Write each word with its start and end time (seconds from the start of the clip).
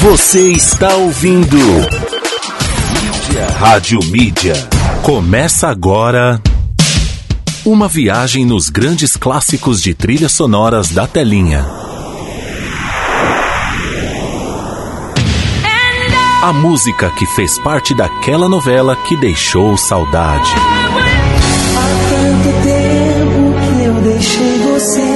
Você 0.00 0.52
está 0.52 0.94
ouvindo 0.94 1.56
Mídia. 1.56 3.46
Rádio 3.58 4.00
Mídia. 4.04 4.54
Começa 5.02 5.68
agora 5.68 6.40
uma 7.64 7.88
viagem 7.88 8.44
nos 8.44 8.70
grandes 8.70 9.16
clássicos 9.16 9.82
de 9.82 9.92
trilhas 9.94 10.32
sonoras 10.32 10.88
da 10.90 11.06
telinha. 11.06 11.66
A 16.42 16.52
música 16.52 17.10
que 17.10 17.26
fez 17.26 17.58
parte 17.58 17.94
daquela 17.94 18.48
novela 18.48 18.94
que 18.94 19.16
deixou 19.16 19.76
saudade. 19.76 20.52
Há 21.76 21.88
tanto 22.10 22.48
tempo 22.62 23.54
que 23.60 23.84
eu 23.84 23.94
deixei 24.02 24.58
você. 24.60 25.15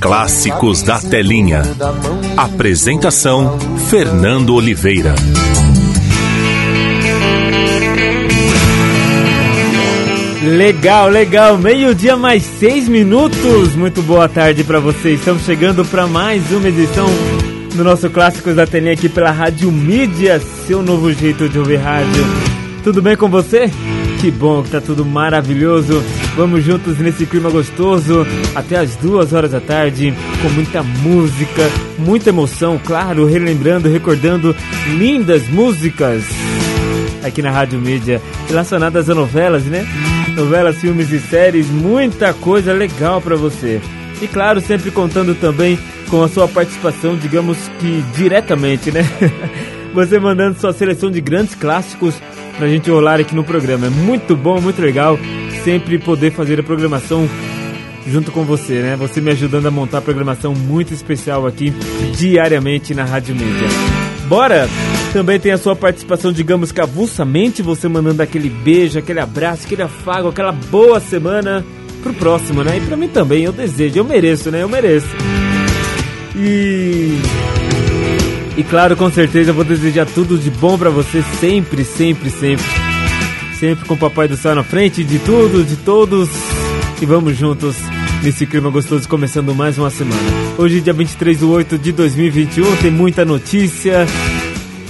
Clássicos 0.00 0.82
da 0.82 0.98
Telinha. 1.00 1.62
Apresentação: 2.36 3.58
Fernando 3.88 4.54
Oliveira. 4.54 5.14
Legal, 10.42 11.08
legal. 11.08 11.58
Meio-dia 11.58 12.16
mais 12.16 12.42
seis 12.42 12.88
minutos. 12.88 13.74
Muito 13.74 14.02
boa 14.02 14.28
tarde 14.28 14.62
para 14.62 14.78
vocês. 14.78 15.18
Estamos 15.18 15.44
chegando 15.44 15.84
para 15.84 16.06
mais 16.06 16.50
uma 16.52 16.68
edição 16.68 17.06
do 17.74 17.82
nosso 17.82 18.08
Clássicos 18.10 18.54
da 18.54 18.66
Telinha 18.66 18.92
aqui 18.92 19.08
pela 19.08 19.30
Rádio 19.30 19.70
Mídia, 19.72 20.40
seu 20.66 20.82
novo 20.82 21.12
jeito 21.12 21.48
de 21.48 21.58
ouvir 21.58 21.76
rádio. 21.76 22.24
Tudo 22.82 23.02
bem 23.02 23.16
com 23.16 23.28
você? 23.28 23.70
Que 24.20 24.30
bom 24.30 24.62
que 24.62 24.70
tá 24.70 24.80
tudo 24.80 25.04
maravilhoso. 25.04 26.02
Vamos 26.36 26.64
juntos 26.64 26.98
nesse 26.98 27.26
clima 27.26 27.50
gostoso 27.50 28.26
até 28.54 28.76
as 28.76 28.96
duas 28.96 29.32
horas 29.32 29.52
da 29.52 29.60
tarde, 29.60 30.14
com 30.42 30.48
muita 30.48 30.82
música, 30.82 31.62
muita 31.98 32.30
emoção, 32.30 32.80
claro, 32.82 33.26
relembrando, 33.26 33.88
recordando 33.88 34.56
lindas 34.96 35.46
músicas 35.48 36.24
aqui 37.22 37.42
na 37.42 37.50
Rádio 37.50 37.78
Mídia 37.78 38.20
relacionadas 38.48 39.10
a 39.10 39.14
novelas, 39.14 39.64
né? 39.64 39.86
Novelas, 40.34 40.76
filmes 40.76 41.10
e 41.12 41.18
séries, 41.18 41.68
muita 41.68 42.32
coisa 42.32 42.72
legal 42.72 43.20
para 43.20 43.36
você. 43.36 43.80
E 44.20 44.26
claro, 44.26 44.60
sempre 44.60 44.90
contando 44.90 45.34
também 45.34 45.78
com 46.08 46.22
a 46.22 46.28
sua 46.28 46.48
participação, 46.48 47.16
digamos 47.16 47.58
que 47.78 48.02
diretamente, 48.14 48.90
né? 48.90 49.02
Você 49.92 50.18
mandando 50.18 50.60
sua 50.60 50.72
seleção 50.72 51.10
de 51.10 51.20
grandes 51.22 51.54
clássicos 51.54 52.14
pra 52.56 52.68
gente 52.68 52.90
rolar 52.90 53.20
aqui 53.20 53.34
no 53.34 53.44
programa. 53.44 53.86
É 53.86 53.90
muito 53.90 54.36
bom, 54.36 54.60
muito 54.60 54.80
legal 54.80 55.18
sempre 55.64 55.98
poder 55.98 56.32
fazer 56.32 56.60
a 56.60 56.62
programação 56.62 57.28
junto 58.06 58.30
com 58.30 58.44
você, 58.44 58.80
né? 58.80 58.96
Você 58.96 59.20
me 59.20 59.30
ajudando 59.30 59.66
a 59.66 59.70
montar 59.70 59.98
a 59.98 60.02
programação 60.02 60.54
muito 60.54 60.94
especial 60.94 61.46
aqui 61.46 61.70
diariamente 62.16 62.94
na 62.94 63.04
Rádio 63.04 63.34
Mídia. 63.34 63.68
Bora! 64.28 64.68
Também 65.12 65.40
tem 65.40 65.52
a 65.52 65.58
sua 65.58 65.74
participação, 65.74 66.32
digamos 66.32 66.72
que 66.72 66.80
você 67.62 67.88
mandando 67.88 68.22
aquele 68.22 68.50
beijo, 68.50 68.98
aquele 68.98 69.20
abraço, 69.20 69.64
aquele 69.64 69.82
afago, 69.82 70.28
aquela 70.28 70.52
boa 70.52 71.00
semana 71.00 71.64
pro 72.02 72.12
próximo, 72.12 72.62
né? 72.62 72.76
E 72.78 72.80
pra 72.82 72.96
mim 72.96 73.08
também, 73.08 73.44
eu 73.44 73.52
desejo, 73.52 73.98
eu 73.98 74.04
mereço, 74.04 74.50
né? 74.50 74.62
Eu 74.62 74.68
mereço. 74.68 75.08
E. 76.36 77.18
E 78.56 78.64
claro, 78.64 78.96
com 78.96 79.10
certeza 79.10 79.50
eu 79.50 79.54
vou 79.54 79.64
desejar 79.64 80.06
tudo 80.06 80.38
de 80.38 80.50
bom 80.50 80.78
pra 80.78 80.88
você 80.88 81.22
sempre, 81.38 81.84
sempre, 81.84 82.30
sempre. 82.30 82.64
Sempre 83.58 83.84
com 83.84 83.94
o 83.94 83.98
Papai 83.98 84.28
do 84.28 84.36
Céu 84.36 84.54
na 84.54 84.62
frente 84.62 85.04
de 85.04 85.18
tudo, 85.18 85.62
de 85.62 85.76
todos. 85.76 86.28
E 87.00 87.04
vamos 87.04 87.36
juntos 87.36 87.76
nesse 88.22 88.46
clima 88.46 88.70
gostoso, 88.70 89.06
começando 89.08 89.54
mais 89.54 89.76
uma 89.76 89.90
semana. 89.90 90.22
Hoje, 90.56 90.80
dia 90.80 90.92
23 90.92 91.38
de 91.38 91.44
8 91.44 91.78
de 91.78 91.92
2021, 91.92 92.76
tem 92.76 92.90
muita 92.90 93.24
notícia. 93.24 94.06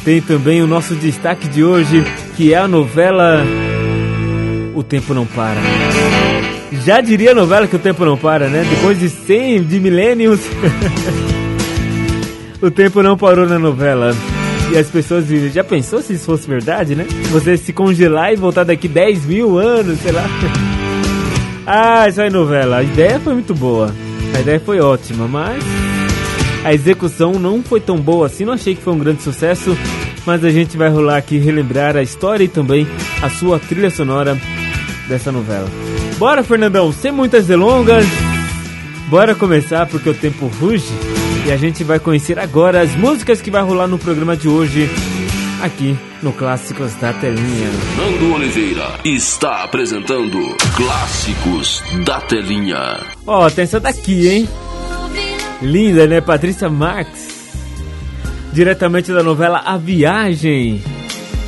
Tem 0.05 0.21
também 0.21 0.63
o 0.63 0.67
nosso 0.67 0.95
destaque 0.95 1.49
de 1.49 1.65
hoje, 1.65 2.05
que 2.37 2.55
é 2.55 2.59
a 2.59 2.69
novela 2.69 3.45
O 4.75 4.85
Tempo 4.85 5.13
Não 5.13 5.27
Para. 5.27 5.61
Já 6.85 7.01
diria 7.01 7.33
a 7.33 7.35
novela 7.35 7.67
que 7.67 7.77
o 7.77 7.79
tempo 7.79 8.05
não 8.05 8.17
para, 8.17 8.49
né? 8.49 8.65
Depois 8.69 8.99
de 8.99 9.09
100, 9.09 9.65
de 9.65 9.81
milênios, 9.81 10.41
o 12.67 12.71
tempo 12.71 13.03
não 13.03 13.17
parou 13.17 13.47
na 13.47 13.59
novela. 13.59 14.13
E 14.73 14.77
as 14.77 14.89
pessoas 14.89 15.29
dizem, 15.29 15.51
já 15.51 15.63
pensou 15.63 16.03
se 16.03 16.15
isso 16.15 16.25
fosse 16.25 16.49
verdade, 16.49 16.97
né? 16.97 17.07
Você 17.31 17.57
se 17.57 17.73
congelar 17.73 18.33
e 18.33 18.37
voltar 18.37 18.65
daqui 18.65 18.89
10 18.89 19.25
mil 19.27 19.59
anos, 19.59 20.01
sei 20.01 20.13
lá. 20.13 20.25
Ah, 21.69 22.07
isso 22.09 22.21
aí 22.21 22.31
novela. 22.31 22.77
A 22.77 22.83
ideia 22.85 23.19
foi 23.19 23.35
muito 23.35 23.53
boa. 23.53 23.93
A 24.33 24.41
ideia 24.41 24.61
foi 24.61 24.79
ótima, 24.79 25.27
mas 25.27 25.65
a 26.65 26.73
execução 26.73 27.33
não 27.33 27.61
foi 27.61 27.81
tão 27.81 27.97
boa 27.97 28.27
assim. 28.27 28.45
Não 28.45 28.53
achei 28.53 28.77
que 28.77 28.83
foi 28.83 28.93
um 28.93 28.99
grande 29.01 29.21
sucesso, 29.21 29.77
mas 30.25 30.45
a 30.45 30.51
gente 30.51 30.77
vai 30.77 30.89
rolar 30.89 31.17
aqui 31.17 31.39
relembrar 31.39 31.97
a 31.97 32.05
história 32.05 32.45
e 32.45 32.49
também 32.49 32.87
a 33.21 33.29
sua 33.29 33.59
trilha 33.59 33.91
sonora 33.91 34.39
dessa 35.09 35.33
novela. 35.33 35.69
Bora, 36.19 36.45
Fernandão, 36.45 36.93
sem 36.93 37.11
muitas 37.11 37.49
delongas. 37.49 38.07
Bora 39.09 39.35
começar 39.35 39.87
porque 39.87 40.09
o 40.09 40.15
tempo 40.15 40.47
ruge 40.47 40.87
e 41.47 41.53
a 41.53 41.57
gente 41.57 41.85
vai 41.85 42.01
conhecer 42.01 42.41
agora 42.41 42.81
as 42.81 42.97
músicas 42.97 43.41
que 43.41 43.53
vai 43.53 43.63
rolar 43.63 43.87
no 43.87 43.99
programa 43.99 44.37
de 44.37 44.49
hoje 44.49 44.91
aqui 45.63 45.97
no 46.21 46.33
Clássicos 46.33 46.93
da 46.97 47.13
Telinha. 47.13 47.71
Nando 47.97 48.35
Oliveira 48.35 48.99
está 49.05 49.63
apresentando 49.63 50.57
Clássicos 50.77 51.85
da 52.05 52.21
Telinha. 52.21 52.99
Ó, 53.25 53.49
tem 53.49 53.63
essa 53.63 53.79
daqui, 53.79 54.29
hein? 54.29 54.49
Linda, 55.63 56.05
né? 56.09 56.21
Patrícia 56.21 56.69
Marx. 56.69 57.09
Diretamente 58.53 59.13
da 59.13 59.23
novela 59.23 59.63
A 59.65 59.77
Viagem. 59.77 60.83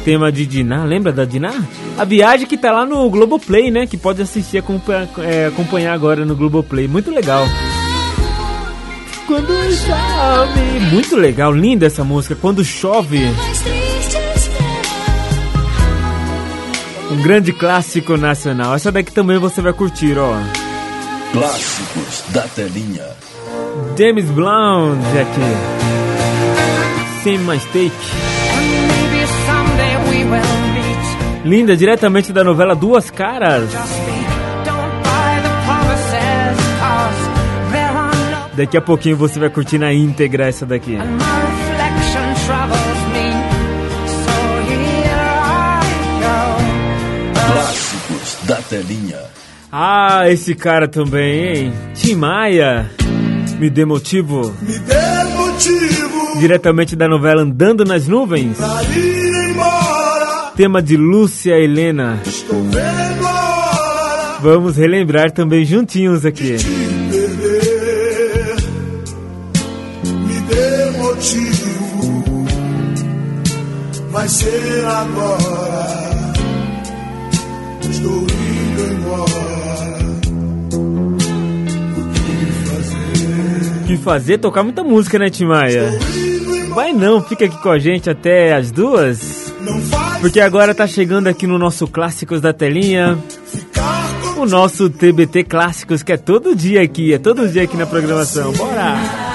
Tema 0.05 0.31
de 0.31 0.47
Diná, 0.47 0.85
lembra 0.85 1.13
da 1.13 1.25
Diná? 1.25 1.53
A 1.99 2.05
Viagem 2.05 2.47
que 2.47 2.57
tá 2.57 2.71
lá 2.71 2.87
no 2.87 3.11
Globoplay, 3.11 3.69
né? 3.71 3.85
Que 3.85 3.97
pode 3.97 4.23
assistir, 4.23 4.59
é, 4.59 5.47
acompanhar 5.47 5.93
agora 5.93 6.25
no 6.25 6.37
Globoplay. 6.37 6.87
Muito 6.87 7.11
legal. 7.11 7.45
Quando 9.29 9.53
chove. 9.53 10.81
Muito 10.91 11.15
legal, 11.15 11.53
linda 11.53 11.85
essa 11.85 12.03
música. 12.03 12.35
Quando 12.35 12.65
chove. 12.65 13.21
Um 17.11 17.23
grande 17.23 17.53
clássico 17.53 18.17
nacional. 18.17 18.75
Essa 18.75 18.91
daqui 18.91 19.13
também 19.13 19.37
você 19.37 19.61
vai 19.61 19.75
curtir, 19.75 20.17
ó. 20.17 20.33
Clássicos 21.33 22.25
da 22.31 22.41
Telinha. 22.45 23.05
James 23.99 24.31
Blunt 24.31 25.05
aqui. 25.21 27.23
Sem 27.23 27.37
mais 27.41 27.63
take. 27.67 27.93
Linda, 31.45 31.77
diretamente 31.77 32.33
da 32.33 32.43
novela 32.43 32.75
Duas 32.75 33.11
Caras. 33.11 33.69
Daqui 38.59 38.77
a 38.77 38.81
pouquinho 38.81 39.17
você 39.17 39.39
vai 39.39 39.49
curtir 39.49 39.79
na 39.79 39.93
íntegra 39.93 40.49
essa 40.49 40.67
daqui. 40.67 40.99
Clássicos 47.35 48.39
da 48.43 48.57
Telinha. 48.57 49.21
Ah, 49.71 50.29
esse 50.29 50.57
cara 50.57 50.89
também, 50.89 51.67
hein? 51.67 51.73
Tim 51.95 52.17
Maia. 52.17 52.91
Me 53.61 53.71
dê 53.71 53.85
motivo. 53.85 54.53
Me 54.61 54.77
dê 54.77 55.25
motivo 55.37 56.39
Diretamente 56.41 56.97
da 56.97 57.07
novela 57.07 57.43
Andando 57.43 57.85
nas 57.85 58.09
Nuvens. 58.09 58.57
pra 58.57 58.83
ir 58.83 59.51
embora. 59.51 60.53
Tema 60.57 60.83
de 60.83 60.97
Lúcia 60.97 61.55
Helena. 61.57 62.19
Estou 62.27 62.61
vendo 62.65 63.25
a 63.25 63.31
hora 63.31 64.39
Vamos 64.41 64.77
relembrar 64.77 65.31
também 65.31 65.65
juntinhos 65.65 66.27
aqui. 66.27 66.57
Motivo. 71.19 72.47
Vai 74.11 74.29
ser 74.29 74.85
agora. 74.87 76.33
Estou 77.83 78.23
indo 78.23 78.93
embora. 78.93 79.29
O 81.97 82.13
que 82.15 82.47
fazer? 82.67 83.83
O 83.83 83.87
que 83.87 83.97
fazer? 83.99 84.39
Tocar 84.39 84.63
muita 84.63 84.85
música, 84.85 85.19
né, 85.19 85.29
Tim 85.29 85.47
Maia? 85.47 85.89
Estou 85.89 86.09
indo 86.09 86.55
embora. 86.57 86.75
Vai 86.75 86.93
não, 86.93 87.23
fica 87.23 87.47
aqui 87.47 87.61
com 87.61 87.71
a 87.71 87.79
gente 87.79 88.09
até 88.09 88.55
as 88.55 88.71
duas. 88.71 89.53
Porque 90.21 90.41
agora 90.41 90.75
tá 90.75 90.87
chegando 90.87 91.27
aqui 91.27 91.47
no 91.47 91.59
nosso 91.59 91.87
Clássicos 91.89 92.41
da 92.41 92.53
Telinha. 92.53 93.19
O 94.37 94.47
nosso 94.47 94.89
TBT 94.89 95.45
Clássicos, 95.45 96.05
que 96.05 96.13
é 96.13 96.17
todo 96.17 96.55
dia 96.55 96.81
aqui, 96.81 97.13
é 97.13 97.19
todo 97.19 97.49
dia 97.49 97.65
aqui 97.65 97.77
na 97.77 97.87
programação. 97.87 98.53
Bora! 98.53 99.28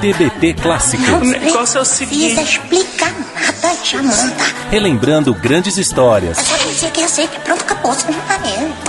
TBT 0.00 0.54
Clássicos. 0.54 1.08
O 1.08 1.24
negócio 1.24 1.78
é 1.78 1.80
o 1.80 1.84
seguinte. 1.84 2.34
Precisa 2.34 2.42
explicar 2.42 3.12
nada, 3.34 3.76
Jamanta. 3.84 4.44
Relembrando 4.70 5.34
grandes 5.34 5.76
histórias. 5.76 6.38
É 6.38 6.42
só 6.42 6.56
dizer 6.68 6.90
que 6.92 7.02
aceita. 7.02 7.38
Pronto, 7.40 7.62
acabou. 7.62 7.92
Você 7.92 8.06
não 8.10 8.18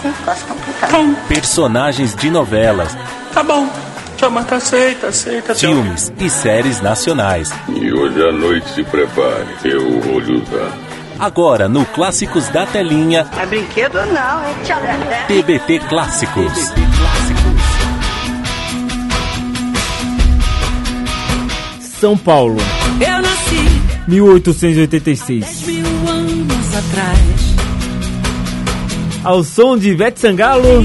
um 0.03 0.07
negócio 0.07 0.45
complicado. 0.47 1.15
Personagens 1.27 2.15
de 2.15 2.29
novelas, 2.29 2.95
Tá 3.33 3.43
bom. 3.43 3.67
Jamanta 4.17 4.55
aceita, 4.55 5.07
aceita. 5.07 5.55
filmes 5.55 6.11
e 6.19 6.29
séries 6.29 6.81
nacionais. 6.81 7.51
E 7.69 7.91
hoje 7.93 8.21
à 8.21 8.31
noite 8.33 8.69
se 8.73 8.83
prepare, 8.83 9.47
eu 9.63 10.01
vou 10.01 10.19
lhe 10.19 10.41
usar. 10.41 10.73
Agora 11.17 11.69
no 11.69 11.85
Clássicos 11.85 12.47
da 12.49 12.65
Telinha, 12.65 13.25
É 13.37 13.45
brinquedo 13.45 13.95
não, 14.07 14.43
é 14.43 14.53
tchau. 14.65 14.81
TBT 15.27 15.79
Clássicos. 15.87 16.53
São 21.99 22.17
Paulo, 22.17 22.57
Eu 23.01 23.21
nasci 23.21 23.81
1886. 24.07 25.63
mil 25.67 25.85
anos 26.07 26.75
atrás. 26.75 27.19
Ao 29.23 29.43
som 29.43 29.77
de 29.77 29.89
Ivete 29.89 30.19
Sangalo, 30.19 30.83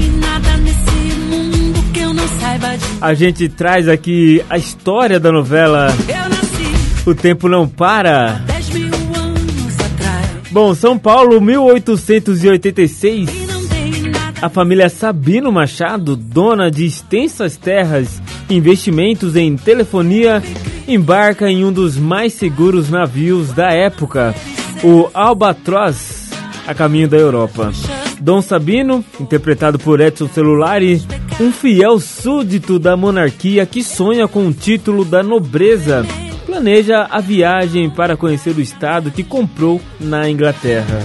a 3.01 3.13
gente 3.13 3.47
traz 3.49 3.87
aqui 3.87 4.43
a 4.49 4.57
história 4.57 5.19
da 5.19 5.31
novela 5.31 5.93
Eu 6.07 6.29
nasci 6.29 7.09
O 7.09 7.13
Tempo 7.15 7.47
Não 7.47 7.67
Para. 7.67 8.41
dez 8.45 8.69
mil 8.69 8.87
anos 8.87 9.79
atrás. 9.79 10.27
Bom, 10.51 10.73
São 10.75 10.97
Paulo, 10.97 11.39
1886. 11.39 13.29
E 13.29 13.45
não 13.45 13.65
tem 13.67 13.91
nada. 14.11 14.33
A 14.41 14.49
família 14.49 14.89
Sabino 14.89 15.51
Machado, 15.51 16.15
dona 16.15 16.69
de 16.71 16.85
extensas 16.85 17.55
terras 17.55 18.21
investimentos 18.49 19.35
em 19.35 19.55
telefonia, 19.55 20.41
embarca 20.87 21.49
em 21.49 21.65
um 21.65 21.71
dos 21.71 21.97
mais 21.97 22.33
seguros 22.33 22.89
navios 22.89 23.51
da 23.51 23.71
época, 23.71 24.35
o 24.83 25.09
Albatross, 25.13 26.29
a 26.67 26.73
caminho 26.73 27.07
da 27.07 27.17
Europa. 27.17 27.71
Dom 28.19 28.41
Sabino, 28.41 29.03
interpretado 29.19 29.77
por 29.77 29.99
Edson 29.99 30.27
Celulari, 30.27 31.01
um 31.39 31.51
fiel 31.51 31.99
súdito 31.99 32.79
da 32.79 32.95
monarquia 32.95 33.65
que 33.65 33.83
sonha 33.83 34.27
com 34.27 34.47
o 34.47 34.53
título 34.53 35.03
da 35.03 35.21
nobreza, 35.21 36.05
planeja 36.45 37.07
a 37.09 37.19
viagem 37.19 37.89
para 37.89 38.15
conhecer 38.15 38.55
o 38.55 38.61
estado 38.61 39.11
que 39.11 39.23
comprou 39.23 39.81
na 39.99 40.29
Inglaterra. 40.29 40.99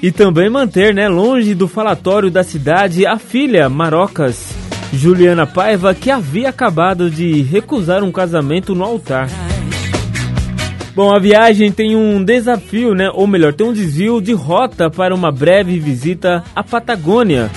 E 0.00 0.12
também 0.12 0.48
manter, 0.48 0.94
né, 0.94 1.08
longe 1.08 1.54
do 1.54 1.66
falatório 1.66 2.30
da 2.30 2.44
cidade, 2.44 3.04
a 3.04 3.18
filha 3.18 3.68
Marocas, 3.68 4.54
Juliana 4.92 5.46
Paiva, 5.46 5.94
que 5.94 6.10
havia 6.10 6.48
acabado 6.48 7.10
de 7.10 7.42
recusar 7.42 8.02
um 8.02 8.12
casamento 8.12 8.74
no 8.74 8.84
altar. 8.84 9.28
Bom, 10.94 11.14
a 11.14 11.18
viagem 11.20 11.70
tem 11.70 11.94
um 11.94 12.24
desafio, 12.24 12.94
né, 12.94 13.08
ou 13.14 13.26
melhor, 13.26 13.52
tem 13.52 13.66
um 13.66 13.72
desvio 13.72 14.20
de 14.20 14.32
rota 14.32 14.90
para 14.90 15.14
uma 15.14 15.30
breve 15.30 15.78
visita 15.78 16.42
à 16.56 16.64
Patagônia. 16.64 17.50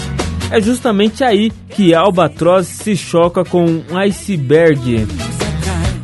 É 0.51 0.61
justamente 0.61 1.23
aí 1.23 1.51
que 1.69 1.93
Albatroz 1.95 2.67
se 2.67 2.95
choca 2.95 3.43
com 3.43 3.65
um 3.65 3.97
iceberg. 3.97 5.07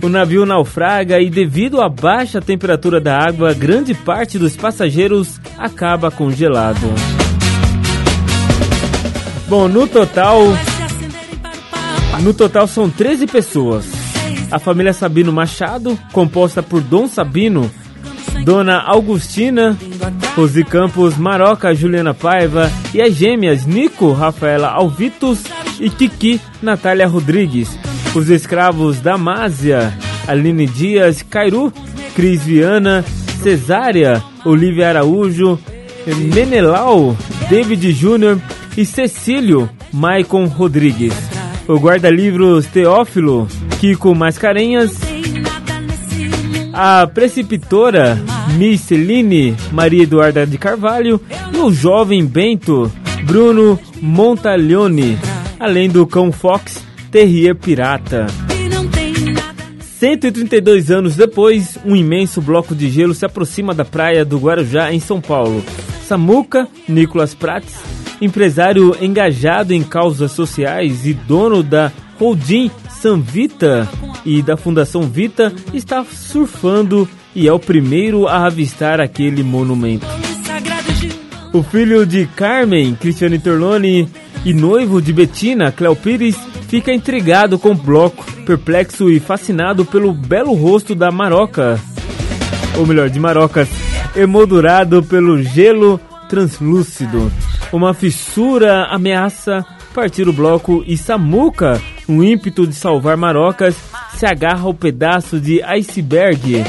O 0.02 0.10
navio 0.10 0.46
naufraga 0.46 1.20
e, 1.20 1.30
devido 1.30 1.82
à 1.82 1.90
baixa 1.90 2.40
temperatura 2.40 3.02
da 3.02 3.18
água, 3.18 3.54
grande 3.54 3.94
parte 3.94 4.40
dos 4.40 4.56
passageiros 4.56 5.40
acaba 5.58 6.10
congelado. 6.10 6.88
Bom, 9.50 9.68
no 9.68 9.88
total, 9.88 10.40
no 12.22 12.34
total 12.34 12.68
são 12.68 12.90
13 12.90 13.28
pessoas. 13.28 13.86
A 14.50 14.60
família 14.60 14.94
Sabino 14.94 15.32
Machado, 15.32 15.98
composta 16.12 16.64
por 16.64 16.82
Dom 16.82 17.08
Sabino, 17.08 17.70
Dona 18.44 18.80
Augustina, 18.82 19.78
Rosi 20.36 20.64
Campos, 20.64 21.18
Maroca, 21.18 21.76
Juliana 21.76 22.14
Paiva 22.14 22.72
e 22.94 23.02
as 23.02 23.14
gêmeas 23.14 23.66
Nico, 23.66 24.14
Rafaela 24.14 24.70
Alvitos 24.70 25.40
e 25.80 25.90
Kiki, 25.90 26.40
Natália 26.62 27.08
Rodrigues. 27.08 27.78
Os 28.16 28.30
escravos 28.30 29.00
Damásia, 29.00 29.94
Aline 30.28 30.66
Dias, 30.66 31.22
Cairu, 31.22 31.74
Cris 32.16 32.44
Viana, 32.44 33.04
Cesária, 33.44 34.24
Olivia 34.46 34.90
Araújo, 34.90 35.60
Menelau, 36.34 37.16
David 37.50 37.92
Júnior 37.92 38.40
e 38.78 38.86
Cecílio, 38.86 39.70
Maicon 39.92 40.46
Rodrigues. 40.46 41.37
O 41.68 41.76
guarda-livros 41.76 42.66
Teófilo, 42.68 43.48
Kiko 43.80 44.16
Mascarenhas, 44.16 44.98
a 46.74 47.08
preceptora 47.08 48.18
Miss 48.58 48.88
Maria 49.72 50.04
Eduarda 50.04 50.46
de 50.46 50.58
Carvalho 50.58 51.20
e 51.54 51.58
o 51.58 51.72
jovem 51.72 52.26
Bento 52.26 52.92
Bruno 53.26 53.80
Montaglione, 54.02 55.18
além 55.60 55.90
do 55.90 56.08
cão 56.08 56.32
Fox 56.32 56.84
Terrier 57.12 57.56
Pirata. 57.56 58.28
E 58.56 58.70
não 58.70 58.88
tem 58.88 59.14
nada. 59.34 59.66
132 60.00 60.92
anos 60.92 61.16
depois, 61.16 61.78
um 61.84 61.96
imenso 61.96 62.42
bloco 62.42 62.76
de 62.76 62.90
gelo 62.90 63.14
se 63.14 63.26
aproxima 63.26 63.74
da 63.74 63.84
praia 63.84 64.24
do 64.24 64.38
Guarujá, 64.38 64.94
em 64.94 65.00
São 65.00 65.20
Paulo. 65.20 65.64
Samuca 66.08 66.68
Nicolas 66.88 67.34
Prats, 67.34 67.74
empresário 68.22 68.96
engajado 69.02 69.74
em 69.74 69.84
causas 69.84 70.32
sociais 70.32 71.06
e 71.06 71.14
dono 71.14 71.62
da 71.62 71.92
Holding 72.20 72.72
Sanvita 72.90 73.88
e 74.26 74.42
da 74.42 74.58
Fundação 74.58 75.04
Vita, 75.04 75.54
está 75.74 76.04
surfando 76.04 77.08
e 77.36 77.48
é 77.48 77.54
o 77.54 77.60
primeiro 77.60 78.28
a 78.28 78.46
avistar 78.46 79.00
aquele 79.00 79.44
monumento. 79.44 80.08
O 81.54 81.64
filho 81.64 82.06
de 82.06 82.26
Carmen, 82.36 82.96
Cristiane 82.96 83.40
Torlone, 83.40 84.10
e 84.44 84.54
noivo 84.54 85.02
de 85.02 85.12
Bettina, 85.12 85.72
Cléo 85.72 85.96
Pires, 85.96 86.38
fica 86.68 86.94
intrigado 86.94 87.58
com 87.58 87.72
o 87.72 87.76
bloco, 87.76 88.26
perplexo 88.46 89.10
e 89.10 89.20
fascinado 89.20 89.86
pelo 89.86 90.14
belo 90.14 90.54
rosto 90.54 90.96
da 90.96 91.12
Maroca. 91.12 91.80
Ou 92.78 92.86
melhor, 92.86 93.10
de 93.10 93.20
Marocas, 93.20 93.68
emoldurado 94.16 95.04
pelo 95.04 95.42
gelo 95.42 96.00
translúcido. 96.30 97.32
Uma 97.72 97.94
fissura 97.94 98.86
ameaça 98.86 99.66
partir 99.94 100.28
o 100.28 100.34
bloco 100.34 100.84
e 100.86 100.96
Samuca, 100.96 101.82
um 102.08 102.24
ímpeto 102.24 102.68
de 102.68 102.74
salvar 102.76 103.18
Marocas, 103.18 103.76
se 104.14 104.28
agarra 104.28 104.66
ao 104.66 104.74
pedaço 104.74 105.40
de 105.40 105.62
iceberg. 105.64 106.64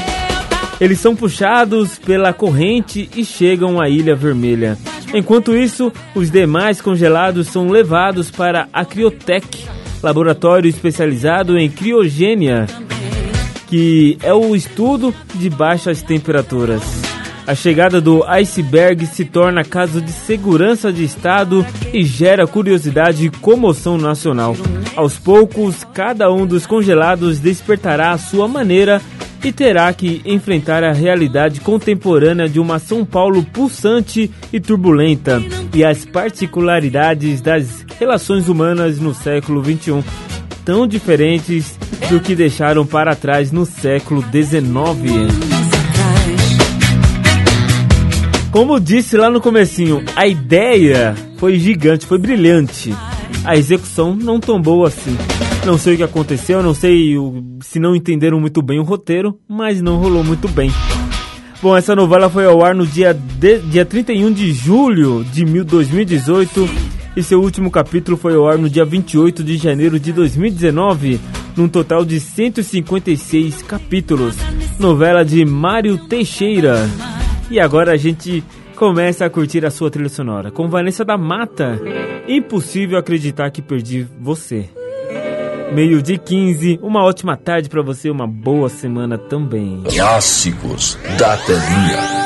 Eles 0.81 0.99
são 0.99 1.15
puxados 1.15 1.99
pela 1.99 2.33
corrente 2.33 3.07
e 3.15 3.23
chegam 3.23 3.79
à 3.79 3.87
Ilha 3.87 4.15
Vermelha. 4.15 4.77
Enquanto 5.13 5.55
isso, 5.55 5.91
os 6.15 6.31
demais 6.31 6.81
congelados 6.81 7.47
são 7.47 7.69
levados 7.69 8.31
para 8.31 8.67
a 8.73 8.83
Criotech, 8.83 9.67
laboratório 10.01 10.67
especializado 10.67 11.55
em 11.55 11.69
criogênia, 11.69 12.65
que 13.67 14.17
é 14.23 14.33
o 14.33 14.55
estudo 14.55 15.13
de 15.35 15.51
baixas 15.51 16.01
temperaturas. 16.01 17.08
A 17.49 17.55
chegada 17.55 17.99
do 17.99 18.23
iceberg 18.25 19.07
se 19.07 19.25
torna 19.25 19.63
caso 19.63 19.99
de 19.99 20.11
segurança 20.11 20.93
de 20.93 21.03
Estado 21.03 21.65
e 21.91 22.03
gera 22.03 22.45
curiosidade 22.45 23.25
e 23.25 23.31
comoção 23.31 23.97
nacional. 23.97 24.55
Aos 24.95 25.17
poucos, 25.17 25.83
cada 25.83 26.31
um 26.31 26.45
dos 26.45 26.67
congelados 26.67 27.39
despertará 27.39 28.11
a 28.11 28.19
sua 28.19 28.47
maneira 28.47 29.01
e 29.43 29.51
terá 29.51 29.91
que 29.91 30.21
enfrentar 30.25 30.83
a 30.83 30.93
realidade 30.93 31.59
contemporânea 31.61 32.47
de 32.47 32.59
uma 32.59 32.77
São 32.77 33.03
Paulo 33.03 33.43
pulsante 33.43 34.29
e 34.53 34.59
turbulenta 34.59 35.41
e 35.73 35.83
as 35.83 36.05
particularidades 36.05 37.41
das 37.41 37.83
relações 37.97 38.47
humanas 38.47 38.99
no 38.99 39.11
século 39.11 39.63
XXI, 39.65 40.03
tão 40.63 40.85
diferentes 40.85 41.79
do 42.11 42.19
que 42.19 42.35
deixaram 42.35 42.85
para 42.85 43.15
trás 43.15 43.51
no 43.51 43.65
século 43.65 44.23
XIX. 44.31 45.68
Como 48.51 48.79
disse 48.79 49.15
lá 49.15 49.29
no 49.29 49.39
comecinho, 49.39 50.03
a 50.15 50.25
ideia 50.25 51.15
foi 51.37 51.59
gigante, 51.59 52.07
foi 52.07 52.17
brilhante. 52.17 52.91
A 53.45 53.55
execução 53.55 54.15
não 54.15 54.39
tombou 54.39 54.85
assim. 54.85 55.15
Não 55.65 55.77
sei 55.77 55.93
o 55.93 55.97
que 55.97 56.03
aconteceu, 56.03 56.63
não 56.63 56.73
sei 56.73 57.15
o, 57.15 57.43
se 57.61 57.79
não 57.79 57.95
entenderam 57.95 58.39
muito 58.39 58.61
bem 58.63 58.79
o 58.79 58.83
roteiro, 58.83 59.37
mas 59.47 59.81
não 59.81 59.97
rolou 59.97 60.23
muito 60.23 60.47
bem. 60.47 60.71
Bom, 61.61 61.77
essa 61.77 61.95
novela 61.95 62.27
foi 62.29 62.45
ao 62.45 62.63
ar 62.63 62.73
no 62.73 62.87
dia, 62.87 63.13
de, 63.13 63.59
dia 63.59 63.85
31 63.85 64.31
de 64.31 64.51
julho 64.51 65.23
de 65.25 65.43
2018 65.45 66.67
e 67.15 67.21
seu 67.21 67.41
último 67.41 67.69
capítulo 67.69 68.17
foi 68.17 68.33
ao 68.33 68.47
ar 68.47 68.57
no 68.57 68.69
dia 68.69 68.85
28 68.85 69.43
de 69.43 69.57
janeiro 69.57 69.99
de 69.99 70.11
2019, 70.11 71.19
num 71.55 71.67
total 71.67 72.03
de 72.03 72.19
156 72.19 73.61
capítulos. 73.61 74.35
Novela 74.79 75.23
de 75.23 75.45
Mário 75.45 75.97
Teixeira. 76.07 76.87
E 77.49 77.59
agora 77.59 77.93
a 77.93 77.97
gente 77.97 78.43
começa 78.75 79.25
a 79.25 79.29
curtir 79.29 79.65
a 79.65 79.71
sua 79.71 79.89
trilha 79.89 80.09
sonora 80.09 80.51
com 80.51 80.69
Vanessa 80.69 81.03
da 81.03 81.17
Mata. 81.17 81.79
Impossível 82.27 82.97
acreditar 82.97 83.49
que 83.49 83.61
perdi 83.61 84.07
você. 84.19 84.69
Meio 85.73 86.01
de 86.01 86.17
15, 86.17 86.79
uma 86.81 87.03
ótima 87.03 87.35
tarde 87.35 87.67
para 87.69 87.81
você, 87.81 88.09
uma 88.09 88.27
boa 88.27 88.69
semana 88.69 89.17
também. 89.17 89.83
Clássicos 89.83 90.97
da 91.17 91.37
telinha. 91.37 92.19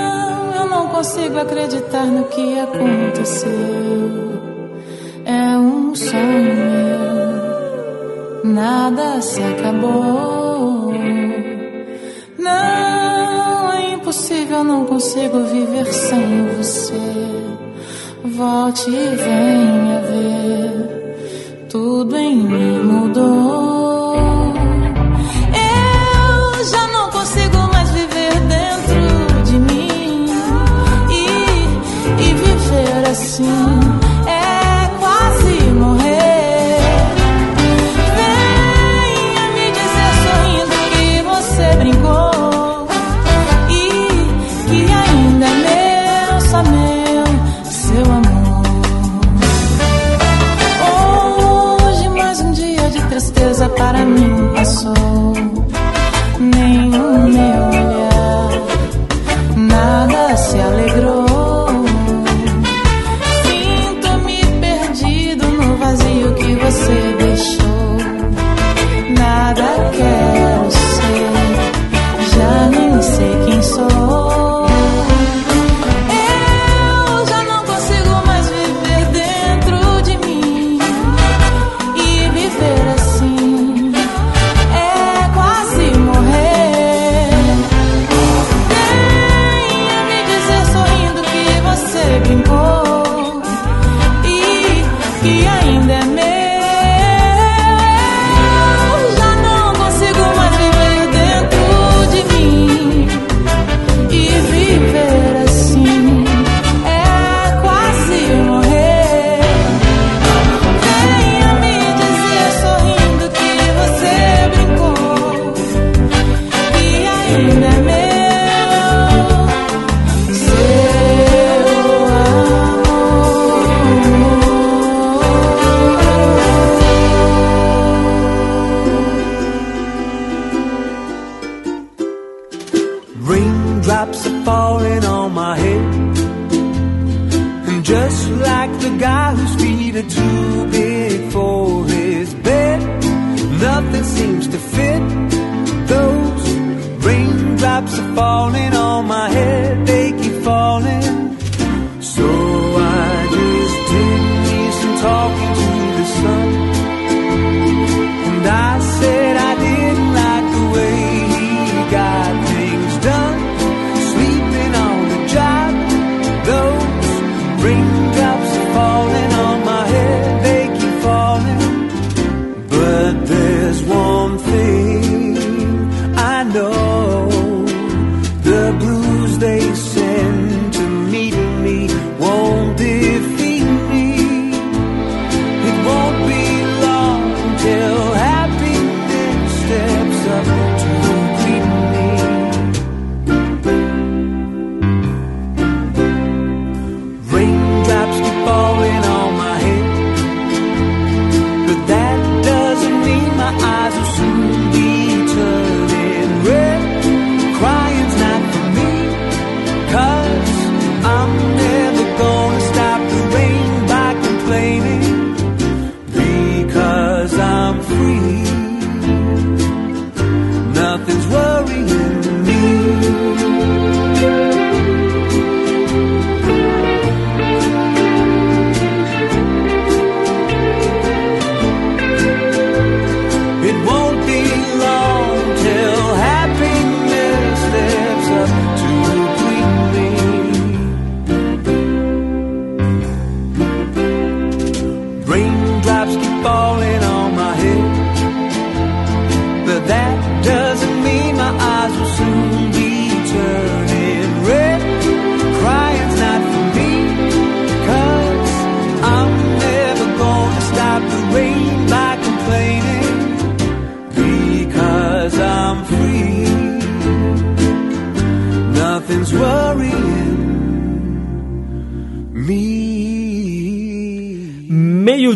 Eu 0.56 0.70
não 0.70 0.88
consigo 0.89 1.38
acreditar 1.39 2.06
no 2.06 2.25
que 2.25 2.60
aconteceu. 2.60 3.51
É 5.25 5.58
um 5.58 5.96
sonho 5.96 6.56
meu. 8.44 8.53
Nada 8.53 9.22
se 9.22 9.42
acabou. 9.42 10.94
Não 12.38 12.93
impossível, 14.34 14.63
não 14.63 14.86
consigo 14.86 15.44
viver 15.44 15.86
sem 15.86 16.48
você. 16.58 16.94
Volte 18.25 18.90
e 18.90 19.16
venha 19.16 20.02
ver, 20.02 21.68
tudo 21.70 22.18
em 22.18 22.36
mim 22.36 22.80
mudou. 22.84 23.62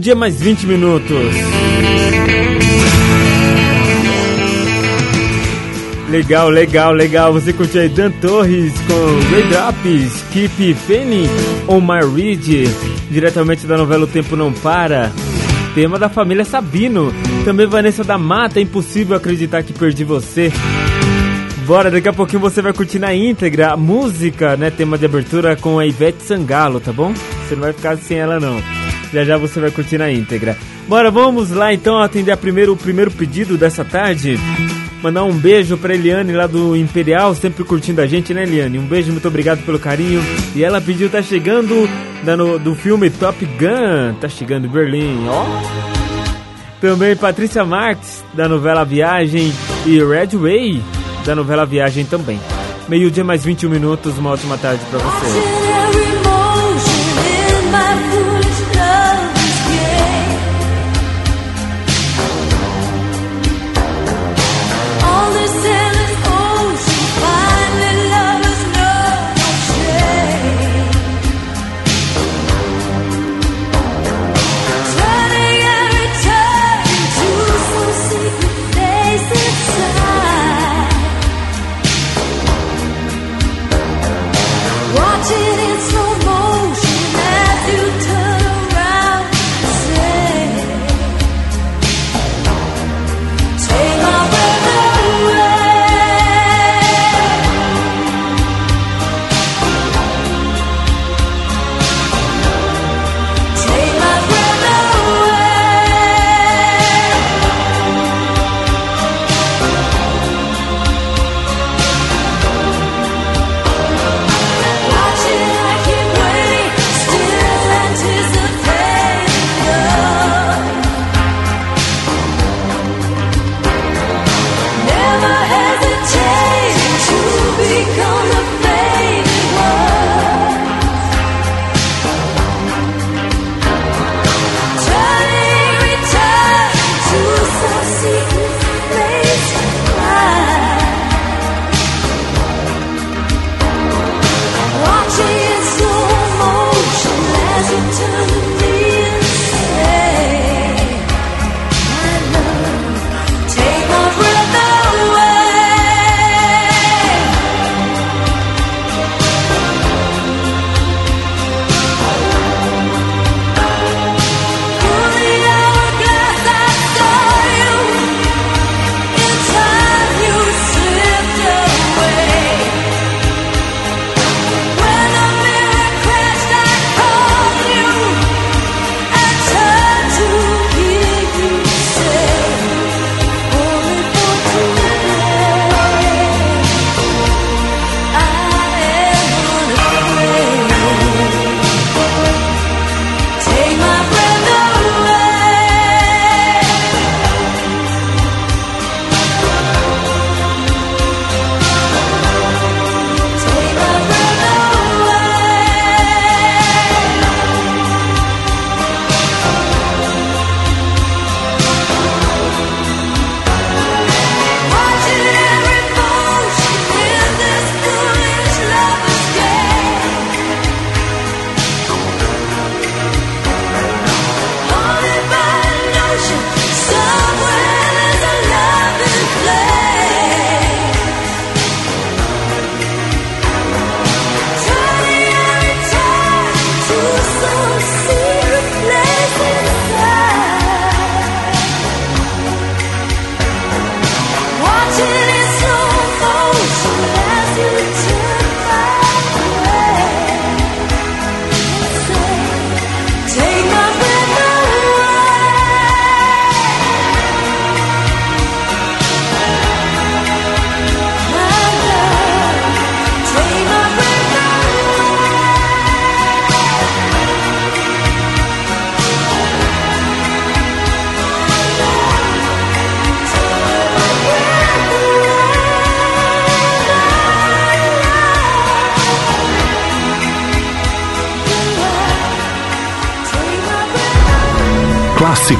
meio-dia 0.07 0.15
mais 0.15 0.39
20 0.39 0.67
minutos. 0.67 1.17
Legal, 6.09 6.49
legal, 6.49 6.93
legal. 6.93 7.33
Você 7.33 7.51
curtiu 7.51 7.81
aí 7.81 7.89
Dan 7.89 8.11
Torres 8.11 8.73
com 8.87 9.31
Ray 9.31 9.43
Drops, 9.43 10.23
Keep 10.31 10.73
Fanning 10.75 11.27
on 11.67 11.81
My 11.81 11.99
Read, 11.99 12.65
diretamente 13.09 13.67
da 13.67 13.77
novela 13.77 14.05
O 14.05 14.07
Tempo 14.07 14.35
Não 14.35 14.53
Para. 14.53 15.11
Tema 15.75 15.99
da 15.99 16.07
família 16.07 16.45
Sabino. 16.45 17.13
Também 17.43 17.67
Vanessa 17.67 18.03
da 18.03 18.17
Mata, 18.17 18.61
Impossível 18.61 19.17
Acreditar 19.17 19.63
Que 19.63 19.73
Perdi 19.73 20.05
Você. 20.05 20.51
Bora, 21.65 21.91
daqui 21.91 22.07
a 22.07 22.13
pouquinho 22.13 22.39
você 22.39 22.61
vai 22.61 22.71
curtir 22.71 22.99
na 22.99 23.13
íntegra 23.13 23.73
a 23.73 23.77
música, 23.77 24.55
né? 24.55 24.71
Tema 24.71 24.97
de 24.97 25.05
abertura 25.05 25.57
com 25.57 25.77
a 25.77 25.85
Ivete 25.85 26.23
Sangalo, 26.23 26.79
tá 26.79 26.93
bom? 26.93 27.13
Você 27.13 27.55
não 27.55 27.63
vai 27.63 27.73
ficar 27.73 27.97
sem 27.97 28.17
ela 28.17 28.39
não. 28.39 28.76
Já 29.13 29.23
já 29.23 29.37
você 29.37 29.59
vai 29.59 29.71
curtir 29.71 29.97
na 29.97 30.11
íntegra. 30.11 30.57
Bora, 30.87 31.09
vamos 31.09 31.51
lá 31.51 31.73
então 31.73 31.99
atender 31.99 32.31
a 32.31 32.37
primeiro, 32.37 32.73
o 32.73 32.77
primeiro 32.77 33.11
pedido 33.11 33.57
dessa 33.57 33.83
tarde. 33.83 34.37
Mandar 35.01 35.23
um 35.23 35.33
beijo 35.33 35.77
pra 35.77 35.93
Eliane 35.93 36.33
lá 36.33 36.47
do 36.47 36.75
Imperial, 36.75 37.35
sempre 37.35 37.63
curtindo 37.63 38.01
a 38.01 38.07
gente, 38.07 38.33
né, 38.33 38.43
Eliane? 38.43 38.79
Um 38.79 38.87
beijo, 38.87 39.11
muito 39.11 39.27
obrigado 39.27 39.63
pelo 39.63 39.77
carinho. 39.79 40.21
E 40.55 40.63
ela 40.63 40.81
pediu, 40.81 41.09
tá 41.09 41.21
chegando 41.21 41.87
da 42.23 42.35
no, 42.35 42.57
do 42.57 42.73
filme 42.73 43.09
Top 43.09 43.45
Gun, 43.45 44.15
tá 44.19 44.27
chegando 44.27 44.65
em 44.65 44.69
Berlim, 44.69 45.27
ó. 45.27 45.45
Também 46.81 47.15
Patrícia 47.15 47.63
Marques, 47.63 48.23
da 48.33 48.47
novela 48.47 48.83
Viagem, 48.83 49.51
e 49.85 49.99
Red 50.03 50.37
Way, 50.37 50.81
da 51.25 51.35
novela 51.35 51.65
Viagem 51.65 52.05
também. 52.05 52.39
Meio-dia 52.87 53.23
mais 53.23 53.43
21 53.43 53.69
minutos, 53.69 54.17
uma 54.17 54.31
ótima 54.31 54.57
tarde 54.57 54.83
pra 54.89 54.99
você. 54.99 55.66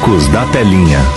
Da 0.08 0.46
telinha. 0.54 1.17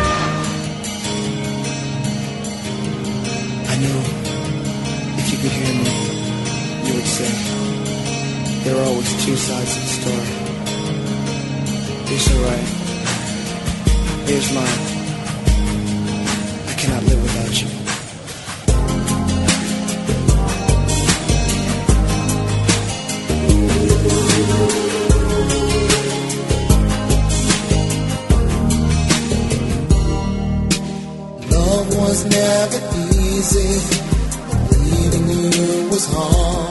Was 32.11 32.25
never 32.25 32.79
easy. 33.21 33.71
Leaving 34.69 35.29
you 35.29 35.89
was 35.89 36.05
hard. 36.13 36.70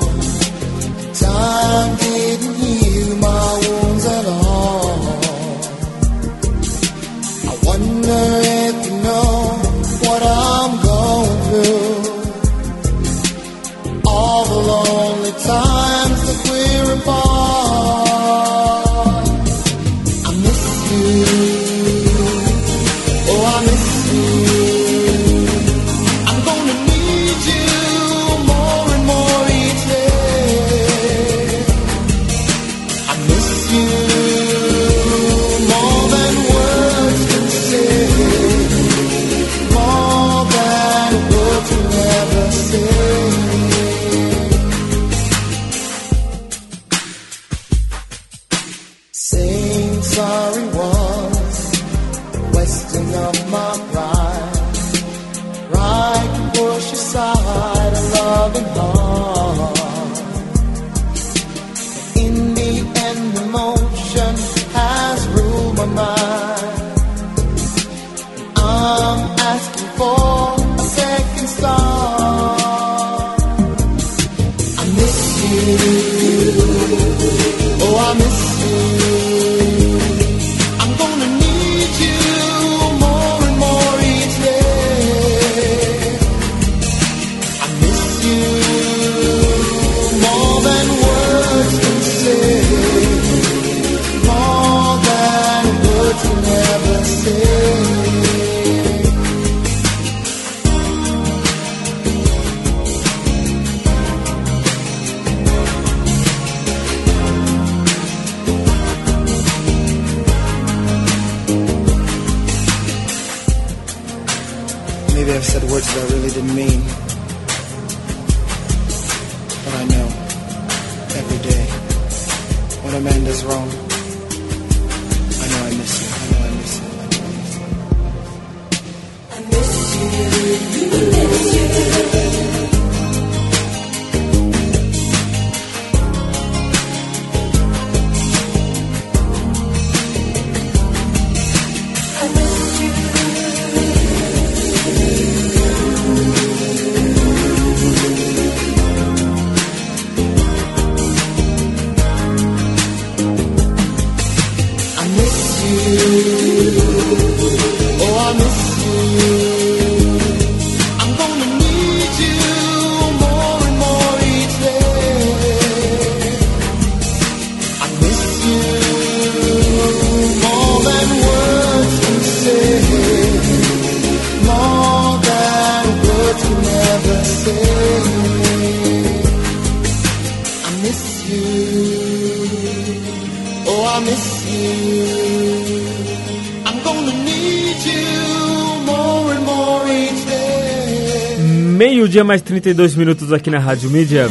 32 192.61 192.95
minutos 192.95 193.33
aqui 193.33 193.49
na 193.51 193.59
Rádio 193.59 193.89
Mídia. 193.91 194.29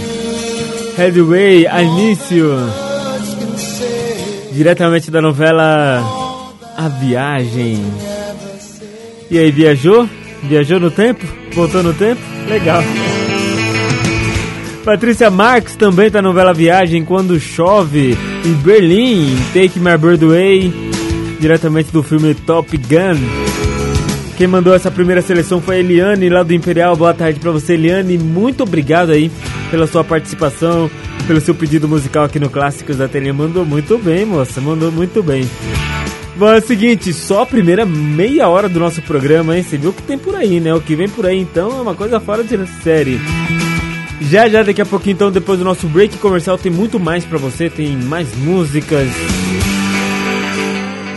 Headway, 0.96 1.65
I 1.65 1.86
Miss 1.96 2.30
You. 2.30 2.52
Diretamente 4.52 5.10
da 5.10 5.20
novela 5.20 6.04
A 6.78 6.88
Viagem. 6.88 7.84
E 9.32 9.38
aí, 9.39 9.52
viajou? 9.52 10.08
Viajou 10.44 10.80
no 10.80 10.92
tempo? 10.92 11.26
Voltou 11.54 11.82
no 11.82 11.94
tempo? 11.94 12.22
Legal. 12.48 12.84
Patrícia 14.86 15.32
Marques 15.32 15.76
também 15.76 16.12
tá 16.12 16.22
na 16.22 16.30
novela 16.30 16.54
Viagem 16.54 17.04
Quando 17.04 17.39
Chove. 17.39 18.15
Em 18.46 18.54
Berlim, 18.54 19.36
Take 19.54 19.80
My 19.80 19.98
Bird 19.98 20.24
Away. 20.24 20.72
Diretamente 21.39 21.92
do 21.92 22.04
filme 22.04 22.36
Top 22.36 22.78
Gun. 22.78 23.48
Quem 24.39 24.47
mandou 24.47 24.73
essa 24.73 24.89
primeira 24.89 25.21
seleção 25.21 25.60
foi 25.60 25.75
a 25.75 25.80
Eliane, 25.80 26.30
lá 26.30 26.43
do 26.43 26.54
Imperial. 26.54 26.95
Boa 26.95 27.13
tarde 27.13 27.41
pra 27.41 27.52
você, 27.52 27.73
Eliane. 27.73 28.17
Muito 28.17 28.63
obrigado 28.63 29.12
aí 29.12 29.30
pela 29.69 29.86
sua 29.86 30.02
participação, 30.02 30.89
pelo 31.28 31.41
seu 31.41 31.54
pedido 31.54 31.89
musical 31.89 32.23
aqui 32.23 32.39
no 32.39 32.49
Clássicos 32.49 32.95
da 32.95 33.10
Telinha. 33.10 33.34
Mandou 33.34 33.65
muito 33.65 33.97
bem, 33.97 34.25
moça. 34.25 34.62
Mandou 34.62 34.93
muito 34.93 35.21
bem. 35.21 35.45
Bom, 36.38 36.47
é 36.54 36.60
o 36.60 36.62
seguinte, 36.62 37.12
só 37.12 37.41
a 37.41 37.45
primeira 37.45 37.86
meia 37.86 38.47
hora 38.47 38.69
do 38.69 38.80
nosso 38.80 39.02
programa, 39.02 39.58
hein? 39.58 39.62
Você 39.62 39.78
viu 39.78 39.89
o 39.89 39.93
que 39.93 40.04
tem 40.04 40.17
por 40.17 40.34
aí, 40.34 40.62
né? 40.62 40.73
O 40.73 40.80
que 40.80 40.95
vem 40.95 41.10
por 41.10 41.25
aí, 41.25 41.38
então, 41.38 41.78
é 41.78 41.82
uma 41.82 41.93
coisa 41.93 42.17
fora 42.21 42.41
de 42.41 42.65
série. 42.82 43.19
Já, 44.21 44.47
já, 44.47 44.63
daqui 44.63 44.82
a 44.82 44.86
pouquinho, 44.86 45.15
então, 45.15 45.30
depois 45.30 45.60
do 45.60 45.65
nosso 45.65 45.86
break 45.86 46.17
comercial, 46.17 46.58
tem 46.58 46.71
muito 46.71 46.97
mais 46.97 47.25
pra 47.25 47.38
você. 47.38 47.69
Tem 47.69 47.93
mais 47.97 48.34
músicas. 48.38 49.10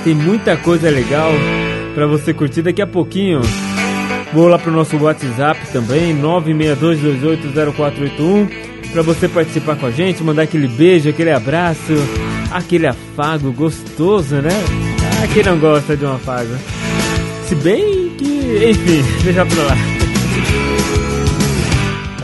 Tem 0.02 0.12
muita 0.12 0.56
coisa 0.56 0.90
legal 0.90 1.30
pra 1.94 2.06
você 2.06 2.32
curtir 2.32 2.62
daqui 2.62 2.80
a 2.82 2.86
pouquinho. 2.86 3.40
Vou 4.32 4.48
lá 4.48 4.58
pro 4.58 4.72
nosso 4.72 4.96
WhatsApp 4.96 5.60
também, 5.72 6.16
962280481. 6.20 8.48
para 8.92 9.02
você 9.02 9.28
participar 9.28 9.76
com 9.76 9.86
a 9.86 9.90
gente, 9.90 10.22
mandar 10.22 10.42
aquele 10.42 10.68
beijo, 10.68 11.08
aquele 11.08 11.30
abraço, 11.30 11.94
aquele 12.50 12.86
afago 12.86 13.50
gostoso, 13.52 14.36
né? 14.36 14.50
Ah, 15.22 15.26
quem 15.32 15.42
não 15.42 15.58
gosta 15.58 15.96
de 15.96 16.04
um 16.04 16.14
afago? 16.14 16.54
Se 17.46 17.54
bem 17.56 18.10
que, 18.16 18.70
enfim, 18.70 19.02
deixa 19.24 19.44
pra 19.44 19.62
lá. 19.64 19.76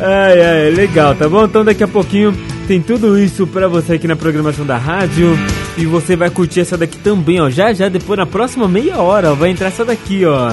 Ai, 0.00 0.40
ai, 0.40 0.70
legal, 0.70 1.14
tá 1.14 1.28
bom? 1.28 1.44
Então 1.44 1.64
daqui 1.64 1.83
a 1.83 1.88
pouquinho 1.88 2.33
tem 2.66 2.81
tudo 2.81 3.18
isso 3.18 3.46
pra 3.46 3.68
você 3.68 3.94
aqui 3.94 4.07
na 4.07 4.16
programação 4.16 4.64
da 4.64 4.76
rádio. 4.76 5.37
E 5.78 5.86
você 5.86 6.16
vai 6.16 6.28
curtir 6.28 6.60
essa 6.60 6.76
daqui 6.76 6.98
também, 6.98 7.40
ó. 7.40 7.48
Já 7.48 7.72
já, 7.72 7.88
depois 7.88 8.18
na 8.18 8.26
próxima 8.26 8.66
meia 8.66 8.98
hora, 8.98 9.30
ó, 9.30 9.34
vai 9.34 9.50
entrar 9.50 9.68
essa 9.68 9.84
daqui, 9.84 10.26
ó. 10.26 10.50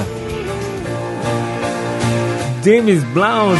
James 2.63 3.03
Blount. 3.05 3.59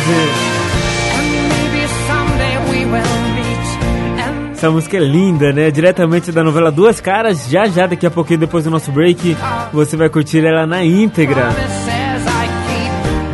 Essa 4.54 4.70
música 4.72 4.98
é 4.98 5.00
linda, 5.00 5.52
né? 5.52 5.70
Diretamente 5.72 6.32
da 6.32 6.44
novela 6.44 6.72
Duas 6.72 7.02
Caras. 7.02 7.50
Já 7.50 7.66
já, 7.66 7.88
daqui 7.88 8.06
a 8.06 8.12
pouquinho, 8.12 8.40
depois 8.40 8.64
do 8.64 8.70
nosso 8.70 8.92
break, 8.92 9.36
você 9.74 9.98
vai 9.98 10.08
curtir 10.10 10.46
ela 10.46 10.66
na 10.66 10.84
íntegra. 10.84 11.50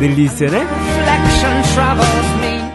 Delícia, 0.00 0.50
né? 0.50 0.66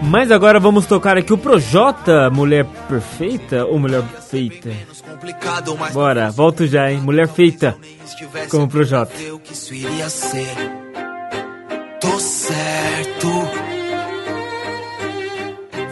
Mas 0.09 0.31
agora 0.31 0.59
vamos 0.59 0.85
tocar 0.85 1.17
aqui 1.17 1.33
o 1.33 1.37
Projota, 1.37 2.29
Mulher 2.29 2.65
Perfeita 2.87 3.65
ou 3.65 3.77
Mulher 3.77 4.03
Feita? 4.29 4.69
Bora, 5.93 6.31
volto 6.31 6.65
já, 6.65 6.89
hein? 6.89 7.01
Mulher 7.01 7.27
Feita 7.27 7.75
com 8.49 8.63
o 8.63 8.67
Projota. 8.69 9.11
Tô 11.99 12.19
certo. 12.19 13.27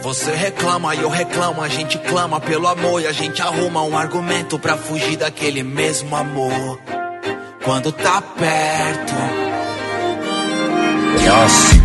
Você 0.02 0.32
reclama 0.34 0.94
e 0.94 1.02
eu 1.02 1.10
reclamo, 1.10 1.60
a 1.60 1.68
gente 1.68 1.98
clama 1.98 2.40
pelo 2.40 2.68
amor 2.68 3.02
e 3.02 3.06
a 3.06 3.12
gente 3.12 3.42
arruma 3.42 3.82
um 3.82 3.98
argumento 3.98 4.58
pra 4.58 4.76
fugir 4.76 5.16
daquele 5.16 5.62
mesmo 5.62 6.16
amor. 6.16 6.78
Quando 7.64 7.92
tá 7.92 8.22
perto. 8.22 9.14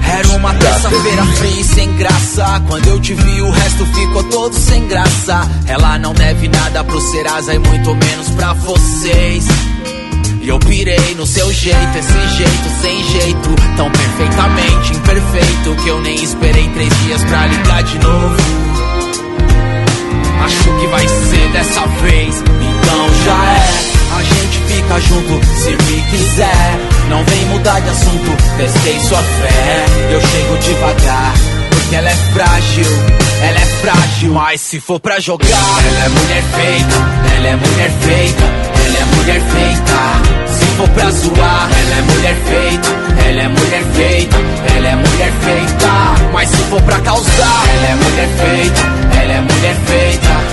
Era 0.07 0.29
uma 0.29 0.53
terça-feira 0.53 1.25
fria 1.25 1.61
e 1.61 1.63
sem 1.63 1.95
graça. 1.95 2.61
Quando 2.67 2.87
eu 2.87 2.99
te 2.99 3.13
vi, 3.13 3.41
o 3.41 3.51
resto 3.51 3.85
ficou 3.85 4.23
todo 4.25 4.53
sem 4.53 4.87
graça. 4.87 5.49
Ela 5.67 5.97
não 5.99 6.13
deve 6.13 6.47
nada 6.47 6.83
pro 6.83 6.99
Serasa 6.99 7.53
e 7.53 7.59
muito 7.59 7.93
menos 7.95 8.29
pra 8.31 8.53
vocês. 8.53 9.45
E 10.41 10.49
eu 10.49 10.57
pirei 10.59 11.15
no 11.15 11.25
seu 11.25 11.53
jeito, 11.53 11.97
esse 11.97 12.37
jeito 12.37 12.81
sem 12.81 13.03
jeito, 13.11 13.55
tão 13.77 13.91
perfeitamente 13.91 14.93
imperfeito 14.93 15.75
que 15.83 15.87
eu 15.87 16.01
nem 16.01 16.15
esperei 16.15 16.67
três 16.69 16.89
dias 17.03 17.23
pra 17.25 17.45
ligar 17.45 17.83
de 17.83 17.99
novo. 17.99 18.35
Acho 20.43 20.79
que 20.79 20.87
vai 20.87 21.07
ser 21.07 21.51
dessa 21.51 21.85
vez, 22.01 22.35
então 22.37 23.23
já 23.23 23.45
é. 23.45 24.00
A 24.17 24.23
gente 24.23 24.59
fica 24.67 24.99
junto 24.99 25.45
se 25.57 25.69
me 25.71 26.01
quiser. 26.09 26.79
Não 27.09 27.23
vem 27.25 27.45
mudar 27.47 27.79
de 27.79 27.89
assunto, 27.89 28.37
testei 28.57 28.99
sua 28.99 29.21
fé. 29.21 29.85
Eu 30.11 30.21
chego 30.21 30.57
devagar, 30.57 31.33
porque 31.69 31.95
ela 31.95 32.09
é 32.09 32.15
frágil, 32.33 32.85
ela 33.41 33.59
é 33.59 33.65
frágil. 33.81 34.33
Mas 34.33 34.61
se 34.61 34.79
for 34.79 34.99
pra 34.99 35.19
jogar, 35.19 35.47
ela 35.47 36.05
é 36.05 36.09
mulher 36.09 36.43
feita, 36.55 36.95
ela 37.35 37.47
é 37.47 37.55
mulher 37.55 37.91
feita, 38.01 38.43
ela 38.85 38.97
é 38.97 39.05
mulher 39.15 39.41
feita. 39.41 40.51
Se 40.51 40.65
for 40.77 40.89
pra 40.89 41.11
zoar, 41.11 41.69
ela 41.71 41.95
é 41.95 42.01
mulher 42.01 42.35
feita, 42.45 42.89
ela 43.27 43.41
é 43.41 43.47
mulher 43.47 43.83
feita, 43.95 44.37
ela 44.75 44.87
é 44.87 44.95
mulher 44.95 45.31
feita. 45.41 46.31
Mas 46.33 46.49
se 46.49 46.57
for 46.69 46.81
pra 46.81 46.99
causar, 46.99 47.63
ela 47.73 47.87
é 47.87 47.95
mulher 47.95 48.29
feita, 48.37 48.81
ela 49.21 49.33
é 49.33 49.41
mulher 49.41 49.75
feita, 49.85 50.29
é 50.29 50.50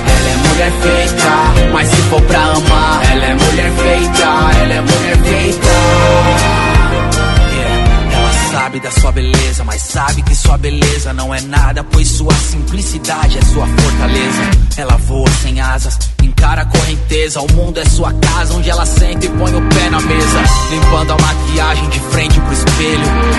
mulher 0.58 0.72
feita. 0.82 1.72
Mas 1.72 1.88
se 1.88 1.96
for 2.02 2.22
pra 2.22 2.42
amar, 2.42 3.12
ela 3.12 3.24
é 3.26 3.34
mulher 3.34 3.72
feita, 3.72 4.24
ela 4.60 4.74
é 4.74 4.80
mulher 4.80 5.18
feita. 5.22 5.66
Yeah. 7.52 8.16
Ela 8.16 8.32
sabe 8.50 8.80
da 8.80 8.90
sua 8.90 9.12
beleza, 9.12 9.64
mas 9.64 9.82
sabe 9.82 10.22
que 10.22 10.34
sua 10.34 10.58
beleza 10.58 11.12
não 11.12 11.32
é 11.32 11.40
nada, 11.42 11.84
pois 11.84 12.08
sua 12.08 12.34
simplicidade 12.34 13.38
é 13.38 13.42
sua 13.42 13.66
fortaleza. 13.66 14.50
Ela 14.76 14.96
voa 14.96 15.30
sem 15.42 15.60
asas, 15.60 15.96
encara 16.22 16.62
a 16.62 16.66
correnteza. 16.66 17.40
O 17.40 17.52
mundo 17.52 17.78
é 17.78 17.84
sua 17.84 18.12
casa, 18.14 18.54
onde 18.54 18.68
ela 18.68 18.84
senta 18.84 19.26
e 19.26 19.28
põe 19.28 19.54
o 19.54 19.68
pé 19.68 19.90
na 19.90 20.00
mesa. 20.00 20.42
Limpando 20.70 21.12
a 21.12 21.16
maquiagem 21.18 21.88
de 21.88 22.00
frente 22.00 22.40
pro 22.40 22.52
espelho. 22.52 23.37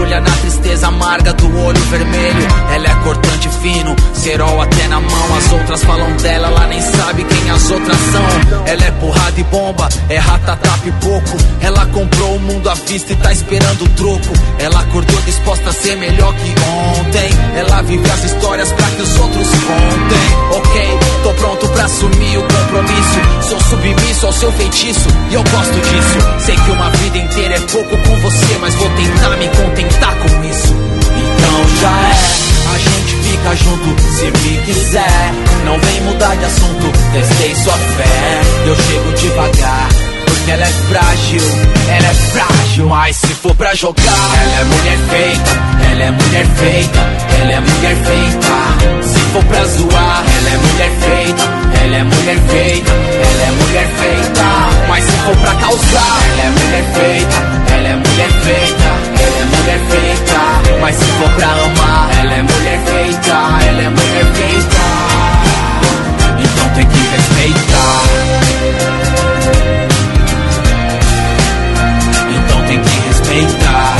Mergulha 0.00 0.20
na 0.20 0.30
tristeza 0.30 0.88
amarga 0.88 1.32
do 1.34 1.58
olho 1.62 1.80
vermelho. 1.90 2.48
Ela 2.74 2.86
é 2.86 2.94
cortante 3.04 3.50
fino, 3.60 3.94
cerol 4.14 4.62
até 4.62 4.88
na 4.88 4.98
mão. 4.98 5.36
As 5.36 5.52
outras 5.52 5.84
falam 5.84 6.16
dela, 6.16 6.48
ela 6.48 6.66
nem 6.68 6.80
sabe 6.80 7.22
quem 7.24 7.50
as 7.50 7.70
outras 7.70 7.98
são. 8.10 8.62
Ela 8.64 8.84
é 8.84 8.90
porrada 8.92 9.38
e 9.38 9.44
bomba, 9.44 9.88
é 10.08 10.16
ratatá 10.16 10.70
pipoco. 10.78 11.36
Ela 11.60 11.84
comprou 11.86 12.36
o 12.36 12.40
mundo 12.40 12.70
à 12.70 12.74
vista 12.74 13.12
e 13.12 13.16
tá 13.16 13.30
esperando 13.30 13.84
o 13.84 13.88
troco. 13.90 14.32
Ela 14.58 14.80
acordou 14.80 15.20
disposta 15.22 15.68
a 15.68 15.72
ser 15.72 15.96
melhor 15.96 16.32
que 16.34 16.54
ontem. 16.98 17.30
Ela 17.56 17.82
vive 17.82 18.10
as 18.10 18.24
histórias 18.24 18.72
pra 18.72 18.86
que 18.86 19.02
os 19.02 19.18
outros 19.18 19.48
contem. 19.48 20.56
Ok, 20.56 20.98
tô 21.22 21.34
pronto 21.34 21.68
pra 21.68 21.84
assumir 21.84 22.38
o 22.38 22.42
compromisso. 22.42 23.48
Sou 23.50 23.60
submisso 23.64 24.26
ao 24.26 24.32
seu 24.32 24.52
feitiço 24.52 25.08
e 25.30 25.34
eu 25.34 25.42
gosto 25.42 25.74
disso. 25.74 26.46
Sei 26.46 26.56
que 26.56 26.70
uma 26.70 26.88
vida 26.88 27.18
inteira 27.18 27.56
é 27.56 27.60
pouco 27.60 27.96
com 27.98 28.16
você, 28.20 28.58
mas 28.60 28.74
vou 28.76 28.88
tentar 28.90 29.36
me 29.36 29.48
contentar 29.48 29.89
com 29.98 30.44
isso. 30.44 30.74
Então 30.74 31.68
já 31.80 31.88
é. 31.88 32.40
A 32.72 32.78
gente 32.78 33.16
fica 33.16 33.56
junto 33.56 34.00
se 34.02 34.24
me 34.24 34.58
quiser. 34.62 35.32
Não 35.64 35.78
vem 35.78 36.00
mudar 36.02 36.36
de 36.36 36.44
assunto, 36.44 36.92
testei 37.12 37.54
sua 37.56 37.74
fé. 37.74 38.40
Eu 38.66 38.76
chego 38.76 39.12
devagar. 39.12 39.88
Porque 40.26 40.50
ela 40.52 40.62
é 40.62 40.72
frágil, 40.88 41.42
ela 41.88 42.06
é 42.06 42.14
frágil. 42.14 42.86
Mas 42.88 43.16
se 43.16 43.34
for 43.34 43.54
pra 43.54 43.74
jogar, 43.74 44.30
ela 44.42 44.60
é 44.60 44.64
mulher 44.64 44.98
feita, 45.10 45.50
ela 45.90 46.02
é 46.02 46.10
mulher 46.10 46.46
feita, 46.56 46.98
ela 47.40 47.52
é 47.52 47.60
mulher 47.60 47.96
feita. 47.96 49.02
Se 49.02 49.20
for 49.32 49.44
pra 49.44 49.64
zoar, 49.64 50.24
ela 50.38 50.50
é 50.50 50.56
mulher 50.56 50.90
feita, 51.00 51.59
ela 51.90 51.98
é 51.98 52.04
mulher 52.04 52.38
feita, 52.48 52.92
ela 52.92 53.42
é 53.42 53.50
mulher 53.50 53.88
feita. 53.98 54.44
Mas 54.88 55.04
se 55.04 55.10
for 55.10 55.36
pra 55.38 55.54
causar, 55.56 56.18
ela 56.30 56.42
é 56.42 56.50
mulher 56.50 56.84
feita, 56.94 57.36
ela 57.74 57.88
é 57.88 57.96
mulher 57.96 58.30
feita, 58.44 58.90
ela 59.18 59.38
é 59.40 59.44
mulher 59.44 59.80
feita. 59.90 60.80
Mas 60.80 60.94
se 60.94 61.04
for 61.04 61.30
pra 61.30 61.48
amar, 61.48 62.10
ela 62.20 62.34
é 62.34 62.42
mulher 62.42 62.80
feita, 62.86 63.30
ela 63.66 63.82
é 63.82 63.88
mulher 63.88 64.24
feita. 64.34 64.80
Então 66.38 66.68
tem 66.76 66.86
que 66.86 67.00
respeitar. 67.16 68.02
Então 72.30 72.62
tem 72.68 72.80
que 72.80 73.08
respeitar. 73.08 73.99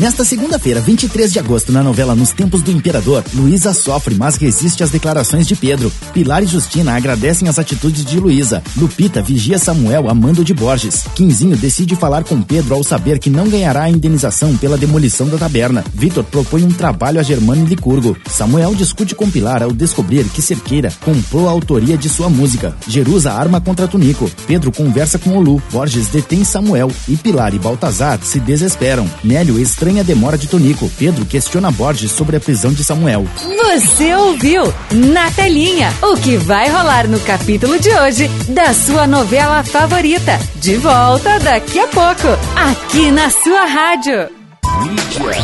Nesta 0.00 0.24
segunda-feira, 0.24 0.80
23 0.80 1.30
de 1.30 1.38
agosto, 1.38 1.70
na 1.70 1.82
novela 1.82 2.14
Nos 2.14 2.32
Tempos 2.32 2.62
do 2.62 2.70
Imperador, 2.70 3.22
Luísa 3.34 3.74
sofre, 3.74 4.14
mas 4.14 4.36
resiste 4.36 4.82
às 4.82 4.88
declarações 4.88 5.46
de 5.46 5.54
Pedro. 5.54 5.92
Pilar 6.14 6.42
e 6.42 6.46
Justina 6.46 6.96
agradecem 6.96 7.50
as 7.50 7.58
atitudes 7.58 8.02
de 8.02 8.18
Luísa. 8.18 8.62
Lupita 8.78 9.20
vigia 9.20 9.58
Samuel 9.58 10.08
a 10.08 10.14
mando 10.14 10.42
de 10.42 10.54
Borges. 10.54 11.04
Quinzinho 11.14 11.54
decide 11.54 11.94
falar 11.96 12.24
com 12.24 12.40
Pedro 12.40 12.76
ao 12.76 12.82
saber 12.82 13.18
que 13.18 13.28
não 13.28 13.46
ganhará 13.46 13.82
a 13.82 13.90
indenização 13.90 14.56
pela 14.56 14.78
demolição 14.78 15.28
da 15.28 15.36
taberna. 15.36 15.84
Vitor 15.92 16.24
propõe 16.24 16.64
um 16.64 16.72
trabalho 16.72 17.20
a 17.20 17.22
Germano 17.22 17.66
Licurgo. 17.66 18.16
Samuel 18.26 18.74
discute 18.74 19.14
com 19.14 19.30
Pilar 19.30 19.62
ao 19.62 19.70
descobrir 19.70 20.24
que 20.30 20.40
Cerqueira 20.40 20.90
comprou 21.04 21.46
a 21.46 21.50
autoria 21.50 21.98
de 21.98 22.08
sua 22.08 22.30
música. 22.30 22.74
Jerusa 22.88 23.34
arma 23.34 23.60
contra 23.60 23.86
Tunico. 23.86 24.30
Pedro 24.46 24.72
conversa 24.72 25.18
com 25.18 25.36
Olu. 25.36 25.62
Borges 25.70 26.08
detém 26.08 26.42
Samuel 26.42 26.90
e 27.06 27.18
Pilar 27.18 27.52
e 27.52 27.58
Baltazar 27.58 28.18
se 28.22 28.40
desesperam. 28.40 29.06
Nélio 29.22 29.58
estranha 29.58 29.89
a 29.98 30.02
demora 30.02 30.38
de 30.38 30.46
Tonico. 30.46 30.90
Pedro 30.98 31.24
questiona 31.24 31.70
Borges 31.70 32.12
sobre 32.12 32.36
a 32.36 32.40
prisão 32.40 32.72
de 32.72 32.84
Samuel. 32.84 33.26
Você 33.64 34.14
ouviu 34.14 34.62
na 34.92 35.30
telinha 35.30 35.92
o 36.02 36.16
que 36.16 36.36
vai 36.36 36.68
rolar 36.68 37.08
no 37.08 37.18
capítulo 37.20 37.78
de 37.78 37.88
hoje 37.88 38.28
da 38.48 38.72
sua 38.74 39.06
novela 39.06 39.64
favorita. 39.64 40.38
De 40.56 40.76
volta 40.76 41.38
daqui 41.40 41.78
a 41.78 41.88
pouco, 41.88 42.28
aqui 42.54 43.10
na 43.10 43.30
sua 43.30 43.64
rádio. 43.64 44.28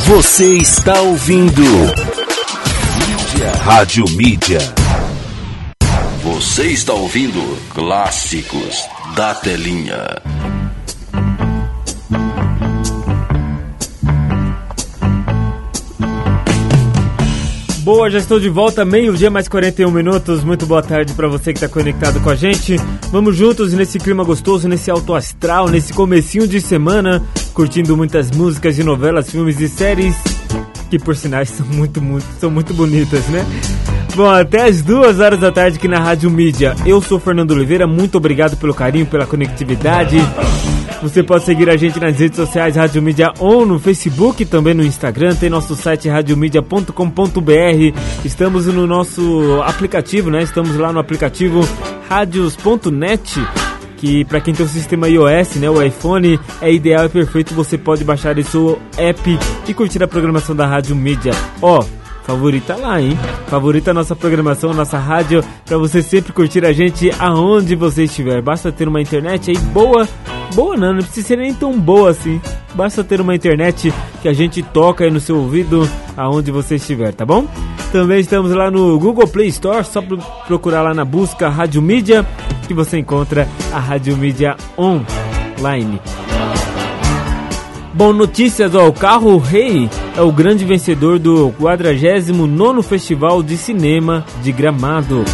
Você 0.07 0.59
está 0.59 1.01
ouvindo 1.01 1.63
Mídia. 1.63 3.53
Rádio 3.65 4.05
Mídia. 4.11 4.59
Você 6.23 6.69
está 6.69 6.93
ouvindo 6.93 7.41
Clássicos 7.75 8.87
da 9.15 9.35
Telinha. 9.35 10.23
Boa, 17.87 18.11
já 18.11 18.19
estou 18.19 18.41
de 18.41 18.49
volta, 18.49 18.85
meio-dia 18.85 19.31
mais 19.31 19.47
41 19.47 19.89
minutos. 19.93 20.43
Muito 20.43 20.67
boa 20.67 20.83
tarde 20.83 21.15
para 21.15 21.29
você 21.29 21.53
que 21.53 21.65
está 21.65 21.69
conectado 21.69 22.21
com 22.21 22.29
a 22.29 22.35
gente. 22.35 22.75
Vamos 23.13 23.37
juntos 23.37 23.73
nesse 23.73 24.01
clima 24.01 24.25
gostoso, 24.25 24.67
nesse 24.67 24.91
alto 24.91 25.15
astral, 25.15 25.69
nesse 25.69 25.93
comecinho 25.93 26.49
de 26.49 26.61
semana, 26.61 27.23
curtindo 27.55 27.97
muitas 27.97 28.29
músicas 28.33 28.75
de 28.75 28.83
novelas, 28.83 29.31
filmes 29.31 29.61
e 29.61 29.69
séries 29.69 30.17
que 30.91 30.99
por 30.99 31.15
sinais 31.15 31.49
são 31.57 31.65
muito, 31.65 32.03
muito, 32.03 32.27
são 32.41 32.51
muito 32.51 32.75
bonitas, 32.75 33.25
né? 33.29 33.47
Bom, 34.17 34.31
até 34.31 34.63
as 34.63 34.81
duas 34.81 35.21
horas 35.21 35.39
da 35.39 35.53
tarde 35.53 35.77
aqui 35.77 35.87
na 35.87 35.99
Rádio 35.99 36.31
Mídia. 36.31 36.75
Eu 36.87 37.03
sou 37.03 37.21
Fernando 37.21 37.51
Oliveira, 37.51 37.87
muito 37.87 38.17
obrigado 38.17 38.57
pelo 38.57 38.73
carinho, 38.73 39.05
pela 39.05 39.27
conectividade. 39.27 40.17
Você 41.03 41.23
pode 41.23 41.45
seguir 41.45 41.69
a 41.69 41.77
gente 41.77 42.01
nas 42.01 42.19
redes 42.19 42.37
sociais 42.37 42.77
Rádio 42.77 43.03
Mídia 43.03 43.35
On, 43.39 43.67
no 43.67 43.79
Facebook, 43.79 44.47
também 44.47 44.73
no 44.73 44.83
Instagram, 44.83 45.35
tem 45.35 45.51
nosso 45.51 45.77
site 45.77 46.09
radiomedia.com.br. 46.09 48.01
Estamos 48.25 48.67
no 48.69 48.87
nosso 48.87 49.61
aplicativo, 49.67 50.31
né? 50.31 50.43
Estamos 50.43 50.75
lá 50.77 50.91
no 50.95 50.99
aplicativo 50.99 51.61
radios.net 52.09 53.39
que 53.99 54.25
para 54.25 54.41
quem 54.41 54.55
tem 54.55 54.65
o 54.65 54.69
sistema 54.69 55.11
iOS, 55.11 55.57
né, 55.57 55.71
o 55.71 55.83
iPhone, 55.83 56.39
é 56.61 56.71
ideal 56.73 57.07
e 57.07 57.09
perfeito, 57.09 57.55
você 57.55 57.79
pode 57.79 58.05
baixar 58.05 58.39
esse 58.39 58.57
app 58.99 59.39
e 59.67 59.75
curtir 59.75 60.03
a 60.03 60.09
programação 60.09 60.55
da 60.55 60.67
Rádio 60.67 60.95
Mídia. 60.95 61.33
Ó, 61.63 61.83
favorita 62.27 62.77
lá, 62.77 63.01
hein? 63.01 63.17
Favorita 63.47 63.93
a 63.93 63.95
nossa 63.95 64.17
programação, 64.17 64.71
a 64.71 64.75
nossa 64.75 64.99
rádio, 64.99 65.45
para 65.65 65.79
você 65.79 66.03
sempre 66.03 66.33
curtir 66.33 66.65
a 66.65 66.73
gente 66.73 67.11
aonde 67.19 67.77
você 67.77 68.05
estiver. 68.05 68.43
Basta 68.43 68.73
ter 68.73 68.89
uma 68.89 69.01
internet 69.01 69.51
aí 69.51 69.59
boa 69.59 70.07
Boa 70.55 70.77
não, 70.77 70.95
não 70.95 71.03
precisa 71.03 71.29
ser 71.29 71.37
nem 71.37 71.53
tão 71.53 71.79
boa 71.79 72.11
assim. 72.11 72.41
Basta 72.75 73.03
ter 73.03 73.21
uma 73.21 73.35
internet 73.35 73.93
que 74.23 74.29
a 74.29 74.33
gente 74.33 74.63
toca 74.63 75.05
aí 75.05 75.11
no 75.11 75.21
seu 75.21 75.37
ouvido 75.37 75.89
aonde 76.17 76.51
você 76.51 76.77
estiver, 76.77 77.13
tá 77.13 77.25
bom? 77.25 77.47
Também 77.93 78.21
estamos 78.21 78.53
lá 78.53 78.71
no 78.71 78.99
Google 78.99 79.27
Play 79.27 79.49
Store, 79.49 79.85
só 79.85 80.03
procurar 80.47 80.83
lá 80.83 80.95
na 80.95 81.05
busca 81.05 81.49
Rádio 81.49 81.81
Mídia 81.83 82.27
que 82.67 82.75
você 82.75 82.99
encontra 82.99 83.49
a 83.73 83.79
Rádio 83.79 84.17
Mídia 84.17 84.57
online. 84.79 86.01
Bom, 87.97 88.13
notícias, 88.13 88.75
ó, 88.75 88.89
o 88.89 88.93
Carro 88.93 89.39
Rei 89.39 89.89
é 90.15 90.21
o 90.21 90.31
grande 90.31 90.67
vencedor 90.67 91.19
do 91.19 91.51
49º 91.59 92.83
Festival 92.83 93.43
de 93.43 93.57
Cinema 93.57 94.23
de 94.43 94.53
Gramado. 94.53 95.25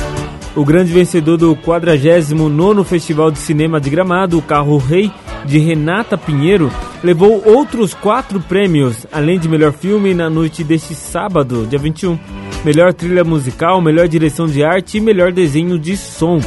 O 0.54 0.64
grande 0.64 0.92
vencedor 0.92 1.36
do 1.36 1.56
49º 1.56 2.84
Festival 2.84 3.32
de 3.32 3.40
Cinema 3.40 3.80
de 3.80 3.90
Gramado, 3.90 4.38
o 4.38 4.42
Carro 4.42 4.76
Rei, 4.76 5.10
de 5.44 5.58
Renata 5.58 6.16
Pinheiro, 6.16 6.70
levou 7.02 7.42
outros 7.44 7.94
quatro 7.94 8.38
prêmios, 8.38 9.08
além 9.10 9.40
de 9.40 9.48
melhor 9.48 9.72
filme 9.72 10.14
na 10.14 10.30
noite 10.30 10.62
deste 10.62 10.94
sábado, 10.94 11.66
dia 11.68 11.80
21. 11.80 12.16
Melhor 12.64 12.94
trilha 12.94 13.24
musical, 13.24 13.80
melhor 13.80 14.06
direção 14.06 14.46
de 14.46 14.62
arte 14.62 14.98
e 14.98 15.00
melhor 15.00 15.32
desenho 15.32 15.76
de 15.80 15.96
som. 15.96 16.38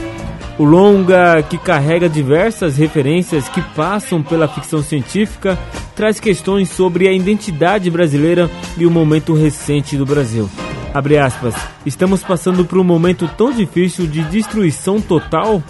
O 0.57 0.63
longa, 0.63 1.43
que 1.43 1.57
carrega 1.57 2.07
diversas 2.07 2.77
referências 2.77 3.49
que 3.49 3.61
passam 3.61 4.23
pela 4.23 4.47
ficção 4.47 4.81
científica, 4.81 5.59
traz 5.93 6.19
questões 6.19 6.69
sobre 6.69 7.07
a 7.07 7.11
identidade 7.11 7.89
brasileira 7.91 8.49
e 8.77 8.85
o 8.85 8.91
momento 8.91 9.33
recente 9.33 9.97
do 9.97 10.05
Brasil. 10.05 10.49
Aspas. 11.21 11.53
Estamos 11.85 12.23
passando 12.23 12.63
por 12.63 12.77
um 12.77 12.83
momento 12.83 13.29
tão 13.37 13.51
difícil 13.51 14.07
de 14.07 14.23
destruição 14.23 15.01
total 15.01 15.61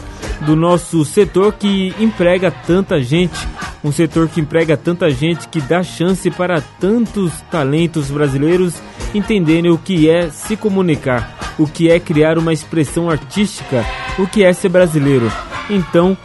do 0.41 0.55
nosso 0.55 1.03
setor 1.03 1.53
que 1.53 1.95
emprega 1.99 2.51
tanta 2.51 3.01
gente, 3.01 3.35
um 3.83 3.91
setor 3.91 4.29
que 4.29 4.39
emprega 4.39 4.77
tanta 4.77 5.09
gente 5.09 5.47
que 5.47 5.59
dá 5.59 5.81
chance 5.81 6.29
para 6.29 6.61
tantos 6.61 7.33
talentos 7.49 8.11
brasileiros 8.11 8.75
entenderem 9.15 9.71
o 9.71 9.79
que 9.79 10.07
é 10.07 10.29
se 10.29 10.55
comunicar, 10.55 11.34
o 11.57 11.67
que 11.67 11.89
é 11.89 11.99
criar 11.99 12.37
uma 12.37 12.53
expressão 12.53 13.09
artística, 13.09 13.83
o 14.17 14.27
que 14.27 14.43
é 14.43 14.51
ser 14.53 14.69
brasileiro. 14.69 15.31
Então, 15.69 16.17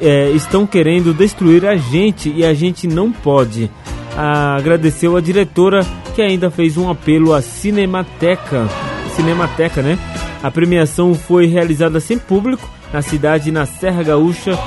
é, 0.00 0.30
estão 0.30 0.66
querendo 0.66 1.14
destruir 1.14 1.64
a 1.66 1.76
gente 1.76 2.30
e 2.30 2.44
a 2.44 2.52
gente 2.52 2.86
não 2.86 3.10
pode. 3.10 3.70
Ah, 4.16 4.56
agradeceu 4.56 5.16
a 5.16 5.20
diretora 5.20 5.86
que 6.14 6.20
ainda 6.20 6.50
fez 6.50 6.76
um 6.76 6.90
apelo 6.90 7.32
à 7.32 7.40
Cinemateca. 7.40 8.68
Cinemateca, 9.16 9.82
né? 9.82 9.98
A 10.42 10.50
premiação 10.50 11.14
foi 11.14 11.46
realizada 11.46 12.00
sem 12.00 12.18
público 12.18 12.68
na 12.92 13.00
cidade 13.00 13.50
na 13.50 13.64
Serra 13.64 14.02
Gaúcha 14.02 14.58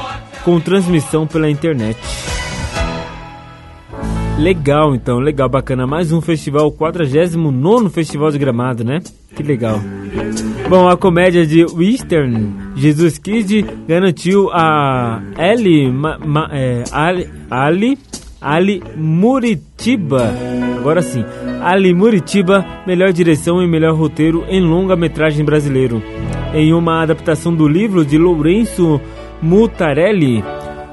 com 0.43 0.59
transmissão 0.59 1.28
pela 1.28 1.49
internet. 1.49 1.99
Legal, 4.38 4.93
então, 4.93 5.20
legal, 5.20 5.47
bacana. 5.47 5.88
Mais 5.88 6.11
um 6.11 6.20
festival, 6.20 6.70
49 6.72 7.89
Festival 7.89 8.32
de 8.32 8.38
Gramado, 8.38 8.84
né? 8.84 9.01
Que 9.36 9.44
legal. 9.44 9.82
Bom, 10.70 10.88
a 10.88 10.96
comédia 10.98 11.46
de 11.46 11.66
Western, 11.66 12.54
Jesus 12.76 13.18
Kid, 13.18 13.66
garantiu 13.88 14.50
a 14.52 15.22
Ali, 15.38 15.92
ma, 15.92 16.18
ma, 16.18 16.50
é, 16.52 16.84
Ali, 16.92 17.30
Ali 17.50 17.98
Ali 18.46 18.84
Muritiba. 18.96 20.32
Agora 20.78 21.02
sim, 21.02 21.26
Ali 21.64 21.96
Muritiba, 21.96 22.64
melhor 22.86 23.12
direção 23.12 23.60
e 23.60 23.68
melhor 23.68 23.96
roteiro 23.96 24.46
em 24.48 24.62
longa-metragem 24.62 25.44
brasileiro. 25.44 26.00
Em 26.54 26.72
uma 26.72 27.02
adaptação 27.02 27.56
do 27.56 27.68
livro 27.68 28.06
de 28.06 28.20
Lourenço 28.20 29.02
Mutarelli, 29.42 30.44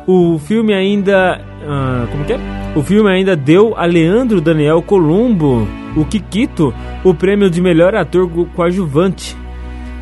o 0.07 0.39
filme 0.39 0.73
ainda. 0.73 1.41
Ah, 1.67 2.07
como 2.11 2.25
que 2.25 2.33
é? 2.33 2.41
O 2.75 2.83
filme 2.83 3.11
ainda 3.11 3.37
deu 3.37 3.75
a 3.77 3.85
Leandro 3.85 4.41
Daniel 4.41 4.81
Colombo, 4.81 5.69
o 5.97 6.05
Kikito, 6.05 6.73
o 7.05 7.15
prêmio 7.15 7.51
de 7.51 7.61
melhor 7.61 7.95
ator 7.95 8.29
coadjuvante. 8.55 9.37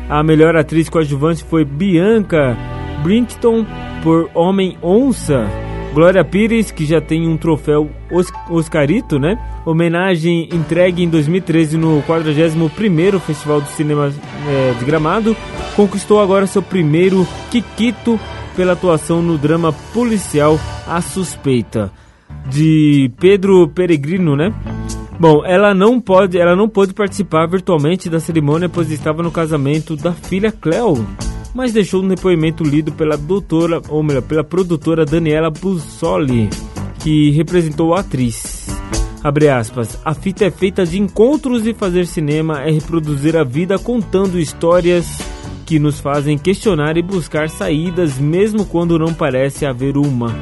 A 0.09 0.23
melhor 0.23 0.55
atriz 0.55 0.89
coadjuvante 0.89 1.43
foi 1.43 1.63
Bianca 1.63 2.57
Brinkton 3.03 3.65
por 4.03 4.29
Homem 4.33 4.77
Onça. 4.81 5.47
Glória 5.93 6.23
Pires, 6.23 6.71
que 6.71 6.85
já 6.85 7.01
tem 7.01 7.27
um 7.27 7.35
troféu 7.35 7.89
Oscarito, 8.49 9.19
né? 9.19 9.37
Homenagem 9.65 10.47
entregue 10.53 11.03
em 11.03 11.09
2013 11.09 11.77
no 11.77 12.01
41º 12.03 13.19
Festival 13.19 13.59
do 13.59 13.67
Cinema 13.67 14.11
é, 14.47 14.73
de 14.79 14.85
Gramado, 14.85 15.35
conquistou 15.75 16.21
agora 16.21 16.47
seu 16.47 16.61
primeiro 16.61 17.27
Kikito 17.49 18.17
pela 18.55 18.73
atuação 18.73 19.21
no 19.21 19.37
drama 19.37 19.73
policial 19.93 20.57
A 20.87 21.01
Suspeita, 21.01 21.91
de 22.49 23.11
Pedro 23.19 23.67
Peregrino, 23.67 24.35
né? 24.35 24.53
Bom, 25.21 25.45
ela 25.45 25.71
não 25.71 26.01
pode, 26.01 26.39
ela 26.39 26.55
não 26.55 26.67
pôde 26.67 26.95
participar 26.95 27.45
virtualmente 27.45 28.09
da 28.09 28.19
cerimônia 28.19 28.67
pois 28.67 28.89
estava 28.89 29.21
no 29.21 29.29
casamento 29.29 29.95
da 29.95 30.11
filha 30.13 30.51
Cleo 30.51 31.05
mas 31.53 31.73
deixou 31.73 32.01
um 32.01 32.07
depoimento 32.07 32.63
lido 32.63 32.91
pela 32.91 33.15
doutora, 33.15 33.81
ou 33.89 34.01
melhor, 34.01 34.21
pela 34.23 34.43
produtora 34.43 35.05
Daniela 35.05 35.51
Bussoli, 35.51 36.49
que 36.99 37.29
representou 37.31 37.93
a 37.93 37.99
atriz. 37.99 38.67
Abre 39.23 39.49
aspas, 39.49 39.99
a 40.03 40.13
fita 40.13 40.45
é 40.45 40.49
feita 40.49 40.85
de 40.85 40.99
encontros 40.99 41.67
e 41.67 41.73
fazer 41.73 42.07
cinema 42.07 42.63
é 42.63 42.71
reproduzir 42.71 43.37
a 43.37 43.43
vida 43.43 43.77
contando 43.77 44.39
histórias 44.39 45.19
que 45.65 45.77
nos 45.77 45.99
fazem 45.99 46.37
questionar 46.37 46.97
e 46.97 47.03
buscar 47.03 47.47
saídas 47.47 48.17
mesmo 48.17 48.65
quando 48.65 48.97
não 48.97 49.13
parece 49.13 49.65
haver 49.65 49.97
uma. 49.97 50.35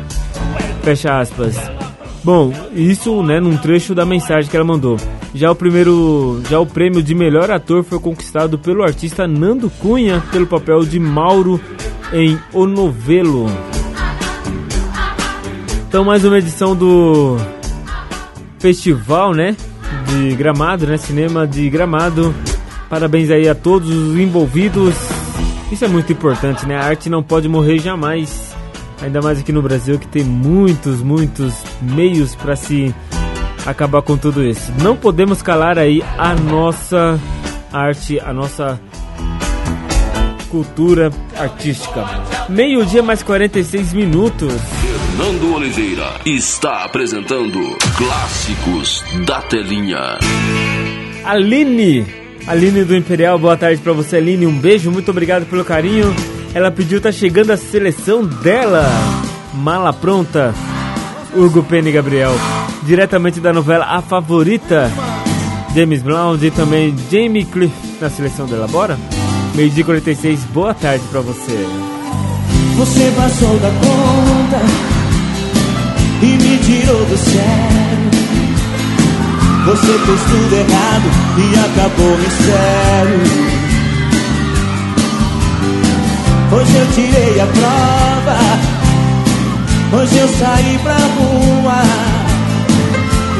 Fecha 0.82 1.19
aspas. 1.19 1.88
Bom, 2.24 2.53
isso, 2.74 3.24
né, 3.24 3.39
num 3.39 3.55
trecho 3.57 3.95
da 3.95 4.05
mensagem 4.05 4.49
que 4.49 4.55
ela 4.55 4.65
mandou. 4.65 4.97
Já 5.34 5.51
o 5.51 5.55
primeiro, 5.55 6.41
já 6.49 6.59
o 6.59 6.65
prêmio 6.65 7.01
de 7.01 7.15
melhor 7.15 7.49
ator 7.49 7.84
foi 7.84 7.99
conquistado 7.99 8.57
pelo 8.59 8.84
artista 8.84 9.28
Nando 9.28 9.70
Cunha 9.70 10.22
pelo 10.32 10.45
papel 10.45 10.84
de 10.84 10.99
Mauro 10.99 11.59
em 12.11 12.38
O 12.51 12.65
Novelo. 12.65 13.47
Então 15.88 16.03
mais 16.03 16.26
uma 16.26 16.38
edição 16.38 16.76
do 16.76 17.38
festival, 18.59 19.34
né, 19.34 19.55
de 20.07 20.36
Gramado, 20.36 20.86
né, 20.86 20.97
cinema 20.97 21.47
de 21.47 21.70
Gramado. 21.70 22.36
Parabéns 22.89 23.30
aí 23.30 23.47
a 23.47 23.55
todos 23.55 23.89
os 23.89 24.17
envolvidos. 24.17 24.93
Isso 25.72 25.86
é 25.86 25.88
muito 25.88 26.11
importante, 26.11 26.65
né? 26.65 26.76
A 26.76 26.86
arte 26.86 27.07
não 27.09 27.22
pode 27.22 27.47
morrer 27.47 27.78
jamais. 27.78 28.49
Ainda 29.02 29.22
mais 29.22 29.39
aqui 29.39 29.52
no 29.52 29.62
Brasil 29.62 29.97
que 29.97 30.08
tem 30.08 30.24
muitos, 30.24 31.02
muitos 31.02 31.54
meios 31.82 32.36
para 32.36 32.56
se 32.56 32.93
acabar 33.66 34.02
com 34.02 34.18
tudo 34.18 34.43
isso. 34.43 34.72
Não 34.82 34.95
podemos 34.95 35.41
calar 35.41 35.78
aí 35.78 36.04
a 36.18 36.34
nossa 36.36 37.20
arte, 37.72 38.20
a 38.20 38.34
nossa 38.34 38.80
cultura 40.50 41.12
artística. 41.38 42.06
Meio-dia 42.50 43.04
mais 43.04 43.24
46 43.24 43.93
minutos. 43.93 44.52
Fernando 44.82 45.56
Oliveira 45.56 46.08
está 46.26 46.84
apresentando 46.84 47.78
Clássicos 47.97 49.04
da 49.26 49.41
Telinha. 49.43 50.18
Aline, 51.24 52.06
Aline 52.47 52.84
do 52.84 52.95
Imperial, 52.95 53.38
boa 53.38 53.56
tarde 53.56 53.82
pra 53.82 53.93
você, 53.93 54.18
Aline. 54.18 54.47
Um 54.47 54.58
beijo, 54.58 54.91
muito 54.91 55.12
obrigado 55.12 55.45
pelo 55.45 55.64
carinho. 55.64 56.14
Ela 56.54 56.72
pediu, 56.72 57.00
tá 57.00 57.12
chegando 57.12 57.52
a 57.52 57.58
seleção 57.58 58.26
dela. 58.26 58.86
Mala 59.54 59.93
pronta. 59.93 60.54
Hugo 61.36 61.64
Penny 61.64 61.91
Gabriel. 61.91 62.34
Diretamente 62.84 63.39
da 63.39 63.54
novela 63.54 63.86
A 63.86 64.02
Favorita. 64.02 64.91
James 65.76 66.02
Blount 66.02 66.41
e 66.41 66.50
também 66.50 66.95
Jamie 67.12 67.45
Cliff 67.45 67.74
na 68.02 68.10
seleção 68.10 68.45
dela. 68.47 68.68
Bora? 68.68 68.97
Meio 69.54 69.70
dia 69.70 69.84
46, 69.84 70.45
boa 70.45 70.74
tarde 70.74 71.04
pra 71.12 71.22
você. 71.22 71.66
Você 72.76 73.12
passou 73.16 73.60
da 73.60 73.70
conta 73.70 74.66
e 76.22 76.26
me 76.26 76.58
tirou 76.60 77.06
do 77.06 77.18
sério. 77.18 78.10
Você 79.66 80.00
fez 80.00 80.22
tudo 80.24 80.56
errado 80.56 81.04
e 81.38 81.56
acabou 81.60 82.18
me 82.18 82.30
sério. 82.30 83.49
Hoje 86.52 86.76
eu 86.76 86.88
tirei 86.93 87.39
a 87.39 87.45
prova, 87.45 88.38
hoje 89.93 90.18
eu 90.18 90.28
saí 90.28 90.80
pra 90.82 90.95
rua. 90.95 91.84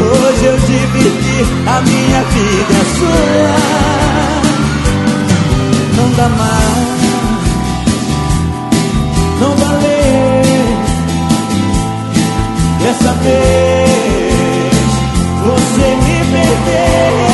Hoje 0.02 0.46
eu 0.46 0.58
dividi 0.60 1.44
a 1.68 1.82
minha 1.82 2.24
vida 2.24 2.76
a 2.80 2.86
sua. 2.98 3.56
Não 5.98 6.10
dá 6.16 6.30
mais, 6.30 7.00
não 9.42 9.56
valeu. 9.58 10.40
Dessa 12.80 13.12
vez 13.24 13.90
você 15.44 15.88
me 15.96 16.18
perdeu. 16.32 17.29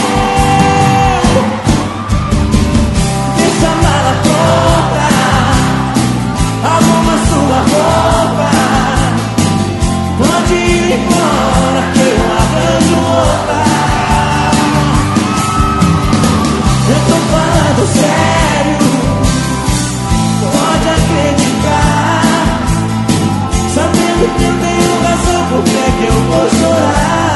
Eu 24.44 24.54
tenho 24.60 24.94
razão, 25.04 25.42
por 25.50 25.64
que 25.64 25.78
é 25.78 25.92
que 25.98 26.06
eu 26.06 26.18
vou 26.30 26.50
chorar? 26.50 27.36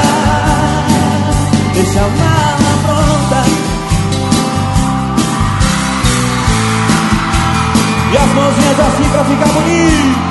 Deixa 1.74 2.00
a 2.00 2.08
mala 2.08 2.72
pronta. 2.86 3.40
E 8.12 8.16
as 8.16 8.30
mãozinhas 8.34 8.80
assim 8.80 9.08
pra 9.10 9.24
ficar 9.24 9.48
bonito. 9.52 10.30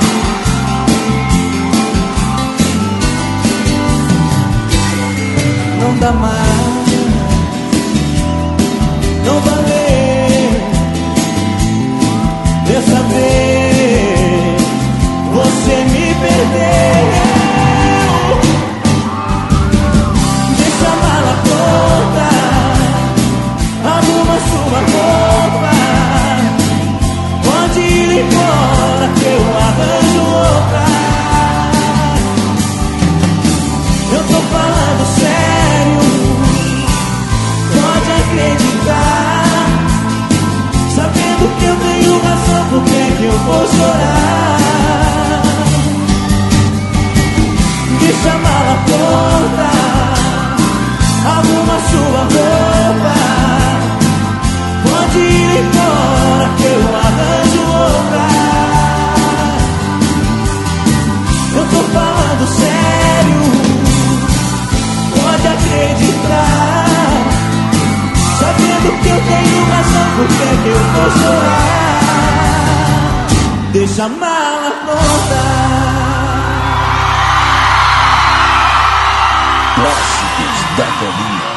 Não 5.80 5.96
dá 5.98 6.12
mais, 6.12 6.86
não 9.24 9.40
valeu. 9.40 9.79
Embora 28.20 29.08
que 29.16 29.24
eu 56.64 56.96
arranjo 56.96 57.59
Eu 61.56 61.64
tô 61.66 61.80
falando 61.92 62.44
sério, 62.46 63.40
pode 65.16 65.46
acreditar. 65.48 66.86
Sabendo 68.38 68.88
que 69.02 69.08
eu 69.08 69.20
tenho 69.20 69.60
razão, 69.70 70.08
por 70.16 70.26
que 70.28 70.42
é 70.42 70.54
que 70.62 70.68
eu 70.68 70.82
vou 70.94 71.10
chorar? 71.10 71.60
Deixa 73.72 74.04
a 74.04 74.08
mala 74.08 74.70
pronta, 74.84 75.40
arruma 80.66 81.00
sua 81.00 81.10
roupa. 81.10 81.49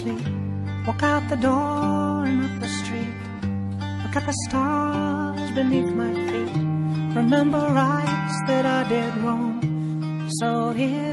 Sleep. 0.00 0.26
Walk 0.86 1.02
out 1.02 1.28
the 1.28 1.36
door 1.36 2.24
and 2.24 2.38
up 2.46 2.54
the 2.60 2.68
street. 2.80 3.16
Look 4.02 4.16
at 4.16 4.24
the 4.26 4.36
stars 4.46 5.50
beneath 5.52 5.92
my 6.02 6.12
feet. 6.28 6.56
Remember 7.20 7.58
rights 7.58 8.36
that 8.48 8.64
I 8.64 8.88
did 8.88 9.12
wrong. 9.22 9.60
So 10.38 10.72
here 10.72 11.09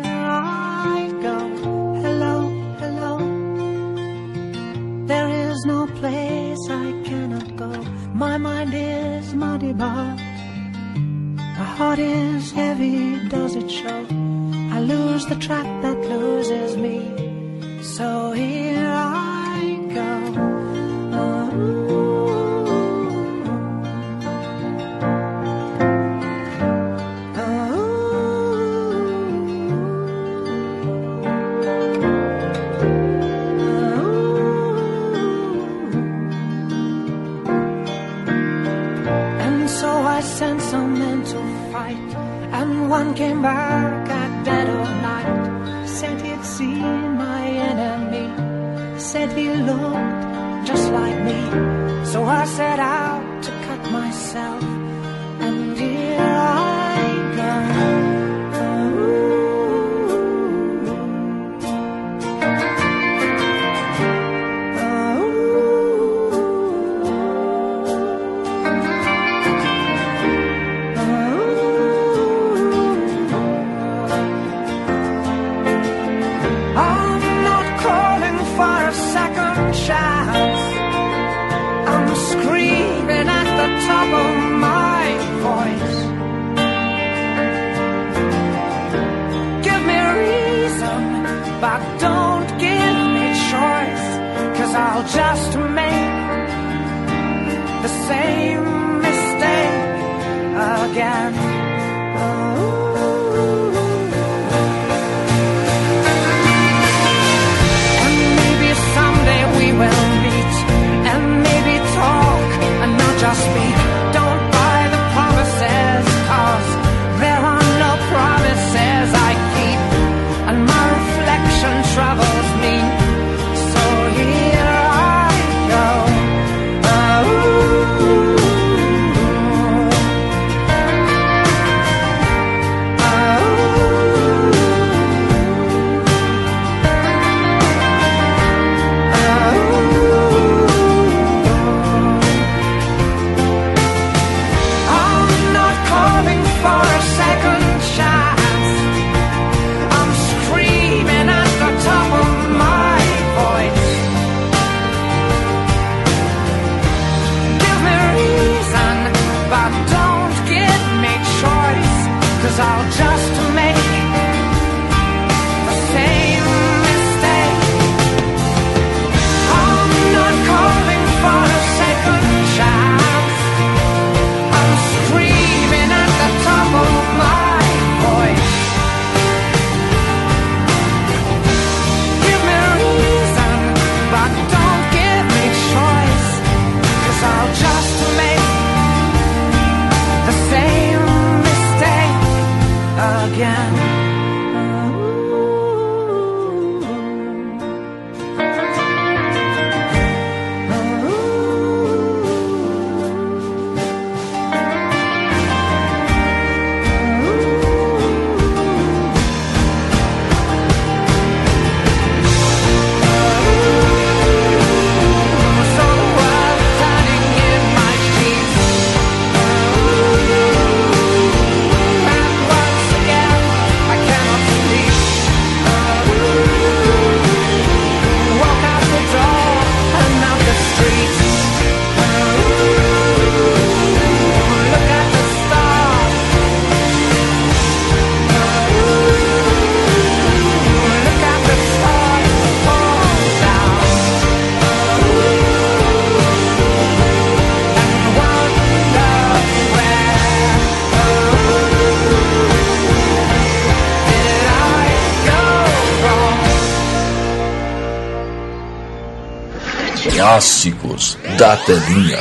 Da 261.38 261.56
telinha. 261.68 262.18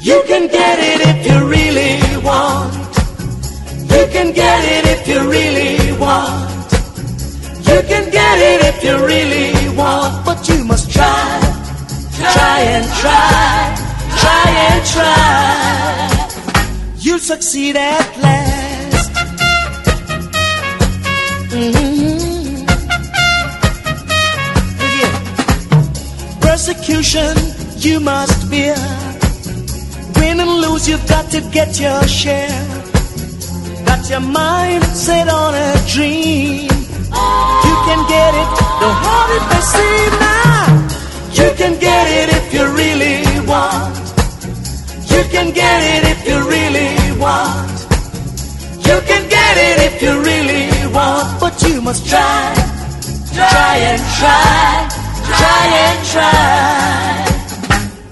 You 0.00 0.22
can 0.28 0.46
get 0.46 0.78
it 0.78 1.00
if 1.10 1.26
you 1.26 1.48
really 1.48 1.98
want. 2.24 2.72
You 3.90 4.06
can 4.12 4.32
get 4.32 4.62
it 4.64 4.84
if 4.94 5.08
you 5.08 5.28
really 5.28 5.98
want. 5.98 6.70
You 7.66 7.82
can 7.82 8.10
get 8.12 8.38
it 8.38 8.60
if 8.70 8.84
you 8.84 8.94
really 9.04 9.76
want. 9.76 10.24
But 10.24 10.48
you 10.48 10.62
must 10.64 10.88
try, 10.92 11.40
try 12.32 12.60
and 12.60 12.86
try, 13.02 13.74
try 14.22 14.46
and 14.70 14.86
try. 14.94 15.26
You'll 16.98 17.18
succeed 17.18 17.74
at 17.74 18.15
You 27.16 28.00
must 28.00 28.50
bear. 28.50 28.76
Win 30.16 30.38
and 30.38 30.54
lose, 30.60 30.86
you've 30.86 31.08
got 31.08 31.30
to 31.30 31.40
get 31.50 31.80
your 31.80 32.02
share. 32.02 32.66
Got 33.86 34.10
your 34.10 34.20
mind 34.20 34.84
set 34.84 35.26
on 35.26 35.54
a 35.54 35.72
dream. 35.88 36.68
You 37.66 37.74
can 37.88 38.00
get 38.14 38.32
it, 38.42 38.50
don't 38.80 39.00
it 39.36 39.44
for 39.48 39.62
see 39.72 39.98
now. 40.20 40.66
You 41.38 41.48
can 41.56 41.80
get 41.80 42.04
it 42.20 42.28
if 42.38 42.52
you 42.52 42.64
really 42.80 43.46
want. 43.48 43.96
You 45.08 45.22
can 45.30 45.54
get 45.54 45.80
it 45.94 46.02
if 46.12 46.20
you 46.28 46.36
really 46.54 46.92
want. 47.18 47.70
You 48.88 49.00
can 49.08 49.22
get 49.30 49.54
it 49.68 49.76
if 49.88 50.02
you 50.02 50.12
really 50.20 50.92
want. 50.92 51.40
But 51.40 51.62
you 51.62 51.80
must 51.80 52.06
try, 52.06 52.52
try 53.32 53.76
and 53.90 54.02
try, 54.18 54.88
try 55.38 55.66
and 55.86 56.06
try. 56.12 57.05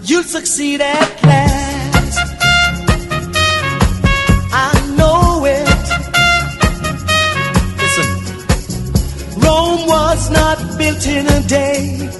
You'll 0.07 0.23
succeed 0.23 0.83
at 0.83 1.23
last. 1.25 2.19
I 4.53 4.71
know 4.99 5.47
it. 5.47 5.65
Listen. 7.81 8.09
Rome 9.41 9.87
was 9.87 10.31
not 10.31 10.59
built 10.77 11.07
in 11.07 11.27
a 11.27 11.41
day. 11.49 12.11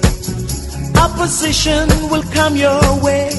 Opposition 0.97 1.87
will 2.09 2.23
come 2.33 2.55
your 2.55 2.81
way. 3.03 3.29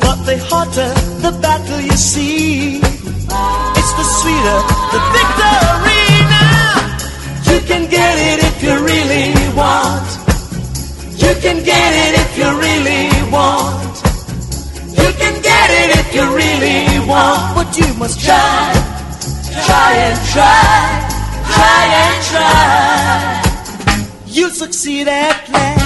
But 0.00 0.24
the 0.24 0.38
hotter 0.48 0.92
the 1.20 1.38
battle 1.42 1.80
you 1.80 1.96
see, 1.98 2.78
it's 2.78 3.92
the 4.00 4.06
sweeter 4.16 4.60
the 4.94 5.00
victory 5.12 6.08
now. 6.38 7.52
You 7.52 7.60
can 7.68 7.82
get 7.90 8.14
it 8.30 8.38
if 8.48 8.62
you 8.62 8.74
really 8.82 9.28
want. 9.54 10.08
You 11.20 11.34
can 11.42 11.62
get 11.62 11.92
it 12.08 12.19
you 16.14 16.22
really 16.34 16.98
want. 17.06 17.54
But 17.54 17.76
you 17.78 17.94
must 17.94 18.20
try, 18.20 18.72
try 19.66 19.92
and 20.06 20.18
try, 20.32 21.10
try 21.54 21.82
and 22.04 22.16
try. 22.30 23.40
You'll 24.26 24.50
succeed 24.50 25.08
at 25.08 25.48
last. 25.48 25.80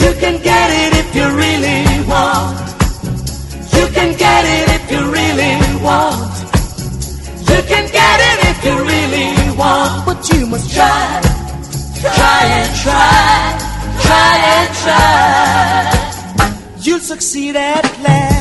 You 0.00 0.12
can 0.20 0.42
get 0.42 0.70
it 0.82 0.92
if 1.02 1.14
you 1.16 1.26
really 1.44 2.08
want. 2.08 2.60
You 3.76 3.86
can 3.92 4.16
get 4.16 4.44
it 4.44 4.63
want. 5.84 6.34
You 7.50 7.60
can 7.70 7.84
get 7.98 8.16
it 8.30 8.38
if 8.50 8.58
you 8.64 8.74
really 8.90 9.24
But 9.56 10.20
you 10.32 10.46
must 10.46 10.74
try, 10.74 11.20
try 12.02 12.42
and 12.58 12.70
try, 12.82 13.58
try 14.06 14.34
and 14.56 14.68
try. 14.82 16.52
You'll 16.80 17.00
succeed 17.00 17.56
at 17.56 17.84
last. 18.02 18.34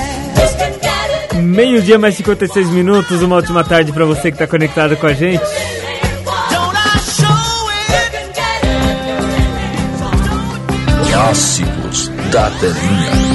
Meio-dia 1.36 2.00
mais 2.00 2.16
56 2.16 2.70
minutos, 2.70 3.22
uma 3.22 3.36
ótima 3.38 3.64
tarde 3.64 3.92
para 3.92 4.06
você 4.06 4.32
que 4.32 4.36
está 4.36 4.48
conectado 4.48 4.98
com 4.98 5.08
a 5.08 5.14
gente. 5.14 5.44
Clássicos 11.10 12.08
da 12.32 12.50
telinha. 12.52 13.33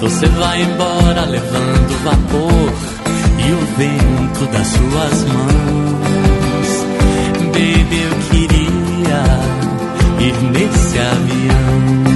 Você 0.00 0.26
vai 0.28 0.62
embora 0.62 1.26
levando 1.26 2.02
vapor 2.02 2.72
e 3.38 3.52
o 3.52 3.60
vento 3.76 4.46
das 4.50 4.66
suas 4.66 5.24
mãos. 5.24 6.86
Baby, 7.52 8.02
eu 8.02 8.14
queria 8.30 9.22
ir 10.20 10.34
nesse 10.52 10.98
avião. 10.98 12.09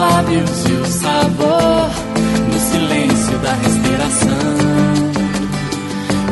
Lábios 0.00 0.64
e 0.66 0.72
o 0.72 0.86
sabor 0.86 1.90
no 2.50 2.58
silêncio 2.58 3.38
da 3.38 3.52
respiração. 3.52 4.30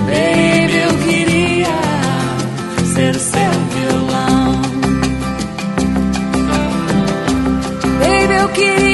Baby, 0.07 0.79
eu 0.87 0.95
queria 1.07 1.67
ser 2.95 3.15
seu 3.15 3.53
violão. 3.75 4.63
baby, 8.01 8.35
eu 8.41 8.49
queria 8.49 8.88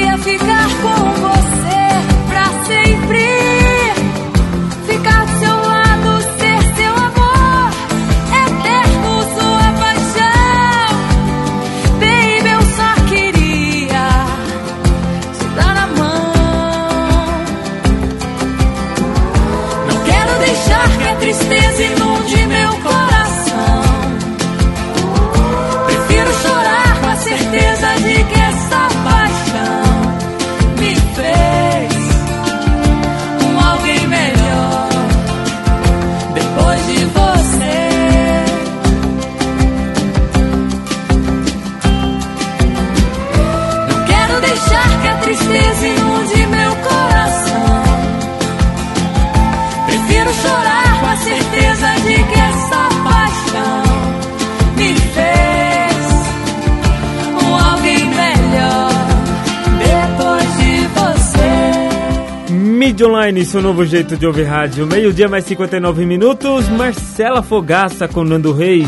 Mid 62.95 63.01
Online, 63.01 63.43
seu 63.43 63.61
novo 63.61 63.85
jeito 63.85 64.15
de 64.15 64.25
ouvir 64.25 64.43
rádio. 64.43 64.87
Meio-dia 64.87 65.27
mais 65.27 65.43
59 65.43 66.05
minutos. 66.05 66.69
Marcela 66.69 67.43
Fogaça 67.43 68.07
com 68.07 68.23
Nando 68.23 68.53
Reis. 68.53 68.87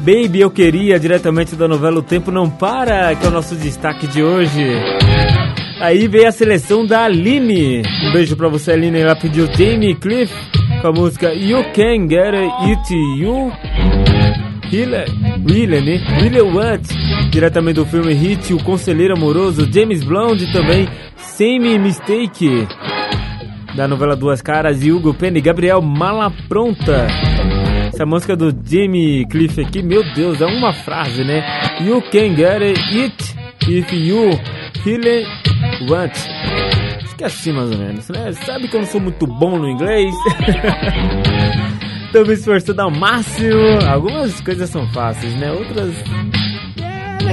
Baby, 0.00 0.40
eu 0.40 0.50
queria, 0.50 0.98
diretamente 0.98 1.54
da 1.54 1.68
novela 1.68 2.00
O 2.00 2.02
Tempo 2.02 2.32
Não 2.32 2.50
Para, 2.50 3.14
que 3.14 3.24
é 3.24 3.28
o 3.28 3.30
nosso 3.30 3.54
destaque 3.54 4.08
de 4.08 4.24
hoje. 4.24 4.60
Aí 5.80 6.08
veio 6.08 6.26
a 6.26 6.32
seleção 6.32 6.84
da 6.84 7.04
Aline. 7.04 7.82
Um 8.08 8.12
beijo 8.12 8.34
pra 8.34 8.48
você, 8.48 8.72
Aline. 8.72 8.98
Ela 8.98 9.14
pediu 9.14 9.46
Jamie 9.56 9.94
Cliff 9.94 10.34
com 10.80 10.88
a 10.88 10.92
música 10.92 11.32
You 11.32 11.62
Can 11.72 12.08
Get 12.08 12.34
It 12.34 12.92
You. 13.20 13.52
Really, 14.68 15.04
really, 15.46 15.80
né? 15.80 16.04
Really 16.18 16.40
What? 16.40 16.82
Diretamente 17.30 17.76
do 17.76 17.86
filme 17.86 18.14
Hit, 18.14 18.52
O 18.52 18.64
Conselheiro 18.64 19.14
Amoroso, 19.14 19.72
James 19.72 20.02
Blunt 20.02 20.42
também, 20.50 20.88
Same 21.16 21.78
Mistake, 21.78 22.66
da 23.74 23.88
novela 23.88 24.14
Duas 24.14 24.42
Caras, 24.42 24.84
e 24.84 24.92
Hugo 24.92 25.14
Penny, 25.14 25.40
Gabriel 25.40 25.80
Mala 25.80 26.30
Pronta. 26.48 27.06
Essa 27.88 28.06
música 28.06 28.36
do 28.36 28.50
Jamie 28.64 29.26
Cliff 29.26 29.60
aqui, 29.60 29.82
meu 29.82 30.02
Deus, 30.14 30.40
é 30.40 30.46
uma 30.46 30.72
frase, 30.72 31.24
né? 31.24 31.42
You 31.80 32.02
can 32.02 32.34
get 32.34 32.62
it 32.62 33.34
if 33.68 33.92
you 33.92 34.30
really 34.84 35.26
want. 35.88 36.12
Acho 37.02 37.16
que 37.16 37.24
é 37.24 37.26
assim 37.26 37.52
mais 37.52 37.70
ou 37.70 37.78
menos, 37.78 38.08
né? 38.08 38.32
Sabe 38.32 38.68
que 38.68 38.76
eu 38.76 38.80
não 38.80 38.86
sou 38.86 39.00
muito 39.00 39.26
bom 39.26 39.58
no 39.58 39.68
inglês? 39.68 40.14
Tô 42.12 42.22
me 42.24 42.34
esforçando 42.34 42.82
ao 42.82 42.90
máximo. 42.90 43.78
Algumas 43.88 44.38
coisas 44.42 44.68
são 44.68 44.86
fáceis, 44.92 45.34
né? 45.36 45.50
Outras. 45.50 45.94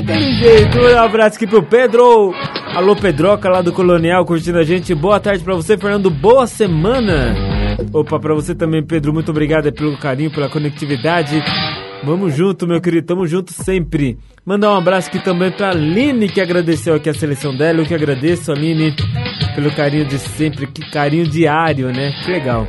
Daquele 0.01 0.33
jeito. 0.33 0.79
Um 0.79 0.97
abraço 0.97 1.35
aqui 1.35 1.45
pro 1.45 1.61
Pedro. 1.63 2.33
Alô, 2.73 2.95
Pedroca 2.95 3.49
lá 3.49 3.61
do 3.61 3.73
Colonial, 3.73 4.23
curtindo 4.25 4.57
a 4.57 4.63
gente. 4.63 4.95
Boa 4.95 5.19
tarde 5.19 5.43
pra 5.43 5.55
você, 5.55 5.77
Fernando. 5.77 6.09
Boa 6.09 6.47
semana. 6.47 7.35
Opa, 7.91 8.19
pra 8.19 8.33
você 8.33 8.55
também, 8.55 8.83
Pedro. 8.83 9.13
Muito 9.13 9.29
obrigado 9.31 9.71
pelo 9.73 9.97
carinho, 9.97 10.31
pela 10.31 10.49
conectividade. 10.49 11.43
Vamos 12.03 12.33
junto, 12.33 12.65
meu 12.65 12.79
querido. 12.79 13.07
Tamo 13.07 13.27
junto 13.27 13.51
sempre. 13.51 14.17
Mandar 14.45 14.73
um 14.73 14.77
abraço 14.77 15.09
aqui 15.09 15.19
também 15.19 15.51
pra 15.51 15.71
Aline, 15.71 16.29
que 16.29 16.39
agradeceu 16.39 16.95
aqui 16.95 17.09
a 17.09 17.13
seleção 17.13 17.55
dela. 17.55 17.79
Eu 17.79 17.85
que 17.85 17.93
agradeço, 17.93 18.51
Aline, 18.51 18.95
pelo 19.53 19.71
carinho 19.75 20.05
de 20.05 20.17
sempre. 20.17 20.67
Que 20.67 20.89
carinho 20.91 21.27
diário, 21.27 21.87
né? 21.87 22.13
Que 22.23 22.31
legal. 22.31 22.65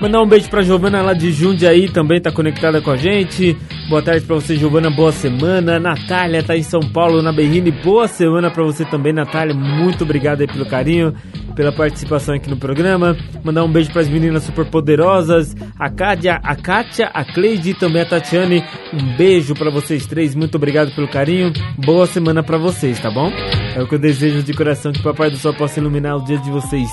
Mandar 0.00 0.22
um 0.22 0.26
beijo 0.26 0.48
pra 0.48 0.62
Giovana 0.62 1.02
lá 1.02 1.12
de 1.12 1.32
Jundiaí, 1.32 1.88
também 1.88 2.20
tá 2.20 2.30
conectada 2.30 2.80
com 2.80 2.92
a 2.92 2.96
gente. 2.96 3.56
Boa 3.88 4.00
tarde 4.00 4.24
pra 4.24 4.36
você, 4.36 4.54
Giovana, 4.54 4.88
boa 4.88 5.10
semana. 5.10 5.80
Natália 5.80 6.40
tá 6.40 6.56
em 6.56 6.62
São 6.62 6.80
Paulo, 6.80 7.20
na 7.20 7.32
Berrine, 7.32 7.72
boa 7.72 8.06
semana 8.06 8.48
pra 8.48 8.62
você 8.62 8.84
também, 8.84 9.12
Natália. 9.12 9.52
Muito 9.52 10.04
obrigado 10.04 10.40
aí 10.40 10.46
pelo 10.46 10.64
carinho, 10.66 11.12
pela 11.58 11.72
participação 11.72 12.36
aqui 12.36 12.48
no 12.48 12.56
programa. 12.56 13.16
Mandar 13.42 13.64
um 13.64 13.72
beijo 13.72 13.90
pras 13.90 14.08
meninas 14.08 14.44
super 14.44 14.64
poderosas, 14.64 15.56
a 15.76 15.90
Kádia, 15.90 16.38
a 16.40 16.54
Kátia, 16.54 17.10
a 17.12 17.24
Cleide 17.24 17.70
e 17.70 17.74
também 17.74 18.02
a 18.02 18.06
Tatiane. 18.06 18.62
Um 18.94 19.16
beijo 19.16 19.56
pra 19.56 19.68
vocês 19.68 20.06
três, 20.06 20.36
muito 20.36 20.54
obrigado 20.54 20.94
pelo 20.94 21.08
carinho. 21.08 21.52
Boa 21.76 22.06
semana 22.06 22.44
pra 22.44 22.58
vocês, 22.58 23.00
tá 23.00 23.10
bom? 23.10 23.32
É 23.74 23.82
o 23.82 23.88
que 23.88 23.96
eu 23.96 23.98
desejo 23.98 24.40
de 24.44 24.54
coração 24.54 24.92
que 24.92 25.00
o 25.00 25.02
Papai 25.02 25.30
do 25.30 25.36
Céu 25.36 25.52
possa 25.52 25.80
iluminar 25.80 26.16
o 26.16 26.24
dia 26.24 26.38
de 26.38 26.48
vocês. 26.48 26.88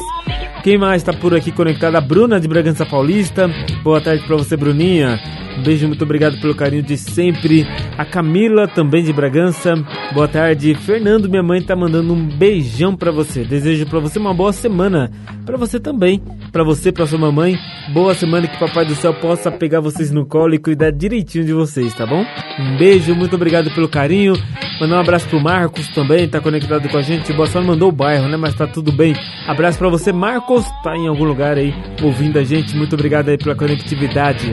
Quem 0.63 0.79
mais 0.79 1.03
está 1.03 1.13
por 1.13 1.35
aqui 1.35 1.51
conectado? 1.51 1.95
A 1.95 2.01
Bruna 2.01 2.39
de 2.39 2.47
Bragança 2.47 2.87
Paulista. 2.87 3.47
Boa 3.83 4.01
tarde 4.01 4.25
para 4.25 4.35
você, 4.35 4.57
Bruninha. 4.57 5.19
Um 5.57 5.63
beijo, 5.63 5.87
muito 5.87 6.03
obrigado 6.03 6.39
pelo 6.41 6.53
carinho 6.53 6.83
de 6.83 6.97
sempre. 6.97 7.65
A 7.97 8.03
Camila, 8.03 8.67
também 8.67 9.03
de 9.03 9.13
Bragança. 9.13 9.75
Boa 10.13 10.27
tarde. 10.27 10.75
Fernando, 10.75 11.29
minha 11.29 11.43
mãe, 11.43 11.61
tá 11.61 11.75
mandando 11.75 12.13
um 12.13 12.27
beijão 12.27 12.95
para 12.95 13.11
você. 13.11 13.45
Desejo 13.45 13.85
para 13.85 13.99
você 13.99 14.19
uma 14.19 14.33
boa 14.33 14.51
semana. 14.55 15.11
Para 15.45 15.57
você 15.57 15.79
também. 15.79 16.21
Para 16.51 16.63
você, 16.63 16.91
para 16.91 17.05
sua 17.05 17.19
mamãe. 17.19 17.57
Boa 17.93 18.13
semana 18.13 18.47
que 18.47 18.57
Papai 18.57 18.85
do 18.85 18.95
Céu 18.95 19.13
possa 19.13 19.51
pegar 19.51 19.79
vocês 19.79 20.11
no 20.11 20.25
colo 20.25 20.55
e 20.55 20.59
cuidar 20.59 20.91
direitinho 20.91 21.45
de 21.45 21.53
vocês, 21.53 21.93
tá 21.93 22.05
bom? 22.05 22.25
Um 22.59 22.77
beijo, 22.77 23.13
muito 23.13 23.35
obrigado 23.35 23.69
pelo 23.71 23.87
carinho. 23.87 24.33
Mandar 24.79 24.97
um 24.97 24.99
abraço 25.01 25.27
pro 25.27 25.39
Marcos 25.39 25.87
também, 25.89 26.27
tá 26.27 26.41
conectado 26.41 26.89
com 26.89 26.97
a 26.97 27.01
gente. 27.01 27.31
Boa 27.33 27.47
só 27.47 27.61
mandou 27.61 27.89
o 27.89 27.91
bairro, 27.91 28.27
né? 28.27 28.37
Mas 28.37 28.55
tá 28.55 28.65
tudo 28.65 28.91
bem. 28.91 29.13
Abraço 29.47 29.77
para 29.77 29.89
você, 29.89 30.11
Marcos. 30.11 30.65
Tá 30.83 30.95
em 30.95 31.07
algum 31.07 31.23
lugar 31.23 31.57
aí 31.57 31.73
ouvindo 32.01 32.39
a 32.39 32.43
gente. 32.43 32.75
Muito 32.75 32.95
obrigado 32.95 33.29
aí 33.29 33.37
pela 33.37 33.55
conectividade. 33.55 34.51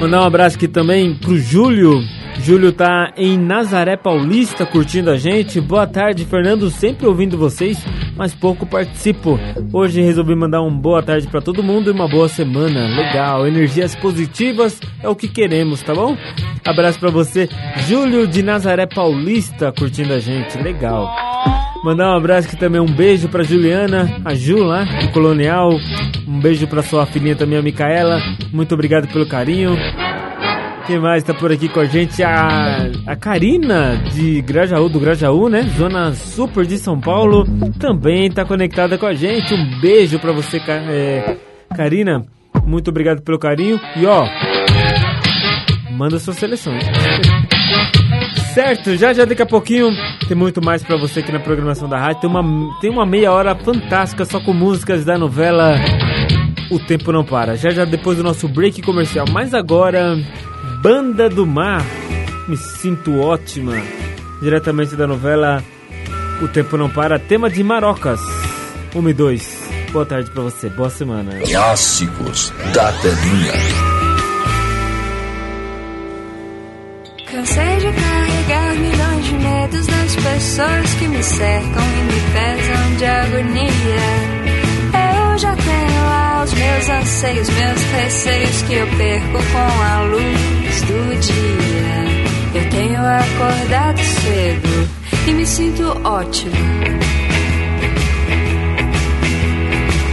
Mandar 0.00 0.20
um 0.20 0.24
abraço 0.24 0.56
aqui 0.56 0.68
também 0.68 1.14
pro 1.14 1.38
Júlio. 1.38 2.00
Júlio 2.46 2.70
tá 2.70 3.12
em 3.16 3.36
Nazaré 3.36 3.96
Paulista 3.96 4.64
curtindo 4.64 5.10
a 5.10 5.16
gente. 5.16 5.60
Boa 5.60 5.84
tarde, 5.84 6.24
Fernando. 6.24 6.70
Sempre 6.70 7.04
ouvindo 7.04 7.36
vocês, 7.36 7.84
mas 8.16 8.36
pouco 8.36 8.64
participo. 8.64 9.36
Hoje 9.72 10.00
resolvi 10.00 10.36
mandar 10.36 10.62
um 10.62 10.70
boa 10.70 11.02
tarde 11.02 11.26
para 11.26 11.40
todo 11.40 11.60
mundo 11.60 11.90
e 11.90 11.92
uma 11.92 12.06
boa 12.06 12.28
semana. 12.28 12.86
Legal, 12.86 13.48
energias 13.48 13.96
positivas 13.96 14.80
é 15.02 15.08
o 15.08 15.16
que 15.16 15.26
queremos, 15.26 15.82
tá 15.82 15.92
bom? 15.92 16.16
Abraço 16.64 17.00
para 17.00 17.10
você, 17.10 17.48
Júlio 17.88 18.28
de 18.28 18.44
Nazaré 18.44 18.86
Paulista 18.86 19.72
curtindo 19.76 20.12
a 20.12 20.20
gente. 20.20 20.56
Legal. 20.56 21.12
Mandar 21.82 22.12
um 22.12 22.16
abraço 22.16 22.46
aqui 22.46 22.56
também, 22.56 22.80
um 22.80 22.86
beijo 22.86 23.28
pra 23.28 23.42
Juliana, 23.42 24.20
a 24.24 24.36
Ju 24.36 24.62
lá, 24.62 24.84
do 24.84 25.08
Colonial. 25.08 25.70
Um 26.28 26.38
beijo 26.38 26.68
pra 26.68 26.80
sua 26.80 27.06
filhinha 27.06 27.34
também, 27.34 27.58
a 27.58 27.62
Micaela. 27.62 28.20
Muito 28.52 28.72
obrigado 28.72 29.08
pelo 29.08 29.26
carinho. 29.26 29.76
Quem 30.86 31.00
mais 31.00 31.24
tá 31.24 31.34
por 31.34 31.50
aqui 31.50 31.68
com 31.68 31.80
a 31.80 31.84
gente? 31.84 32.22
A, 32.22 32.88
a 33.08 33.16
Karina 33.16 33.96
de 34.12 34.40
Grajaú, 34.40 34.88
do 34.88 35.00
Grajaú, 35.00 35.48
né? 35.48 35.62
Zona 35.76 36.12
Super 36.12 36.64
de 36.64 36.78
São 36.78 37.00
Paulo. 37.00 37.44
Também 37.80 38.30
tá 38.30 38.44
conectada 38.44 38.96
com 38.96 39.06
a 39.06 39.12
gente. 39.12 39.52
Um 39.52 39.80
beijo 39.80 40.20
pra 40.20 40.30
você, 40.30 40.58
é, 40.68 41.36
Karina. 41.76 42.24
Muito 42.64 42.88
obrigado 42.88 43.20
pelo 43.22 43.36
carinho. 43.36 43.80
E 43.96 44.06
ó, 44.06 44.28
manda 45.90 46.20
sua 46.20 46.34
seleção. 46.34 46.72
Certo, 48.54 48.96
já 48.96 49.12
já 49.12 49.24
daqui 49.24 49.42
a 49.42 49.46
pouquinho 49.46 49.88
tem 50.28 50.36
muito 50.36 50.64
mais 50.64 50.82
para 50.84 50.96
você 50.96 51.18
aqui 51.20 51.32
na 51.32 51.40
programação 51.40 51.88
da 51.88 51.98
rádio. 51.98 52.22
Tem 52.22 52.30
uma, 52.30 52.80
tem 52.80 52.90
uma 52.90 53.04
meia 53.04 53.32
hora 53.32 53.56
fantástica 53.56 54.24
só 54.24 54.40
com 54.40 54.52
músicas 54.52 55.04
da 55.04 55.18
novela 55.18 55.74
O 56.70 56.78
Tempo 56.78 57.10
Não 57.10 57.24
Para. 57.24 57.56
Já 57.56 57.70
já 57.70 57.84
depois 57.84 58.18
do 58.18 58.24
nosso 58.24 58.48
break 58.48 58.80
comercial. 58.82 59.26
Mas 59.30 59.52
agora, 59.52 60.16
Banda 60.86 61.28
do 61.28 61.44
Mar. 61.44 61.84
Me 62.46 62.56
sinto 62.56 63.18
ótima. 63.18 63.72
Diretamente 64.40 64.94
da 64.94 65.04
novela 65.04 65.60
O 66.40 66.46
Tempo 66.46 66.76
Não 66.76 66.88
Para, 66.88 67.18
tema 67.18 67.50
de 67.50 67.60
Marocas. 67.64 68.20
1 68.94 69.08
e 69.08 69.12
2. 69.12 69.70
Boa 69.90 70.06
tarde 70.06 70.30
para 70.30 70.44
você, 70.44 70.68
boa 70.68 70.88
semana. 70.88 71.40
Clássicos 71.40 72.52
da 72.72 72.92
telinha. 72.92 73.52
Cansei 77.32 77.76
de 77.78 77.92
carregar 77.92 78.74
milhões 78.76 79.24
de 79.24 79.34
medos 79.38 79.86
das 79.88 80.14
pessoas 80.14 80.94
que 81.00 81.08
me 81.08 81.22
cercam 81.24 81.82
e 81.82 82.02
me 82.04 82.20
pesam 82.32 82.96
de 82.96 83.04
agonia. 83.06 83.72
Eu 85.32 85.38
já 85.38 85.56
tenho 85.56 86.04
lá 86.04 86.44
os 86.44 86.52
meus 86.52 86.88
anseios, 86.88 87.50
meus 87.50 87.82
receios 87.82 88.62
que 88.62 88.74
eu 88.74 88.86
perco 88.96 89.32
com 89.32 89.82
a 89.82 90.02
luz 90.02 90.55
do 90.82 91.20
dia. 91.20 92.06
Eu 92.54 92.70
tenho 92.70 93.00
acordado 93.00 93.98
cedo 93.98 94.88
e 95.26 95.32
me 95.32 95.46
sinto 95.46 95.82
ótimo. 96.04 96.54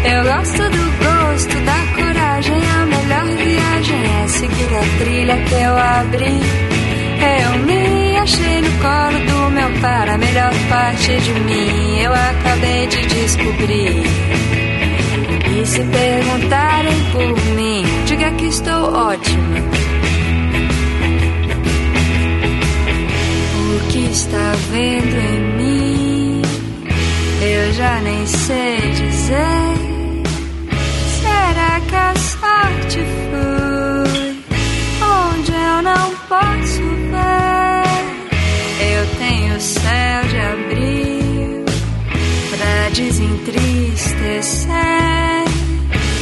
Eu 0.05 0.23
gosto 0.23 0.63
do 0.69 0.83
gosto, 1.03 1.55
da 1.65 1.79
coragem, 1.95 2.55
a 2.55 2.85
melhor 2.85 3.25
viagem 3.37 4.23
é 4.23 4.27
seguir 4.27 4.75
a 4.75 5.03
trilha 5.03 5.37
que 5.37 5.53
eu 5.53 5.77
abri. 5.77 6.41
Eu 7.23 7.59
me 7.65 8.17
achei 8.17 8.61
no 8.61 8.71
colo 8.79 9.19
do 9.25 9.51
meu 9.51 9.81
pai, 9.81 10.09
a 10.09 10.17
melhor 10.17 10.53
parte 10.69 11.17
de 11.17 11.31
mim 11.41 11.99
eu 11.99 12.11
acabei 12.13 12.87
de 12.87 13.05
descobrir. 13.05 14.03
E 15.55 15.65
se 15.65 15.83
perguntarem 15.83 17.03
por 17.11 17.45
mim, 17.55 17.83
diga 18.05 18.31
que 18.31 18.45
estou 18.45 18.93
ótima. 18.93 19.92
Que 23.91 23.99
está 24.11 24.51
vendo 24.71 25.15
em 25.15 25.39
mim, 25.57 26.41
eu 27.41 27.73
já 27.73 27.99
nem 28.01 28.25
sei 28.25 28.77
dizer. 28.91 29.73
Será 31.21 31.79
que 31.87 31.95
a 31.95 32.13
sorte 32.15 32.99
foi 33.29 34.35
onde 35.01 35.51
eu 35.51 35.81
não 35.81 36.15
posso 36.27 36.81
ver? 37.11 38.03
Eu 38.95 39.03
tenho 39.17 39.59
céu 39.61 40.23
de 40.29 40.37
abril 40.37 41.65
pra 42.49 42.89
desentristecer. 42.93 45.43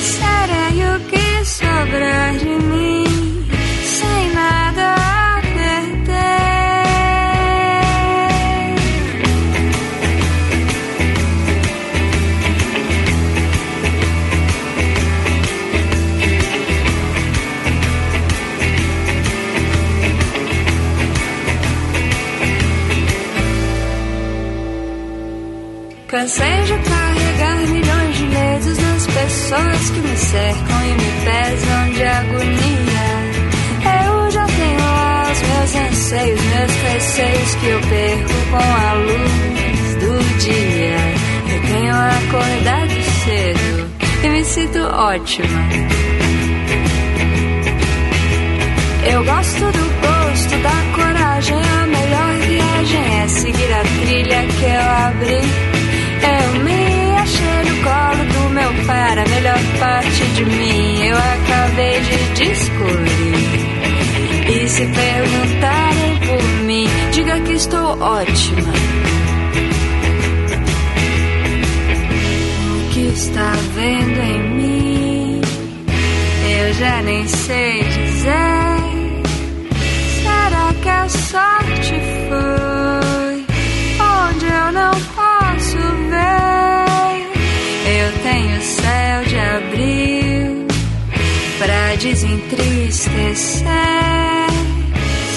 Serei 0.01 0.77
o 0.95 0.99
que 1.09 1.25
sobrar 1.45 2.33
de 2.37 2.49
mim 2.65 2.90
Cansei 26.21 26.61
de 26.65 26.77
carregar 26.87 27.57
milhões 27.67 28.15
de 28.15 28.25
medos 28.25 28.77
nas 28.77 29.07
pessoas 29.07 29.89
que 29.89 29.99
me 30.01 30.15
cercam 30.15 30.85
e 30.85 30.91
me 30.93 31.11
pesam 31.25 31.89
de 31.93 32.03
agonia. 32.03 33.07
Eu 34.05 34.29
já 34.29 34.45
tenho 34.45 34.79
lá 34.81 35.23
os 35.31 35.41
meus 35.41 35.75
anseios, 35.89 36.39
meus 36.39 36.75
receios 36.75 37.55
que 37.55 37.65
eu 37.65 37.81
perco 37.81 38.33
com 38.51 38.57
a 38.57 38.93
luz 38.93 39.95
do 39.95 40.37
dia. 40.37 40.97
Eu 41.55 41.61
tenho 41.73 41.95
acordado 41.95 43.01
cedo 43.25 43.89
e 44.23 44.29
me 44.29 44.45
sinto 44.45 44.77
ótima. 44.77 45.59
Eu 49.11 49.25
gosto 49.25 49.59
do 49.59 50.01
gosto, 50.01 50.55
da 50.61 50.95
coragem, 50.95 51.57
a 51.57 51.87
melhor 51.87 52.35
viagem 52.47 53.23
é 53.23 53.27
seguir 53.27 53.73
a 53.73 53.81
trilha 54.05 54.45
que 54.45 54.65
eu 54.65 54.81
abri. 55.07 55.60
Colo 57.83 58.23
do 58.33 58.49
meu 58.49 58.85
pai, 58.85 59.19
a 59.19 59.29
melhor 59.29 59.59
parte 59.79 60.23
de 60.35 60.45
mim 60.45 61.05
eu 61.05 61.17
acabei 61.17 61.99
de 62.01 62.45
descobrir. 62.45 63.71
E 64.49 64.67
se 64.67 64.85
perguntarem 64.85 66.19
por 66.27 66.43
mim, 66.65 66.87
diga 67.11 67.39
que 67.41 67.53
estou 67.53 67.99
ótima. 67.99 68.73
O 72.69 72.93
que 72.93 73.07
está 73.13 73.53
vendo 73.75 74.19
em 74.19 74.49
mim, 74.55 75.41
eu 76.49 76.73
já 76.73 77.01
nem 77.01 77.27
sei 77.27 77.83
dizer. 77.83 78.31
Será 80.21 80.73
que 80.81 80.89
a 80.89 81.09
sorte 81.09 81.95
foi 82.29 83.45
onde 83.99 84.45
eu 84.45 84.71
não 84.71 84.91
posso 84.91 85.20
Eu 88.21 88.31
tenho 88.31 88.61
céu 88.61 89.23
de 89.23 89.39
abril 89.39 90.67
pra 91.57 91.95
desentristecer. 91.95 93.65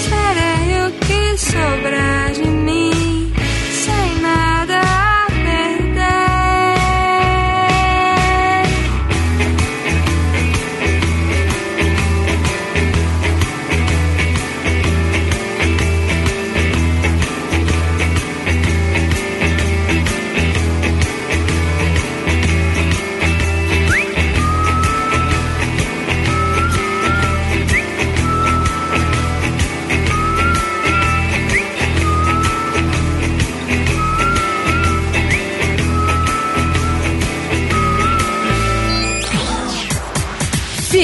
Serei 0.05 0.87
o 0.87 0.91
que 1.01 1.39
sobrar 1.39 2.33
de 2.33 2.54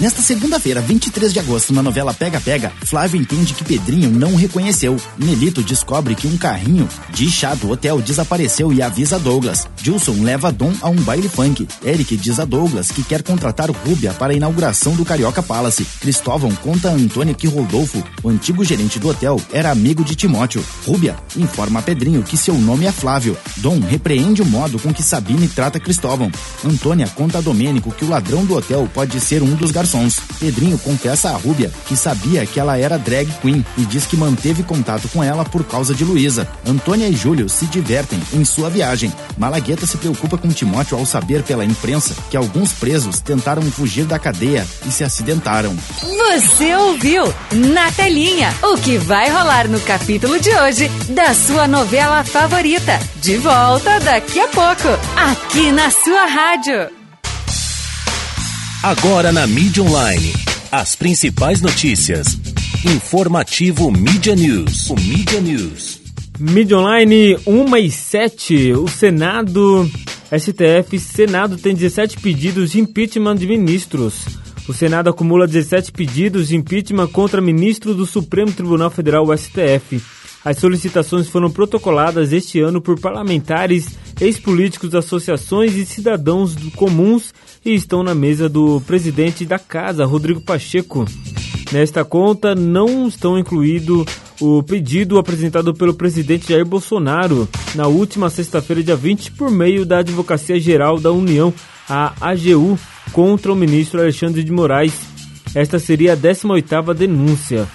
Nesta 0.00 0.20
segunda-feira, 0.20 0.80
23 0.80 1.32
de 1.32 1.38
agosto, 1.38 1.72
na 1.72 1.80
novela 1.80 2.12
Pega 2.12 2.40
Pega, 2.40 2.72
Flávio 2.84 3.20
entende 3.20 3.54
que 3.54 3.62
Pedrinho 3.62 4.10
não 4.10 4.32
o 4.32 4.36
reconheceu. 4.36 4.96
Nelito 5.16 5.62
descobre 5.62 6.16
que 6.16 6.26
um 6.26 6.36
carrinho 6.36 6.88
de 7.10 7.30
chá 7.30 7.54
do 7.54 7.70
hotel 7.70 8.02
desapareceu 8.02 8.72
e 8.72 8.82
avisa 8.82 9.20
Douglas. 9.20 9.68
Gilson 9.80 10.20
leva 10.22 10.50
Dom 10.50 10.72
a 10.82 10.88
um 10.88 10.96
baile 10.96 11.28
funk. 11.28 11.68
Eric 11.84 12.16
diz 12.16 12.40
a 12.40 12.44
Douglas 12.44 12.90
que 12.90 13.04
quer 13.04 13.22
contratar 13.22 13.70
Rúbia 13.70 14.12
para 14.12 14.32
a 14.32 14.36
inauguração 14.36 14.94
do 14.96 15.04
Carioca 15.04 15.42
Palace. 15.42 15.86
Cristóvão 16.00 16.50
conta 16.56 16.88
a 16.88 16.92
Antônia 16.92 17.32
que 17.32 17.46
Rodolfo, 17.46 18.02
o 18.22 18.28
antigo 18.28 18.64
gerente 18.64 18.98
do 18.98 19.08
hotel, 19.08 19.40
era 19.52 19.70
amigo 19.70 20.04
de 20.04 20.16
Timóteo. 20.16 20.64
Rúbia 20.84 21.16
informa 21.36 21.78
a 21.78 21.82
Pedrinho 21.82 22.24
que 22.24 22.36
seu 22.36 22.54
nome 22.58 22.84
é 22.84 22.92
Flávio. 22.92 23.36
Dom 23.58 23.78
repreende 23.78 24.42
o 24.42 24.46
modo 24.46 24.78
com 24.80 24.92
que 24.92 25.04
Sabine 25.04 25.46
trata 25.46 25.78
Cristóvão. 25.78 26.32
Antônia 26.64 27.06
conta 27.14 27.38
a 27.38 27.40
Domênico 27.40 27.92
que 27.92 28.04
o 28.04 28.08
ladrão 28.08 28.44
do 28.44 28.56
hotel 28.56 28.90
pode 28.92 29.20
ser 29.20 29.40
um 29.42 29.54
dos 29.54 29.70
garçons 29.70 29.83
garçons. 29.84 30.20
Pedrinho 30.40 30.78
confessa 30.78 31.30
a 31.30 31.36
Rúbia 31.36 31.70
que 31.86 31.94
sabia 31.94 32.46
que 32.46 32.58
ela 32.58 32.78
era 32.78 32.98
drag 32.98 33.30
queen 33.40 33.64
e 33.76 33.84
diz 33.84 34.06
que 34.06 34.16
manteve 34.16 34.62
contato 34.62 35.08
com 35.08 35.22
ela 35.22 35.44
por 35.44 35.62
causa 35.64 35.94
de 35.94 36.04
Luísa. 36.04 36.48
Antônia 36.66 37.08
e 37.08 37.14
Júlio 37.14 37.48
se 37.48 37.66
divertem 37.66 38.20
em 38.32 38.44
sua 38.44 38.70
viagem. 38.70 39.12
Malagueta 39.36 39.86
se 39.86 39.96
preocupa 39.98 40.38
com 40.38 40.48
Timóteo 40.48 40.98
ao 40.98 41.06
saber 41.06 41.42
pela 41.42 41.64
imprensa 41.64 42.14
que 42.30 42.36
alguns 42.36 42.72
presos 42.72 43.20
tentaram 43.20 43.62
fugir 43.62 44.06
da 44.06 44.18
cadeia 44.18 44.66
e 44.86 44.90
se 44.90 45.04
acidentaram. 45.04 45.76
Você 46.02 46.74
ouviu 46.74 47.24
na 47.52 47.92
telinha 47.92 48.52
o 48.62 48.78
que 48.78 48.96
vai 48.96 49.30
rolar 49.30 49.68
no 49.68 49.80
capítulo 49.80 50.40
de 50.40 50.50
hoje 50.50 50.88
da 51.10 51.34
sua 51.34 51.68
novela 51.68 52.24
favorita. 52.24 52.98
De 53.16 53.36
volta 53.36 54.00
daqui 54.00 54.40
a 54.40 54.48
pouco, 54.48 54.88
aqui 55.16 55.70
na 55.72 55.90
sua 55.90 56.26
rádio. 56.26 57.03
Agora 58.84 59.32
na 59.32 59.46
mídia 59.46 59.82
online, 59.82 60.30
as 60.70 60.94
principais 60.94 61.62
notícias. 61.62 62.38
Informativo 62.84 63.90
Mídia 63.90 64.36
News. 64.36 64.90
O 64.90 64.94
Mídia 64.94 65.40
News. 65.40 66.02
Mídia 66.38 66.76
Online 66.76 67.38
1 67.46 67.76
e 67.78 67.90
7. 67.90 68.72
O 68.74 68.86
Senado, 68.86 69.90
STF, 70.30 70.98
Senado 70.98 71.56
tem 71.56 71.74
17 71.74 72.20
pedidos 72.20 72.72
de 72.72 72.80
impeachment 72.80 73.36
de 73.36 73.46
ministros. 73.46 74.26
O 74.68 74.74
Senado 74.74 75.08
acumula 75.08 75.46
17 75.46 75.90
pedidos 75.90 76.48
de 76.48 76.56
impeachment 76.56 77.06
contra 77.06 77.40
ministro 77.40 77.94
do 77.94 78.04
Supremo 78.04 78.52
Tribunal 78.52 78.90
Federal, 78.90 79.34
STF. 79.34 79.98
As 80.44 80.58
solicitações 80.58 81.26
foram 81.26 81.50
protocoladas 81.50 82.34
este 82.34 82.60
ano 82.60 82.82
por 82.82 83.00
parlamentares, 83.00 83.96
ex-políticos, 84.20 84.94
associações 84.94 85.74
e 85.74 85.86
cidadãos 85.86 86.54
comuns 86.76 87.32
e 87.64 87.74
estão 87.74 88.02
na 88.02 88.14
mesa 88.14 88.48
do 88.48 88.80
presidente 88.82 89.44
da 89.44 89.58
casa, 89.58 90.04
Rodrigo 90.04 90.40
Pacheco. 90.40 91.04
Nesta 91.72 92.04
conta 92.04 92.54
não 92.54 93.08
estão 93.08 93.38
incluído 93.38 94.06
o 94.40 94.62
pedido 94.62 95.18
apresentado 95.18 95.72
pelo 95.72 95.94
presidente 95.94 96.52
Jair 96.52 96.64
Bolsonaro 96.64 97.48
na 97.74 97.86
última 97.86 98.28
sexta-feira, 98.28 98.82
dia 98.82 98.96
20, 98.96 99.32
por 99.32 99.50
meio 99.50 99.86
da 99.86 99.98
Advocacia 99.98 100.60
Geral 100.60 101.00
da 101.00 101.10
União, 101.10 101.52
a 101.88 102.12
AGU, 102.20 102.78
contra 103.12 103.52
o 103.52 103.56
ministro 103.56 104.00
Alexandre 104.00 104.42
de 104.44 104.52
Moraes. 104.52 104.94
Esta 105.54 105.78
seria 105.78 106.12
a 106.12 106.16
18ª 106.16 106.92
denúncia. 106.92 107.66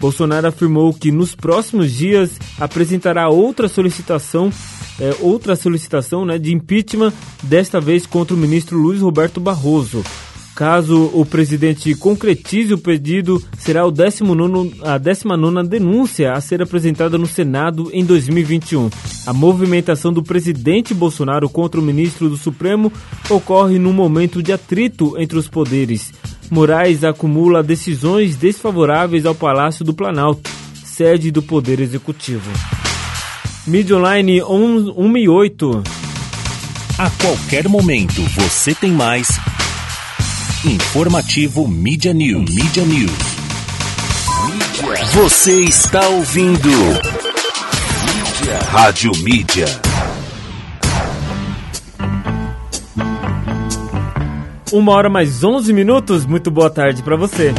Bolsonaro 0.00 0.46
afirmou 0.46 0.92
que 0.92 1.10
nos 1.10 1.34
próximos 1.34 1.92
dias 1.92 2.38
apresentará 2.58 3.28
outra 3.28 3.68
solicitação, 3.68 4.52
é, 5.00 5.14
outra 5.20 5.56
solicitação 5.56 6.24
né, 6.24 6.38
de 6.38 6.52
impeachment, 6.52 7.12
desta 7.42 7.80
vez 7.80 8.06
contra 8.06 8.34
o 8.34 8.38
ministro 8.38 8.78
Luiz 8.78 9.00
Roberto 9.00 9.40
Barroso. 9.40 10.02
Caso 10.58 11.08
o 11.14 11.24
presidente 11.24 11.94
concretize 11.94 12.74
o 12.74 12.78
pedido, 12.78 13.40
será 13.56 13.86
o 13.86 13.92
19, 13.92 14.74
a 14.82 14.98
19 14.98 15.68
denúncia 15.68 16.32
a 16.32 16.40
ser 16.40 16.60
apresentada 16.60 17.16
no 17.16 17.28
Senado 17.28 17.90
em 17.92 18.04
2021. 18.04 18.90
A 19.24 19.32
movimentação 19.32 20.12
do 20.12 20.20
presidente 20.20 20.92
Bolsonaro 20.92 21.48
contra 21.48 21.78
o 21.80 21.84
ministro 21.84 22.28
do 22.28 22.36
Supremo 22.36 22.92
ocorre 23.30 23.78
num 23.78 23.92
momento 23.92 24.42
de 24.42 24.52
atrito 24.52 25.14
entre 25.16 25.38
os 25.38 25.46
poderes. 25.46 26.12
Moraes 26.50 27.04
acumula 27.04 27.62
decisões 27.62 28.34
desfavoráveis 28.34 29.26
ao 29.26 29.36
Palácio 29.36 29.84
do 29.84 29.94
Planalto, 29.94 30.50
sede 30.84 31.30
do 31.30 31.40
Poder 31.40 31.78
Executivo. 31.78 32.50
Mídia 33.68 33.98
Online 33.98 34.40
168. 34.40 35.82
A 36.96 37.10
qualquer 37.10 37.68
momento 37.68 38.22
você 38.34 38.74
tem 38.74 38.90
mais. 38.90 39.28
Informativo 40.64 41.68
Mídia 41.68 42.14
News. 42.14 42.50
Mídia 42.50 42.84
News. 42.86 43.10
Você 45.12 45.60
está 45.60 46.00
ouvindo. 46.08 46.70
Mídia. 46.70 48.58
Rádio 48.70 49.12
Mídia. 49.18 49.66
Uma 54.72 54.92
hora 54.92 55.10
mais 55.10 55.44
11 55.44 55.74
minutos. 55.74 56.24
Muito 56.24 56.50
boa 56.50 56.70
tarde 56.70 57.02
para 57.02 57.16
você. 57.16 57.52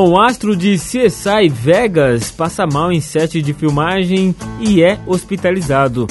Bom, 0.00 0.16
astro 0.16 0.54
de 0.54 0.76
CSI 0.76 1.48
Vegas 1.50 2.30
passa 2.30 2.64
mal 2.64 2.92
em 2.92 3.00
set 3.00 3.42
de 3.42 3.52
filmagem 3.52 4.32
e 4.60 4.80
é 4.80 4.96
hospitalizado. 5.04 6.06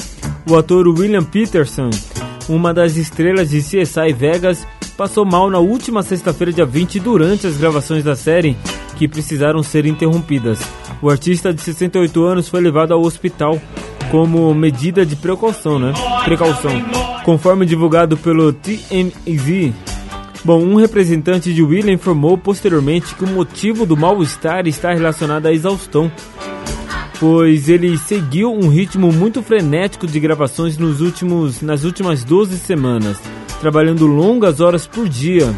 O 0.46 0.58
ator 0.58 0.86
William 0.86 1.24
Peterson, 1.24 1.88
uma 2.50 2.74
das 2.74 2.98
estrelas 2.98 3.48
de 3.48 3.62
CSI 3.62 4.12
Vegas, 4.14 4.66
passou 4.94 5.24
mal 5.24 5.48
na 5.48 5.58
última 5.58 6.02
sexta-feira, 6.02 6.52
dia 6.52 6.66
20, 6.66 7.00
durante 7.00 7.46
as 7.46 7.56
gravações 7.56 8.04
da 8.04 8.14
série, 8.14 8.58
que 8.98 9.08
precisaram 9.08 9.62
ser 9.62 9.86
interrompidas. 9.86 10.60
O 11.00 11.08
artista 11.08 11.50
de 11.50 11.62
68 11.62 12.22
anos 12.22 12.46
foi 12.46 12.60
levado 12.60 12.92
ao 12.92 13.00
hospital 13.00 13.58
como 14.10 14.54
medida 14.54 15.06
de 15.06 15.16
precaução, 15.16 15.78
né? 15.78 15.94
Precaução. 16.26 16.72
Conforme 17.24 17.64
divulgado 17.64 18.18
pelo 18.18 18.52
TMZ, 18.52 19.72
Bom, 20.44 20.62
um 20.62 20.76
representante 20.76 21.52
de 21.52 21.62
William 21.62 21.92
informou 21.92 22.38
posteriormente 22.38 23.14
que 23.14 23.24
o 23.24 23.28
motivo 23.28 23.84
do 23.84 23.96
mal-estar 23.96 24.66
está 24.66 24.92
relacionado 24.92 25.46
à 25.46 25.52
exaustão, 25.52 26.10
pois 27.18 27.68
ele 27.68 27.98
seguiu 27.98 28.52
um 28.52 28.68
ritmo 28.68 29.12
muito 29.12 29.42
frenético 29.42 30.06
de 30.06 30.20
gravações 30.20 30.78
nos 30.78 31.00
últimos, 31.00 31.60
nas 31.60 31.84
últimas 31.84 32.22
12 32.22 32.56
semanas, 32.56 33.20
trabalhando 33.60 34.06
longas 34.06 34.60
horas 34.60 34.86
por 34.86 35.08
dia. 35.08 35.52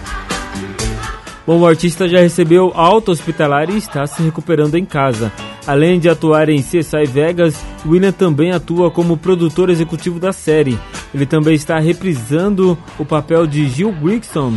Bom, 1.47 1.61
o 1.61 1.67
artista 1.67 2.09
já 2.09 2.21
recebeu 2.21 2.73
alta 2.75 3.11
hospitalar 3.11 3.69
e 3.71 3.77
está 3.77 4.07
se 4.07 4.23
recuperando 4.23 4.77
em 4.77 4.85
casa. 4.85 5.33
Além 5.67 6.01
de 6.01 6.09
atuar 6.09 6.49
em 6.49 6.63
CSI 6.63 7.05
Vegas, 7.07 7.55
William 7.87 8.13
também 8.13 8.51
atua 8.51 8.91
como 8.91 9.17
produtor 9.17 9.69
executivo 9.69 10.19
da 10.19 10.33
série. 10.33 10.79
Ele 11.15 11.27
também 11.27 11.55
está 11.55 11.79
reprisando 11.79 12.79
o 12.99 13.05
papel 13.05 13.47
de 13.47 13.69
Gil 13.69 13.93
Grigson 13.93 14.55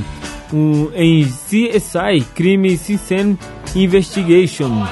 um, 0.51 0.89
em 0.93 1.25
CSI 1.25 2.25
Crime 2.35 2.77
Scene 2.77 3.37
Investigation. 3.75 4.85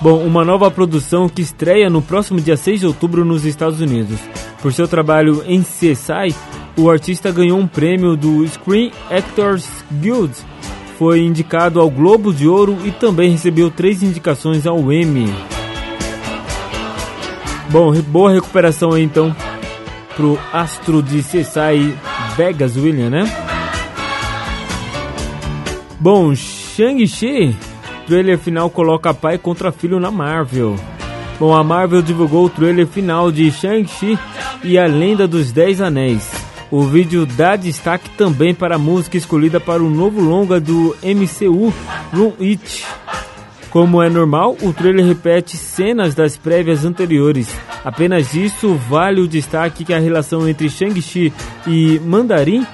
Bom, 0.00 0.24
uma 0.24 0.44
nova 0.44 0.70
produção 0.70 1.28
que 1.28 1.42
estreia 1.42 1.90
no 1.90 2.00
próximo 2.02 2.40
dia 2.40 2.56
6 2.56 2.80
de 2.80 2.86
outubro 2.86 3.24
nos 3.24 3.44
Estados 3.44 3.80
Unidos. 3.80 4.18
Por 4.62 4.72
seu 4.72 4.88
trabalho 4.88 5.44
em 5.46 5.62
CSI, 5.62 6.34
o 6.76 6.90
artista 6.90 7.30
ganhou 7.30 7.58
um 7.58 7.66
prêmio 7.66 8.16
do 8.16 8.46
Screen 8.48 8.90
Actors 9.10 9.68
Guild 9.92 10.32
foi 11.00 11.20
indicado 11.20 11.80
ao 11.80 11.88
Globo 11.88 12.30
de 12.30 12.46
Ouro 12.46 12.76
e 12.84 12.90
também 12.90 13.30
recebeu 13.30 13.70
três 13.70 14.02
indicações 14.02 14.66
ao 14.66 14.92
Emmy. 14.92 15.32
Bom, 17.70 17.90
boa 18.02 18.30
recuperação 18.30 18.92
aí 18.92 19.02
então 19.02 19.34
pro 20.20 20.38
astro 20.52 21.02
de 21.02 21.22
CSI 21.22 21.96
Vegas 22.36 22.76
William, 22.76 23.08
né? 23.08 23.24
Bom, 25.98 26.34
Shang-Chi, 26.34 27.56
trailer 28.06 28.38
final 28.38 28.68
coloca 28.68 29.14
pai 29.14 29.38
contra 29.38 29.72
filho 29.72 29.98
na 29.98 30.10
Marvel. 30.10 30.76
Bom, 31.38 31.54
a 31.54 31.64
Marvel 31.64 32.02
divulgou 32.02 32.44
o 32.44 32.50
trailer 32.50 32.86
final 32.86 33.32
de 33.32 33.50
Shang-Chi 33.50 34.18
e 34.62 34.78
a 34.78 34.86
Lenda 34.86 35.26
dos 35.26 35.52
Dez 35.52 35.80
Anéis. 35.80 36.30
O 36.70 36.82
vídeo 36.82 37.24
dá 37.24 37.56
destaque 37.56 38.10
também 38.10 38.54
para 38.54 38.74
a 38.74 38.78
música 38.78 39.16
escolhida 39.16 39.58
para 39.58 39.82
o 39.82 39.88
novo 39.88 40.20
longa 40.20 40.60
do 40.60 40.94
MCU, 41.02 41.72
Room 42.12 42.34
It. 42.38 42.84
Como 43.70 44.02
é 44.02 44.10
normal, 44.10 44.56
o 44.62 44.72
trailer 44.72 45.06
repete 45.06 45.56
cenas 45.56 46.12
das 46.14 46.36
prévias 46.36 46.84
anteriores. 46.84 47.48
Apenas 47.84 48.34
isso 48.34 48.74
vale 48.74 49.20
o 49.20 49.28
destaque 49.28 49.84
que 49.84 49.94
a 49.94 49.98
relação 49.98 50.48
entre 50.48 50.68
Shang-Chi 50.68 51.32
e 51.66 52.00
Mandarim, 52.00 52.66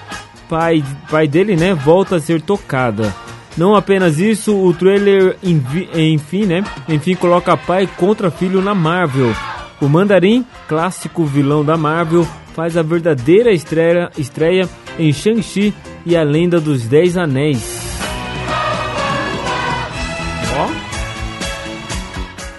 pai, 0.49 0.83
pai 1.11 1.29
dele, 1.29 1.55
né, 1.55 1.75
volta 1.75 2.17
a 2.17 2.21
ser 2.21 2.41
tocada. 2.41 3.15
Não 3.59 3.75
apenas 3.75 4.19
isso, 4.19 4.55
o 4.55 4.73
trailer 4.73 5.37
enfim, 5.43 6.45
né? 6.45 6.65
Enfim 6.89 7.15
coloca 7.15 7.57
pai 7.57 7.87
contra 7.97 8.31
filho 8.31 8.61
na 8.61 8.75
Marvel. 8.75 9.35
O 9.81 9.89
Mandarim, 9.89 10.45
clássico 10.67 11.25
vilão 11.25 11.65
da 11.65 11.77
Marvel, 11.77 12.27
faz 12.55 12.77
a 12.77 12.83
verdadeira 12.83 13.53
estreia, 13.53 14.11
estreia 14.17 14.69
em 14.99 15.13
Shang-Chi 15.13 15.75
e 16.07 16.17
a 16.17 16.23
Lenda 16.23 16.59
dos 16.59 16.85
Dez 16.85 17.17
Anéis. 17.17 17.76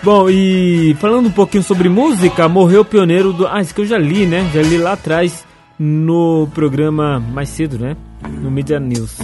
Bom, 0.07 0.29
e 0.29 0.95
falando 1.01 1.27
um 1.27 1.31
pouquinho 1.31 1.61
sobre 1.61 1.89
música, 1.89 2.47
morreu 2.47 2.79
o 2.79 2.85
pioneiro 2.85 3.33
do. 3.33 3.45
Ah, 3.45 3.59
isso 3.59 3.75
que 3.75 3.81
eu 3.81 3.85
já 3.85 3.97
li, 3.97 4.25
né? 4.25 4.49
Já 4.53 4.61
li 4.61 4.77
lá 4.77 4.93
atrás 4.93 5.45
no 5.77 6.47
programa 6.55 7.19
mais 7.19 7.49
cedo, 7.49 7.77
né? 7.77 7.97
No 8.41 8.49
Media 8.49 8.79
News. 8.79 9.17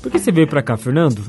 Por 0.00 0.10
que 0.10 0.18
você 0.18 0.32
veio 0.32 0.46
pra 0.46 0.62
cá, 0.62 0.78
Fernando? 0.78 1.20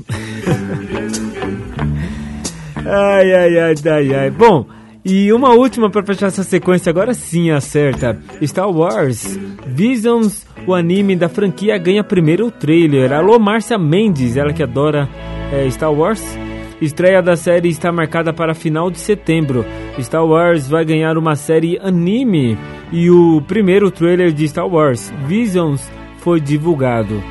ai, 2.86 3.34
ai, 3.34 3.58
ai, 3.58 3.74
ai, 3.84 4.14
ai. 4.14 4.30
Bom, 4.30 4.64
e 5.04 5.30
uma 5.30 5.50
última 5.50 5.90
para 5.90 6.06
fechar 6.06 6.28
essa 6.28 6.42
sequência, 6.42 6.88
agora 6.88 7.12
sim 7.12 7.50
acerta. 7.50 8.18
Star 8.42 8.70
Wars 8.70 9.38
Visions, 9.66 10.46
o 10.66 10.72
anime 10.72 11.14
da 11.14 11.28
franquia, 11.28 11.76
ganha 11.76 12.02
primeiro 12.02 12.46
o 12.46 12.50
trailer. 12.50 13.12
Alô, 13.12 13.38
Márcia 13.38 13.76
Mendes, 13.76 14.38
ela 14.38 14.54
que 14.54 14.62
adora 14.62 15.06
é, 15.52 15.68
Star 15.68 15.92
Wars. 15.92 16.47
Estreia 16.80 17.20
da 17.20 17.36
série 17.36 17.68
está 17.68 17.90
marcada 17.90 18.32
para 18.32 18.54
final 18.54 18.90
de 18.90 18.98
setembro. 18.98 19.64
Star 20.00 20.24
Wars 20.24 20.68
vai 20.68 20.84
ganhar 20.84 21.18
uma 21.18 21.34
série 21.34 21.78
anime 21.80 22.56
e 22.92 23.10
o 23.10 23.42
primeiro 23.42 23.90
trailer 23.90 24.32
de 24.32 24.46
Star 24.46 24.66
Wars 24.66 25.12
Visions 25.26 25.90
foi 26.18 26.40
divulgado. 26.40 27.22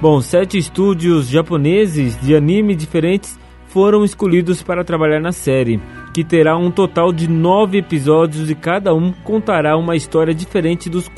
Bom, 0.00 0.20
sete 0.20 0.56
estúdios 0.56 1.28
japoneses 1.28 2.18
de 2.20 2.34
anime 2.34 2.74
diferentes 2.74 3.38
foram 3.66 4.04
escolhidos 4.04 4.62
para 4.62 4.84
trabalhar 4.84 5.20
na 5.20 5.32
série, 5.32 5.80
que 6.14 6.22
terá 6.22 6.56
um 6.56 6.70
total 6.70 7.12
de 7.12 7.28
nove 7.28 7.78
episódios 7.78 8.48
e 8.48 8.54
cada 8.54 8.94
um 8.94 9.12
contará 9.12 9.76
uma 9.76 9.96
história 9.96 10.32
diferente 10.32 10.88
dos, 10.88 11.10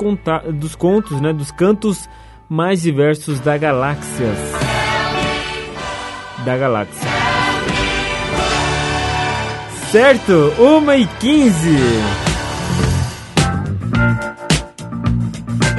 dos 0.55 0.75
contos, 0.75 1.21
né, 1.21 1.33
dos 1.33 1.51
cantos 1.51 2.09
mais 2.49 2.83
diversos 2.83 3.41
da 3.41 3.59
galáxia. 3.59 4.33
Da 6.45 6.57
galáxia. 6.57 7.26
Certo? 9.97 10.53
1 10.59 10.93
e 10.93 11.07
15. 11.07 11.55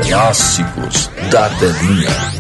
Clássicos 0.07 1.11
da 1.29 1.47
telinha. 1.49 2.36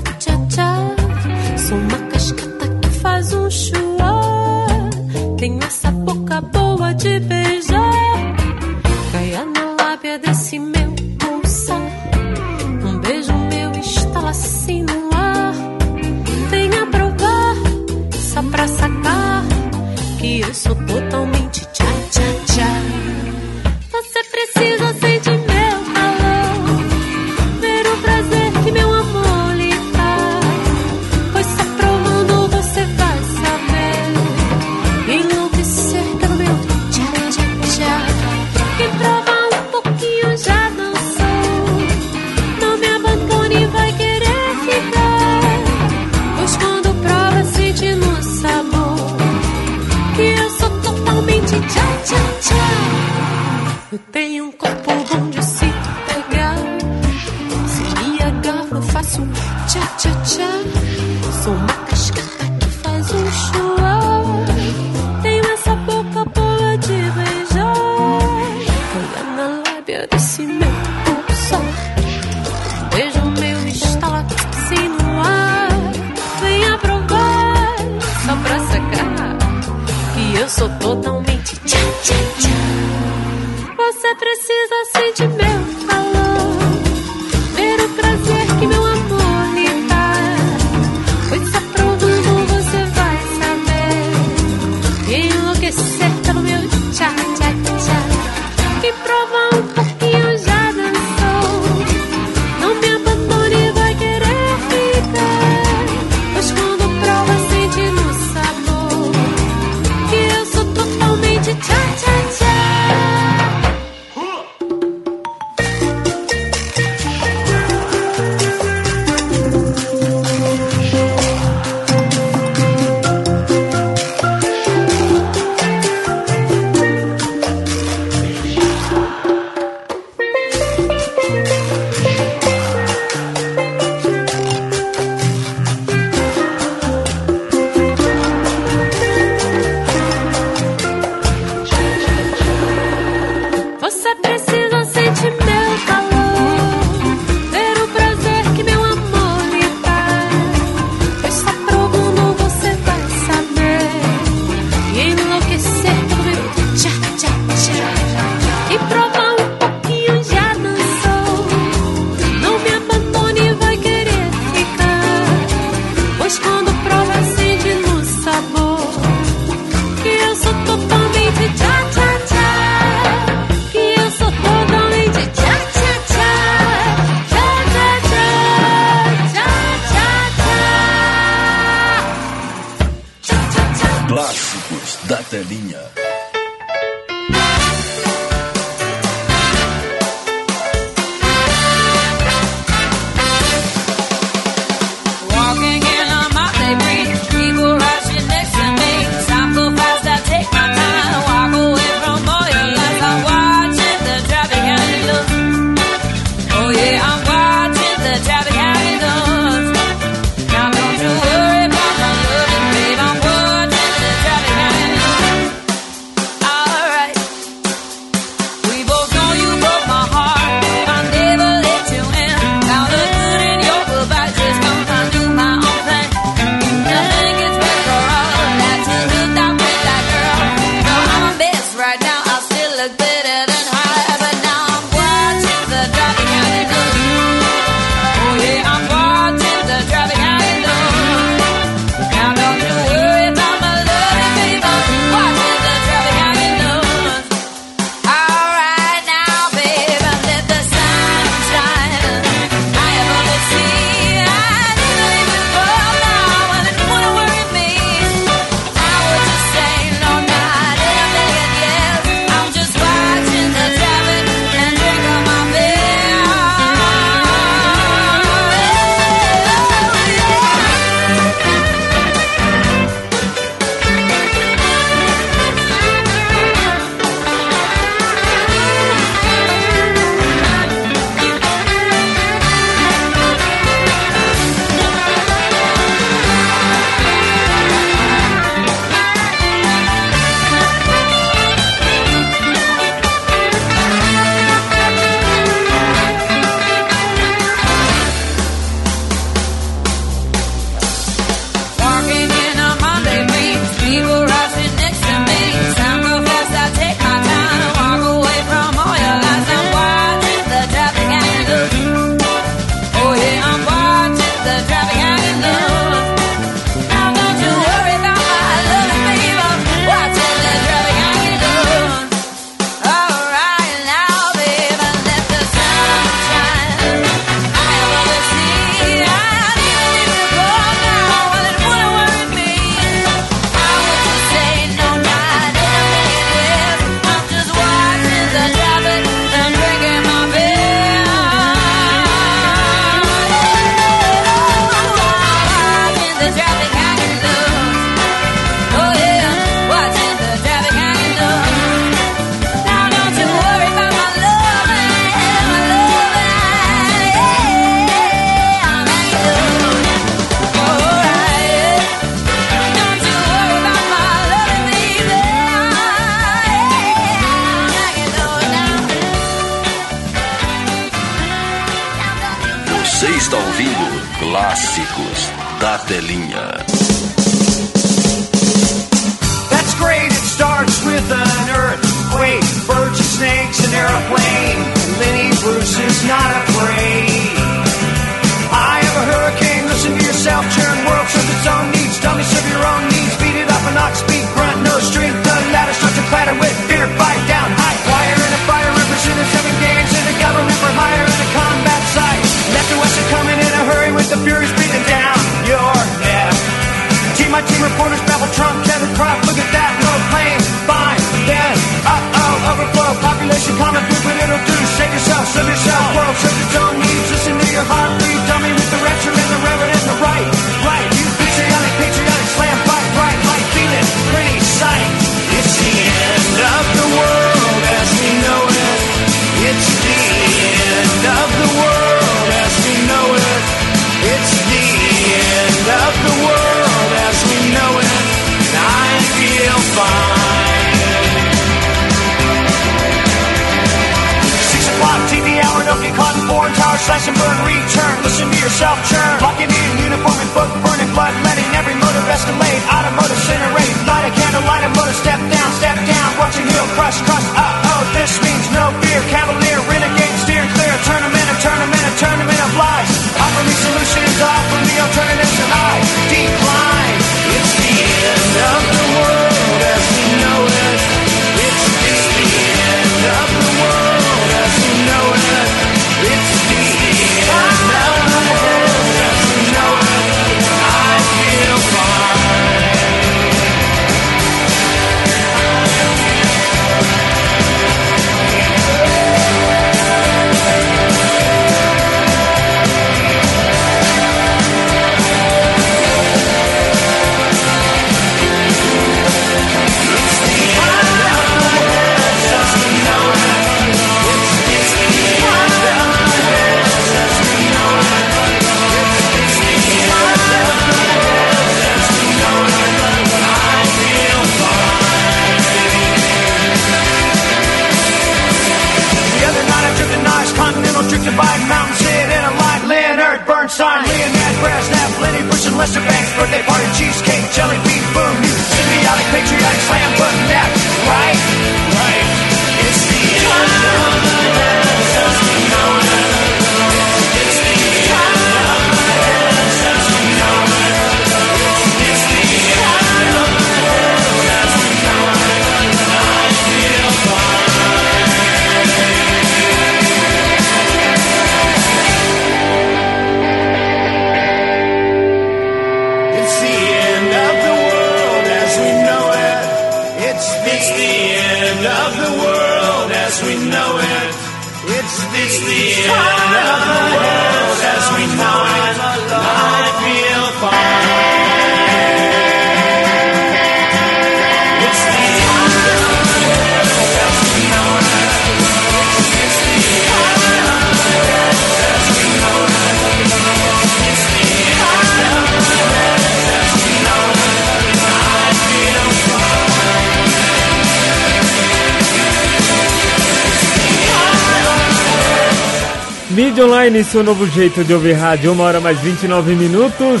Rede 596.32 596.44
Online, 596.44 596.82
seu 596.82 597.04
novo 597.04 597.26
jeito 597.26 597.62
de 597.62 597.74
ouvir 597.74 597.92
rádio, 597.92 598.32
uma 598.32 598.44
hora 598.44 598.58
mais 598.58 598.80
29 598.80 599.34
minutos. 599.34 600.00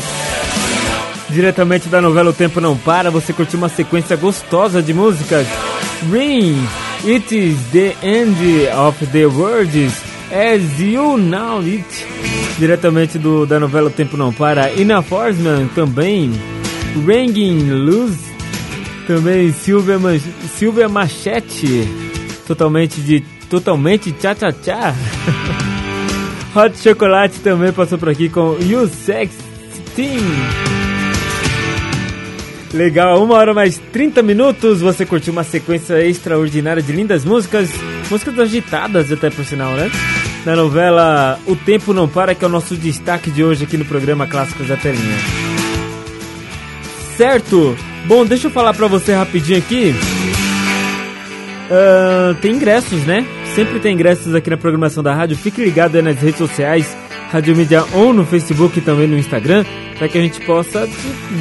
Diretamente 1.28 1.90
da 1.90 2.00
novela 2.00 2.30
O 2.30 2.32
Tempo 2.32 2.58
Não 2.58 2.74
Para, 2.74 3.10
você 3.10 3.34
curtiu 3.34 3.58
uma 3.58 3.68
sequência 3.68 4.16
gostosa 4.16 4.82
de 4.82 4.94
músicas. 4.94 5.46
Ring, 6.10 6.56
It 7.04 7.36
is 7.36 7.58
the 7.72 7.94
End 8.02 8.34
of 8.74 9.06
the 9.08 9.26
Words, 9.26 9.92
As 10.30 10.80
You 10.80 11.18
Know 11.18 11.58
It. 11.60 11.84
Diretamente 12.58 13.18
do, 13.18 13.44
da 13.44 13.60
novela 13.60 13.88
O 13.88 13.92
Tempo 13.92 14.16
Não 14.16 14.32
Para. 14.32 14.72
Ina 14.72 15.02
Forsman 15.02 15.66
também. 15.74 16.32
Ringing 17.06 17.72
Luz. 17.72 18.16
Também 19.06 19.52
Silvia, 19.52 19.98
Man 19.98 20.18
Silvia 20.56 20.88
Machete. 20.88 21.86
Totalmente 22.46 23.02
de. 23.02 23.20
Totalmente 23.50 24.12
tchá 24.12 24.34
tchá 24.34 24.50
tchá. 24.50 24.94
Hot 26.54 26.78
Chocolate 26.78 27.40
também 27.40 27.72
passou 27.72 27.96
por 27.96 28.10
aqui 28.10 28.28
com 28.28 28.58
You 28.60 28.86
Sex 28.86 29.34
Team. 29.96 30.20
Legal, 32.74 33.22
uma 33.22 33.36
hora 33.36 33.54
mais 33.54 33.78
30 33.90 34.22
minutos. 34.22 34.82
Você 34.82 35.06
curtiu 35.06 35.32
uma 35.32 35.44
sequência 35.44 36.04
extraordinária 36.06 36.82
de 36.82 36.92
lindas 36.92 37.24
músicas, 37.24 37.70
músicas 38.10 38.38
agitadas 38.38 39.10
até 39.10 39.30
por 39.30 39.44
sinal, 39.46 39.72
né? 39.72 39.90
Na 40.44 40.54
novela 40.54 41.38
O 41.46 41.56
Tempo 41.56 41.94
Não 41.94 42.06
Para, 42.06 42.34
que 42.34 42.44
é 42.44 42.48
o 42.48 42.50
nosso 42.50 42.76
destaque 42.76 43.30
de 43.30 43.42
hoje 43.42 43.64
aqui 43.64 43.78
no 43.78 43.84
programa 43.86 44.26
Clássicos 44.26 44.68
da 44.68 44.76
Telinha. 44.76 45.18
Certo? 47.16 47.74
Bom, 48.06 48.26
deixa 48.26 48.48
eu 48.48 48.50
falar 48.50 48.74
pra 48.74 48.88
você 48.88 49.14
rapidinho 49.14 49.58
aqui. 49.58 49.94
Uh, 51.70 52.34
tem 52.42 52.56
ingressos, 52.56 53.04
né? 53.06 53.24
Sempre 53.54 53.80
tem 53.80 53.92
ingressos 53.92 54.34
aqui 54.34 54.48
na 54.48 54.56
programação 54.56 55.02
da 55.02 55.14
rádio. 55.14 55.36
Fique 55.36 55.62
ligado 55.62 55.96
aí 55.96 56.02
nas 56.02 56.18
redes 56.18 56.38
sociais, 56.38 56.96
Rádio 57.30 57.54
Mídia 57.54 57.84
ou 57.92 58.12
no 58.12 58.24
Facebook 58.24 58.78
e 58.78 58.82
também 58.82 59.06
no 59.06 59.18
Instagram, 59.18 59.62
para 59.98 60.08
que 60.08 60.16
a 60.16 60.22
gente 60.22 60.40
possa, 60.40 60.88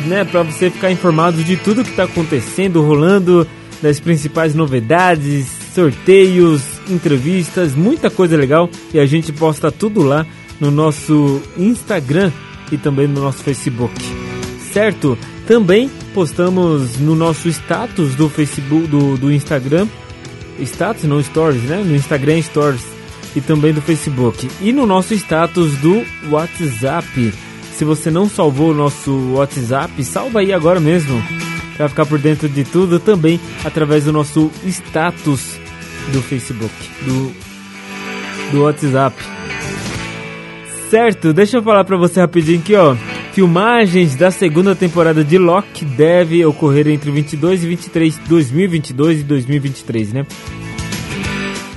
né, 0.08 0.26
para 0.26 0.44
você 0.44 0.70
ficar 0.70 0.92
informado 0.92 1.42
de 1.42 1.56
tudo 1.56 1.86
que 1.86 1.90
está 1.92 2.04
acontecendo, 2.04 2.82
rolando, 2.82 3.48
das 3.82 4.00
principais 4.00 4.54
novidades, 4.54 5.48
sorteios, 5.74 6.62
entrevistas, 6.90 7.74
muita 7.76 8.10
coisa 8.10 8.36
legal 8.36 8.70
e 8.94 9.00
a 9.00 9.06
gente 9.06 9.32
posta 9.32 9.72
tudo 9.72 10.04
lá 10.04 10.26
no 10.60 10.70
nosso 10.70 11.42
Instagram 11.58 12.30
e 12.72 12.78
também 12.78 13.08
no 13.08 13.22
nosso 13.22 13.42
Facebook. 13.42 13.96
Certo? 14.74 15.18
Também 15.48 15.90
postamos 16.14 17.00
no 17.00 17.16
nosso 17.16 17.48
status 17.48 18.16
do 18.16 18.30
Facebook 18.30 18.88
do, 18.88 19.18
do 19.18 19.32
Instagram 19.32 19.88
status 20.62 21.04
não 21.04 21.22
stories, 21.22 21.64
né? 21.64 21.84
No 21.84 21.96
Instagram 21.96 22.42
Stories 22.42 22.86
e 23.36 23.42
também 23.42 23.74
do 23.74 23.82
Facebook 23.82 24.50
e 24.62 24.72
no 24.72 24.86
nosso 24.86 25.14
status 25.14 25.78
do 25.78 26.04
WhatsApp. 26.30 27.34
Se 27.74 27.86
você 27.86 28.12
não 28.12 28.30
salvou 28.30 28.72
o 28.72 28.76
nosso 28.76 29.34
WhatsApp, 29.34 30.04
salva 30.04 30.40
aí 30.40 30.54
agora 30.54 30.80
mesmo 30.80 31.22
para 31.76 31.90
ficar 31.90 32.06
por 32.06 32.20
dentro 32.20 32.48
de 32.48 32.64
tudo 32.64 33.00
também 33.00 33.40
através 33.64 34.04
do 34.04 34.12
nosso 34.12 34.52
status 34.66 35.60
do 36.12 36.22
Facebook, 36.22 36.74
do 37.04 37.34
do 38.52 38.64
WhatsApp. 38.64 39.16
Certo, 40.90 41.32
deixa 41.32 41.58
eu 41.58 41.64
falar 41.64 41.86
para 41.86 41.98
você 41.98 42.20
rapidinho 42.20 42.60
aqui, 42.60 42.76
ó. 42.76 42.96
Filmagens 43.34 44.16
da 44.16 44.30
segunda 44.30 44.76
temporada 44.76 45.24
de 45.24 45.38
Loki 45.38 45.86
deve 45.86 46.46
ocorrer 46.46 46.90
entre 46.90 47.10
22 47.10 47.64
e 47.64 47.68
23, 47.68 48.18
2022 48.28 49.22
e 49.22 49.24
2023, 49.24 50.14
né? 50.14 50.26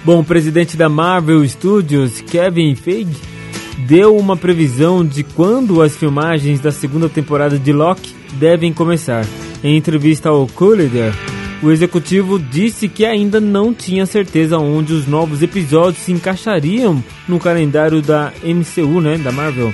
Bom, 0.04 0.20
o 0.20 0.24
presidente 0.24 0.76
da 0.76 0.88
Marvel 0.88 1.46
Studios, 1.48 2.20
Kevin 2.20 2.74
Feige, 2.74 3.16
deu 3.86 4.16
uma 4.16 4.36
previsão 4.36 5.06
de 5.06 5.22
quando 5.22 5.80
as 5.80 5.96
filmagens 5.96 6.58
da 6.58 6.72
segunda 6.72 7.08
temporada 7.08 7.56
de 7.56 7.72
Loki 7.72 8.12
devem 8.32 8.72
começar. 8.72 9.24
Em 9.62 9.76
entrevista 9.76 10.30
ao 10.30 10.48
Collider, 10.48 11.14
o 11.62 11.70
executivo 11.70 12.36
disse 12.36 12.88
que 12.88 13.04
ainda 13.04 13.40
não 13.40 13.72
tinha 13.72 14.04
certeza 14.06 14.58
onde 14.58 14.92
os 14.92 15.06
novos 15.06 15.40
episódios 15.40 16.02
se 16.02 16.10
encaixariam 16.10 17.02
no 17.28 17.38
calendário 17.38 18.02
da 18.02 18.32
MCU, 18.42 19.00
né, 19.00 19.16
da 19.18 19.30
Marvel. 19.30 19.72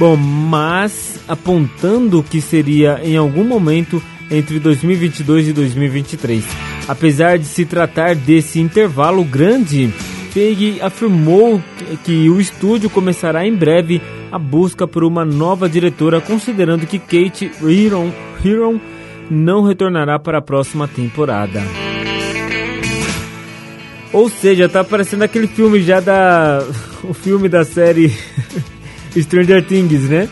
Bom, 0.00 0.16
mas 0.16 1.20
apontando 1.28 2.22
que 2.22 2.40
seria 2.40 3.02
em 3.04 3.18
algum 3.18 3.44
momento 3.44 4.02
entre 4.30 4.58
2022 4.58 5.48
e 5.48 5.52
2023. 5.52 6.42
Apesar 6.88 7.36
de 7.36 7.44
se 7.44 7.66
tratar 7.66 8.14
desse 8.14 8.58
intervalo 8.60 9.22
grande, 9.22 9.92
Feige 10.30 10.80
afirmou 10.80 11.62
que 12.02 12.30
o 12.30 12.40
estúdio 12.40 12.88
começará 12.88 13.46
em 13.46 13.54
breve 13.54 14.00
a 14.32 14.38
busca 14.38 14.88
por 14.88 15.04
uma 15.04 15.22
nova 15.22 15.68
diretora, 15.68 16.18
considerando 16.18 16.86
que 16.86 16.98
Kate 16.98 17.50
Heron, 17.62 18.10
Heron 18.42 18.80
não 19.30 19.62
retornará 19.62 20.18
para 20.18 20.38
a 20.38 20.42
próxima 20.42 20.88
temporada. 20.88 21.62
Ou 24.14 24.30
seja, 24.30 24.66
tá 24.66 24.82
parecendo 24.82 25.24
aquele 25.24 25.46
filme 25.46 25.82
já 25.82 26.00
da. 26.00 26.64
O 27.02 27.14
filme 27.14 27.48
da 27.48 27.64
série 27.64 28.14
Stranger 29.16 29.64
Things, 29.64 30.08
né? 30.08 30.28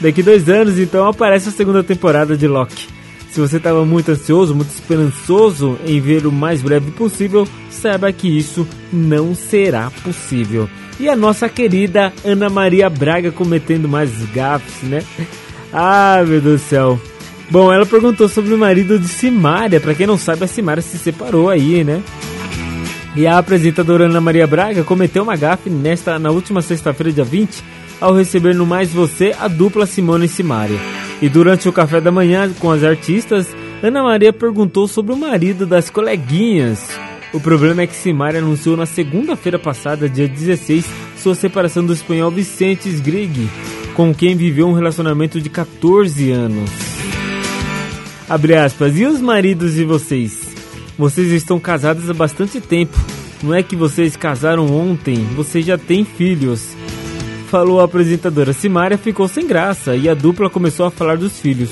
Daqui 0.00 0.22
dois 0.22 0.48
anos, 0.48 0.78
então, 0.78 1.06
aparece 1.06 1.48
a 1.48 1.52
segunda 1.52 1.82
temporada 1.82 2.36
de 2.36 2.46
Loki. 2.46 2.88
Se 3.30 3.38
você 3.38 3.58
estava 3.58 3.84
muito 3.84 4.10
ansioso, 4.10 4.54
muito 4.54 4.70
esperançoso 4.70 5.78
em 5.86 6.00
ver 6.00 6.26
o 6.26 6.32
mais 6.32 6.62
breve 6.62 6.90
possível, 6.90 7.46
saiba 7.70 8.12
que 8.12 8.26
isso 8.26 8.66
não 8.92 9.34
será 9.34 9.90
possível. 10.02 10.68
E 10.98 11.08
a 11.08 11.14
nossa 11.14 11.48
querida 11.48 12.12
Ana 12.24 12.50
Maria 12.50 12.90
Braga 12.90 13.30
cometendo 13.30 13.88
mais 13.88 14.10
gafes, 14.34 14.82
né? 14.82 15.02
Ah, 15.72 16.24
meu 16.26 16.40
Deus 16.40 16.60
do 16.62 16.66
céu. 16.66 17.00
Bom, 17.48 17.72
ela 17.72 17.86
perguntou 17.86 18.28
sobre 18.28 18.52
o 18.52 18.58
marido 18.58 18.98
de 18.98 19.06
Simária. 19.06 19.80
Para 19.80 19.94
quem 19.94 20.04
não 20.04 20.18
sabe, 20.18 20.42
a 20.42 20.48
Simária 20.48 20.82
se 20.82 20.98
separou 20.98 21.48
aí, 21.48 21.84
né? 21.84 22.02
E 23.14 23.24
a 23.24 23.38
apresentadora 23.38 24.06
Ana 24.06 24.20
Maria 24.20 24.48
Braga 24.48 24.82
cometeu 24.82 25.22
uma 25.22 25.36
gafe 25.36 25.70
nesta 25.70 26.18
na 26.18 26.32
última 26.32 26.60
sexta-feira, 26.60 27.12
dia 27.12 27.22
20, 27.22 27.62
ao 28.00 28.14
receber 28.14 28.54
no 28.54 28.64
Mais 28.64 28.92
Você 28.92 29.34
a 29.38 29.48
dupla 29.48 29.86
Simone 29.86 30.26
e 30.26 30.28
Simária. 30.28 30.78
E 31.20 31.28
durante 31.28 31.68
o 31.68 31.72
café 31.72 32.00
da 32.00 32.10
manhã 32.10 32.50
com 32.58 32.70
as 32.70 32.82
artistas, 32.82 33.46
Ana 33.82 34.02
Maria 34.02 34.32
perguntou 34.32 34.88
sobre 34.88 35.12
o 35.12 35.16
marido 35.16 35.66
das 35.66 35.90
coleguinhas. 35.90 36.88
O 37.32 37.38
problema 37.38 37.82
é 37.82 37.86
que 37.86 37.94
Simária 37.94 38.40
anunciou 38.40 38.76
na 38.76 38.86
segunda-feira 38.86 39.58
passada, 39.58 40.08
dia 40.08 40.26
16, 40.26 40.84
sua 41.16 41.34
separação 41.34 41.84
do 41.84 41.92
espanhol 41.92 42.30
Vicente 42.30 42.88
Sgrig, 42.88 43.48
com 43.94 44.14
quem 44.14 44.34
viveu 44.34 44.66
um 44.66 44.72
relacionamento 44.72 45.40
de 45.40 45.48
14 45.48 46.30
anos. 46.32 46.70
Abre 48.28 48.54
aspas. 48.54 48.96
E 48.96 49.04
os 49.04 49.20
maridos 49.20 49.74
de 49.74 49.84
vocês? 49.84 50.50
Vocês 50.96 51.32
estão 51.32 51.58
casados 51.58 52.08
há 52.08 52.14
bastante 52.14 52.60
tempo. 52.60 52.98
Não 53.42 53.54
é 53.54 53.62
que 53.62 53.74
vocês 53.74 54.16
casaram 54.16 54.66
ontem, 54.66 55.16
vocês 55.34 55.64
já 55.64 55.78
têm 55.78 56.04
filhos. 56.04 56.76
Falou 57.50 57.80
a 57.80 57.84
apresentadora. 57.84 58.52
Simária 58.52 58.96
ficou 58.96 59.26
sem 59.26 59.46
graça 59.46 59.96
e 59.96 60.08
a 60.08 60.14
dupla 60.14 60.48
começou 60.48 60.86
a 60.86 60.90
falar 60.90 61.16
dos 61.16 61.40
filhos. 61.40 61.70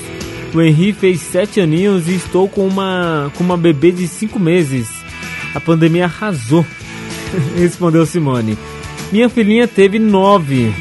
O 0.52 0.60
Henri 0.60 0.92
fez 0.92 1.20
sete 1.20 1.60
aninhos 1.60 2.09
e 2.09 2.14
estou 2.14 2.48
com 2.48 2.66
uma, 2.66 3.30
com 3.36 3.44
uma 3.44 3.56
bebê 3.56 3.92
de 3.92 4.09
cinco 4.09 4.38
meses. 4.38 4.88
A 5.55 5.60
pandemia 5.60 6.06
arrasou, 6.06 6.66
respondeu 7.56 8.05
Simone. 8.05 8.59
Minha 9.12 9.28
filhinha 9.28 9.68
teve 9.68 9.98
nove. 9.98 10.72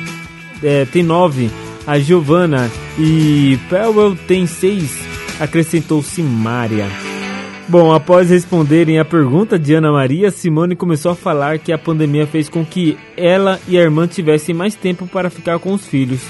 É, 0.64 0.86
tem 0.86 1.03
nove. 1.03 1.49
A 1.86 1.99
Giovana 1.99 2.69
e 2.98 3.57
Powell 3.69 4.15
tem 4.28 4.48
seis 4.48 5.07
acrescentou 5.40 6.02
Simária. 6.02 7.07
Bom, 7.69 7.91
após 7.91 8.30
responderem 8.30 8.98
a 8.98 9.03
pergunta 9.03 9.60
de 9.60 9.73
Ana 9.73 9.91
Maria, 9.91 10.31
Simone 10.31 10.73
começou 10.73 11.11
a 11.11 11.15
falar 11.15 11.60
que 11.60 11.73
a 11.73 11.77
pandemia 11.77 12.26
fez 12.26 12.48
com 12.48 12.65
que 12.65 12.98
ela 13.18 13.60
e 13.68 13.77
a 13.77 13.81
irmã 13.81 14.07
tivessem 14.07 14.56
mais 14.56 14.73
tempo 14.73 15.06
para 15.06 15.30
ficar 15.30 15.60
com 15.60 15.73
os 15.73 15.85
filhos. 15.85 16.22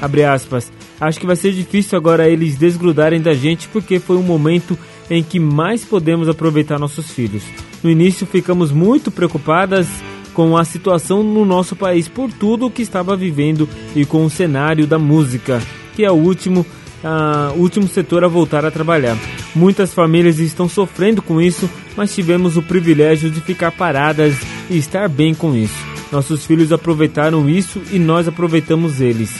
Abre 0.00 0.22
aspas. 0.22 0.70
Acho 1.00 1.18
que 1.18 1.26
vai 1.26 1.34
ser 1.34 1.50
difícil 1.50 1.98
agora 1.98 2.28
eles 2.28 2.56
desgrudarem 2.56 3.20
da 3.20 3.34
gente 3.34 3.66
porque 3.68 3.98
foi 3.98 4.16
um 4.16 4.22
momento 4.22 4.78
em 5.10 5.20
que 5.20 5.40
mais 5.40 5.84
podemos 5.84 6.28
aproveitar 6.28 6.78
nossos 6.78 7.10
filhos. 7.10 7.42
No 7.82 7.90
início 7.90 8.24
ficamos 8.24 8.70
muito 8.70 9.10
preocupadas 9.10 9.88
com 10.32 10.56
a 10.56 10.64
situação 10.64 11.24
no 11.24 11.44
nosso 11.44 11.74
país 11.74 12.06
por 12.06 12.32
tudo 12.32 12.66
o 12.66 12.70
que 12.70 12.82
estava 12.82 13.16
vivendo 13.16 13.68
e 13.96 14.04
com 14.04 14.24
o 14.24 14.30
cenário 14.30 14.86
da 14.86 14.98
música, 14.98 15.60
que 15.96 16.04
é 16.04 16.10
o 16.10 16.14
último 16.14 16.64
uh, 17.04 17.58
último 17.58 17.86
setor 17.88 18.24
a 18.24 18.28
voltar 18.28 18.64
a 18.64 18.70
trabalhar. 18.70 19.16
Muitas 19.54 19.92
famílias 19.92 20.38
estão 20.38 20.68
sofrendo 20.68 21.22
com 21.22 21.40
isso, 21.40 21.68
mas 21.96 22.14
tivemos 22.14 22.56
o 22.56 22.62
privilégio 22.62 23.30
de 23.30 23.40
ficar 23.40 23.72
paradas 23.72 24.36
e 24.70 24.78
estar 24.78 25.08
bem 25.08 25.34
com 25.34 25.54
isso. 25.54 25.86
Nossos 26.10 26.46
filhos 26.46 26.72
aproveitaram 26.72 27.48
isso 27.48 27.82
e 27.92 27.98
nós 27.98 28.26
aproveitamos 28.26 29.00
eles. 29.00 29.34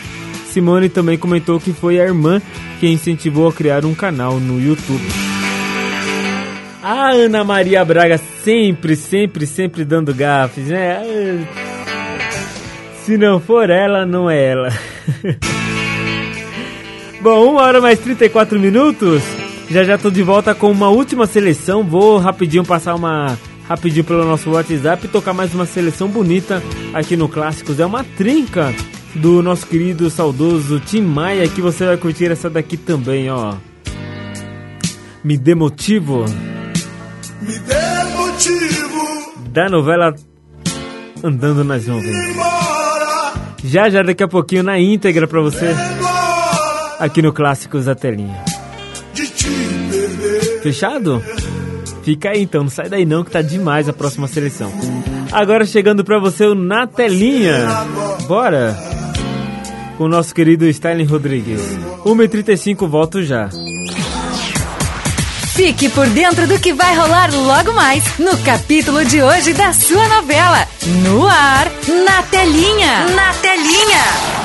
Simone 0.46 0.88
também 0.88 1.16
comentou 1.16 1.60
que 1.60 1.72
foi 1.72 2.00
a 2.00 2.04
irmã 2.04 2.40
que 2.80 2.88
incentivou 2.88 3.48
a 3.48 3.52
criar 3.52 3.84
um 3.84 3.94
canal 3.94 4.38
no 4.40 4.60
YouTube. 4.60 5.04
A 6.82 7.10
Ana 7.10 7.44
Maria 7.44 7.84
Braga 7.84 8.18
sempre, 8.44 8.96
sempre, 8.96 9.46
sempre 9.46 9.84
dando 9.84 10.14
gafes, 10.14 10.66
né? 10.66 11.46
Se 13.04 13.16
não 13.16 13.40
for 13.40 13.68
ela, 13.68 14.06
não 14.06 14.30
é 14.30 14.42
ela. 14.42 14.68
Bom, 17.20 17.50
uma 17.50 17.62
hora 17.62 17.80
mais 17.80 17.98
34 17.98 18.60
minutos. 18.60 19.22
Já 19.68 19.82
já 19.82 19.98
tô 19.98 20.10
de 20.10 20.22
volta 20.22 20.54
com 20.54 20.70
uma 20.70 20.88
última 20.88 21.26
seleção. 21.26 21.82
Vou 21.82 22.18
rapidinho 22.18 22.64
passar 22.64 22.94
uma 22.94 23.36
rapidinho 23.68 24.04
pelo 24.04 24.24
nosso 24.24 24.50
WhatsApp 24.50 25.04
e 25.04 25.08
tocar 25.08 25.34
mais 25.34 25.52
uma 25.52 25.66
seleção 25.66 26.08
bonita 26.08 26.62
aqui 26.94 27.16
no 27.16 27.28
Clássicos. 27.28 27.80
É 27.80 27.84
uma 27.84 28.04
trinca 28.04 28.72
do 29.14 29.42
nosso 29.42 29.66
querido 29.66 30.08
saudoso 30.08 30.80
Tim 30.80 31.02
Maia 31.02 31.48
que 31.48 31.60
você 31.60 31.86
vai 31.86 31.96
curtir 31.96 32.30
essa 32.30 32.48
daqui 32.48 32.76
também, 32.76 33.28
ó. 33.30 33.54
Me 35.24 35.36
dê 35.36 35.54
motivo. 35.54 36.24
Me 37.42 37.58
dê 37.58 38.04
motivo. 38.16 39.32
Da 39.50 39.68
novela 39.68 40.14
Andando 41.22 41.64
nas 41.64 41.84
Nuvens. 41.86 42.16
Já 43.64 43.90
já 43.90 44.02
daqui 44.02 44.22
a 44.22 44.28
pouquinho 44.28 44.62
na 44.62 44.78
íntegra 44.78 45.26
pra 45.26 45.40
você 45.40 45.74
aqui 46.98 47.22
no 47.22 47.32
Clássicos 47.32 47.84
da 47.84 47.94
Telinha. 47.94 48.42
Fechado? 50.62 51.22
Fica 52.02 52.30
aí 52.30 52.42
então, 52.42 52.62
não 52.62 52.70
sai 52.70 52.88
daí 52.88 53.04
não 53.04 53.22
que 53.22 53.30
tá 53.30 53.42
demais 53.42 53.88
a 53.88 53.92
próxima 53.92 54.26
seleção. 54.26 54.72
Agora 55.30 55.64
chegando 55.66 56.04
pra 56.04 56.18
você 56.18 56.44
o 56.44 56.54
Na 56.54 56.86
Telinha. 56.86 57.66
Bora! 58.26 58.76
Com 59.96 60.04
o 60.04 60.08
nosso 60.08 60.34
querido 60.34 60.66
Styling 60.66 61.04
Rodrigues. 61.04 61.60
1h35, 62.04 62.88
volto 62.88 63.22
já. 63.22 63.48
Fique 65.54 65.88
por 65.88 66.06
dentro 66.06 66.46
do 66.46 66.58
que 66.60 66.72
vai 66.72 66.96
rolar 66.96 67.34
logo 67.34 67.72
mais 67.72 68.16
no 68.16 68.38
capítulo 68.38 69.04
de 69.04 69.20
hoje 69.20 69.52
da 69.54 69.72
sua 69.72 70.08
novela. 70.08 70.68
No 71.04 71.26
ar, 71.26 71.66
na 72.06 72.22
telinha. 72.22 73.08
Na 73.08 73.34
telinha. 73.34 74.37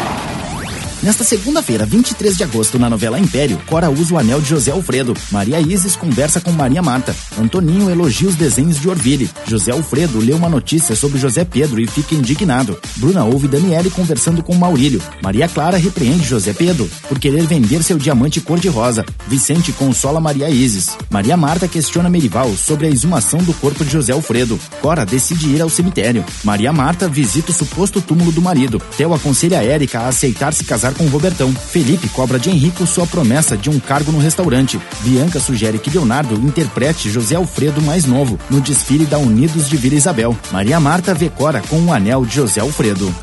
Nesta 1.04 1.26
segunda-feira, 1.26 1.86
23 1.86 2.38
de 2.38 2.46
agosto, 2.46 2.80
na 2.80 2.90
novela 2.90 3.20
Império, 3.20 3.62
Cora 3.68 3.90
usa 3.90 4.14
o 4.14 4.18
anel 4.18 4.40
de 4.40 4.48
José 4.48 4.72
Alfredo. 4.72 5.14
Maria 5.30 5.60
Isis 5.60 5.98
conversa 5.98 6.40
com 6.40 6.50
Maria 6.50 6.82
Marta. 6.82 7.14
Antoninho 7.38 7.90
elogia 7.90 8.30
os 8.30 8.36
desenhos 8.36 8.80
de 8.80 8.88
Orville. 8.88 9.30
José 9.46 9.74
Alfredo 9.74 10.20
lê 10.20 10.32
uma 10.32 10.48
notícia 10.48 10.96
sobre 10.96 11.20
José 11.20 11.44
Pedro 11.44 11.82
e 11.82 11.88
fica 11.88 12.16
indignado. 12.16 12.80
Bruna 12.96 13.26
ouve 13.26 13.50
Daniele 13.50 13.90
conversando 13.90 14.42
com 14.42 14.56
Maurílio. 14.56 15.02
Maria 15.22 15.50
Clara 15.50 15.76
repreende 15.76 16.24
José 16.24 16.54
Pedro 16.54 16.90
por 17.10 17.20
querer 17.20 17.46
vender 17.46 17.84
seu 17.84 17.98
diamante 17.98 18.40
cor-de-rosa. 18.40 19.06
Vicente 19.28 19.74
consola 19.74 20.22
Maria 20.22 20.50
Isis. 20.50 20.96
Maria 21.10 21.36
Marta 21.36 21.68
questiona 21.68 22.10
Merival 22.10 22.50
sobre 22.56 22.88
a 22.88 22.90
exumação 22.90 23.40
do 23.40 23.54
corpo 23.56 23.84
de 23.84 23.92
José 23.92 24.14
Alfredo. 24.14 24.58
Cora 24.82 25.06
decide 25.06 25.50
ir 25.50 25.62
ao 25.62 25.70
cemitério. 25.70 26.24
Maria 26.46 26.72
Marta 26.72 27.10
visita 27.10 27.52
o 27.52 27.54
suposto 27.54 28.00
túmulo 28.00 28.32
do 28.32 28.42
marido. 28.42 28.82
Theo 28.96 29.14
aconselha 29.14 29.62
Érica 29.62 30.00
a 30.00 30.08
aceitar 30.08 30.54
se 30.54 30.64
casar 30.64 30.93
com 30.94 31.06
o 31.06 31.10
Robertão. 31.10 31.54
Felipe 31.54 32.08
cobra 32.10 32.40
de 32.40 32.50
Henrico 32.50 32.86
sua 32.86 33.08
promessa 33.08 33.58
de 33.58 33.70
um 33.70 33.80
cargo 33.80 34.12
no 34.12 34.20
restaurante. 34.20 34.80
Bianca 35.02 35.40
sugere 35.40 35.80
que 35.80 35.90
Leonardo 35.90 36.36
interprete 36.36 37.10
José 37.10 37.36
Alfredo 37.36 37.82
mais 37.82 38.06
novo 38.06 38.40
no 38.50 38.62
desfile 38.62 39.06
da 39.06 39.18
Unidos 39.18 39.70
de 39.70 39.78
Vila 39.78 39.96
Isabel. 39.96 40.38
Maria 40.52 40.80
Marta 40.80 41.14
vê 41.14 41.30
Cora 41.30 41.62
com 41.70 41.80
o 41.82 41.94
anel 41.94 42.26
de 42.26 42.36
José 42.36 42.62
Alfredo. 42.62 43.14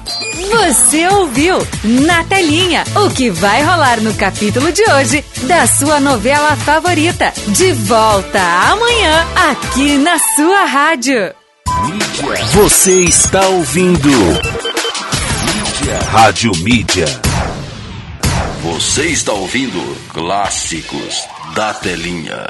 Você 0.50 1.06
ouviu 1.08 1.58
na 1.84 2.24
telinha 2.24 2.84
o 2.96 3.08
que 3.10 3.30
vai 3.30 3.62
rolar 3.62 4.00
no 4.00 4.12
capítulo 4.14 4.72
de 4.72 4.82
hoje 4.90 5.24
da 5.46 5.66
sua 5.66 6.00
novela 6.00 6.56
favorita. 6.56 7.32
De 7.48 7.72
volta 7.72 8.40
amanhã 8.40 9.26
aqui 9.50 9.96
na 9.96 10.18
sua 10.34 10.64
rádio. 10.64 11.32
Você 12.52 13.04
está 13.04 13.46
ouvindo 13.46 14.10
Rádio 16.10 16.52
Mídia. 16.62 17.29
Você 18.62 19.06
está 19.06 19.32
ouvindo 19.32 19.80
Clássicos 20.12 21.26
da 21.54 21.72
Telinha. 21.72 22.46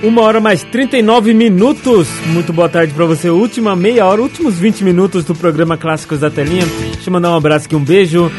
Uma 0.00 0.22
hora 0.22 0.40
mais 0.40 0.62
39 0.62 1.34
minutos. 1.34 2.06
Muito 2.26 2.52
boa 2.52 2.68
tarde 2.68 2.94
para 2.94 3.04
você. 3.04 3.28
Última 3.30 3.74
meia 3.74 4.06
hora, 4.06 4.22
últimos 4.22 4.54
20 4.54 4.84
minutos 4.84 5.24
do 5.24 5.34
programa 5.34 5.76
Clássicos 5.76 6.20
da 6.20 6.30
Telinha. 6.30 6.64
Deixa 6.92 7.08
eu 7.08 7.12
mandar 7.12 7.32
um 7.32 7.36
abraço 7.36 7.66
aqui, 7.66 7.74
um 7.74 7.82
beijo 7.82 8.30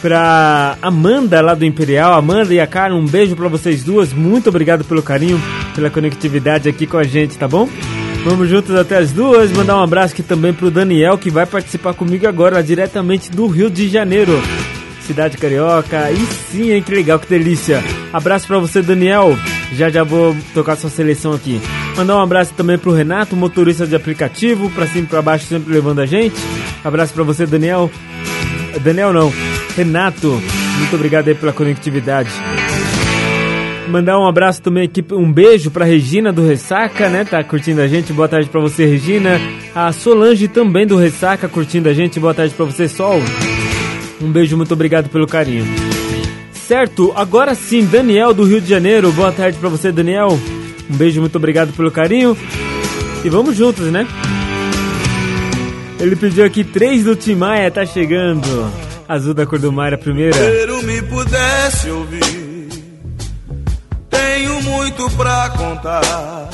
pra 0.00 0.78
Amanda 0.80 1.42
lá 1.42 1.52
do 1.52 1.66
Imperial. 1.66 2.14
Amanda 2.14 2.54
e 2.54 2.60
a 2.60 2.66
Cara, 2.66 2.94
um 2.94 3.04
beijo 3.04 3.36
para 3.36 3.48
vocês 3.48 3.84
duas. 3.84 4.14
Muito 4.14 4.48
obrigado 4.48 4.84
pelo 4.84 5.02
carinho, 5.02 5.38
pela 5.74 5.90
conectividade 5.90 6.66
aqui 6.66 6.86
com 6.86 6.96
a 6.96 7.04
gente, 7.04 7.36
tá 7.36 7.46
bom? 7.46 7.68
Vamos 8.24 8.48
juntos 8.48 8.74
até 8.74 8.96
as 8.96 9.12
duas. 9.12 9.52
Mandar 9.52 9.76
um 9.76 9.82
abraço 9.82 10.14
aqui 10.14 10.22
também 10.22 10.54
pro 10.54 10.70
Daniel, 10.70 11.18
que 11.18 11.28
vai 11.28 11.44
participar 11.44 11.92
comigo 11.92 12.26
agora, 12.26 12.62
diretamente 12.62 13.30
do 13.30 13.46
Rio 13.46 13.68
de 13.68 13.86
Janeiro. 13.86 14.40
Cidade 15.06 15.36
Carioca. 15.38 16.10
E 16.10 16.26
sim, 16.50 16.72
hein? 16.72 16.82
Que 16.82 16.94
legal, 16.94 17.18
que 17.18 17.28
delícia. 17.28 17.82
Abraço 18.12 18.46
para 18.46 18.58
você, 18.58 18.82
Daniel. 18.82 19.36
Já 19.72 19.88
já 19.88 20.02
vou 20.02 20.36
tocar 20.52 20.76
sua 20.76 20.90
seleção 20.90 21.32
aqui. 21.32 21.60
Mandar 21.96 22.16
um 22.16 22.22
abraço 22.22 22.52
também 22.54 22.76
pro 22.76 22.92
Renato, 22.92 23.36
motorista 23.36 23.86
de 23.86 23.94
aplicativo, 23.94 24.70
pra 24.70 24.86
cima 24.86 25.04
e 25.04 25.06
pra 25.08 25.22
baixo, 25.22 25.46
sempre 25.46 25.72
levando 25.72 26.00
a 26.00 26.06
gente. 26.06 26.36
Abraço 26.84 27.14
para 27.14 27.22
você, 27.22 27.46
Daniel. 27.46 27.90
Daniel 28.82 29.12
não, 29.12 29.32
Renato. 29.76 30.40
Muito 30.78 30.94
obrigado 30.94 31.28
aí 31.28 31.34
pela 31.34 31.52
conectividade. 31.52 32.30
Mandar 33.88 34.18
um 34.18 34.26
abraço 34.26 34.60
também 34.60 34.84
aqui, 34.84 35.04
um 35.12 35.32
beijo 35.32 35.70
pra 35.70 35.84
Regina 35.84 36.32
do 36.32 36.46
Ressaca, 36.46 37.08
né? 37.08 37.24
Tá 37.24 37.42
curtindo 37.44 37.80
a 37.80 37.86
gente. 37.86 38.12
Boa 38.12 38.28
tarde 38.28 38.48
pra 38.48 38.60
você, 38.60 38.84
Regina. 38.84 39.40
A 39.74 39.92
Solange 39.92 40.48
também 40.48 40.86
do 40.86 40.96
Ressaca 40.96 41.48
curtindo 41.48 41.88
a 41.88 41.92
gente. 41.92 42.18
Boa 42.18 42.34
tarde 42.34 42.52
pra 42.54 42.66
você, 42.66 42.88
Sol. 42.88 43.20
Um 44.20 44.30
beijo, 44.30 44.56
muito 44.56 44.72
obrigado 44.72 45.08
pelo 45.08 45.26
carinho. 45.26 45.64
Certo, 46.52 47.12
agora 47.14 47.54
sim, 47.54 47.84
Daniel 47.84 48.34
do 48.34 48.44
Rio 48.44 48.60
de 48.60 48.68
Janeiro. 48.68 49.12
Boa 49.12 49.30
tarde 49.30 49.58
pra 49.58 49.68
você, 49.68 49.92
Daniel. 49.92 50.38
Um 50.90 50.96
beijo, 50.96 51.20
muito 51.20 51.36
obrigado 51.36 51.72
pelo 51.72 51.90
carinho. 51.90 52.36
E 53.24 53.28
vamos 53.28 53.56
juntos, 53.56 53.86
né? 53.86 54.06
Ele 55.98 56.16
pediu 56.16 56.44
aqui 56.44 56.64
três 56.64 57.04
do 57.04 57.16
Tim 57.16 57.36
Maia, 57.36 57.70
tá 57.70 57.86
chegando. 57.86 58.46
Azul 59.08 59.32
da 59.34 59.46
cor 59.46 59.58
do 59.58 59.72
mar, 59.72 59.94
a 59.94 59.98
primeira. 59.98 60.36
Primeiro 60.36 60.82
me 60.82 61.02
pudesse 61.02 61.90
ouvir. 61.90 62.68
Tenho 64.10 64.62
muito 64.62 65.08
pra 65.16 65.50
contar. 65.50 66.50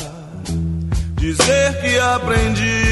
Dizer 1.17 1.81
que 1.81 1.99
aprendi. 1.99 2.92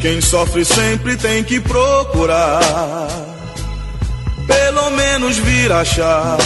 Quem 0.00 0.20
sofre 0.20 0.64
sempre 0.64 1.16
tem 1.16 1.42
que 1.42 1.58
procurar, 1.58 3.08
pelo 4.46 4.90
menos 4.90 5.36
vir 5.38 5.72
achar 5.72 6.38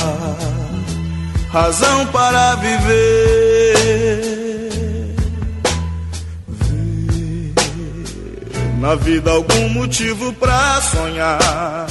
razão 1.51 2.07
para 2.07 2.55
viver. 2.57 3.75
Ver 6.49 7.55
na 8.79 8.95
vida 8.95 9.31
algum 9.33 9.69
motivo 9.69 10.33
pra 10.35 10.81
sonhar, 10.81 11.87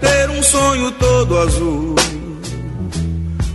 ter 0.00 0.28
um 0.28 0.42
sonho 0.42 0.90
todo 0.92 1.38
azul, 1.38 1.94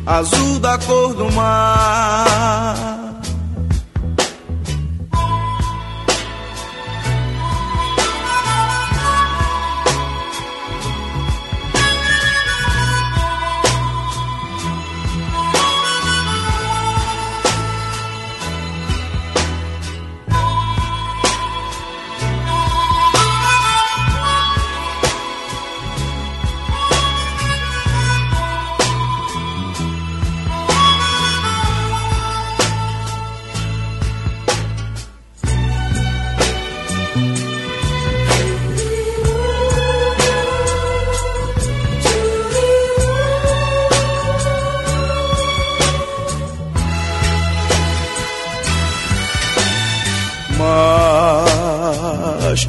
azul 0.05 0.59
da 0.59 0.77
cor 0.79 1.13
do 1.13 1.31
mar. 1.31 3.10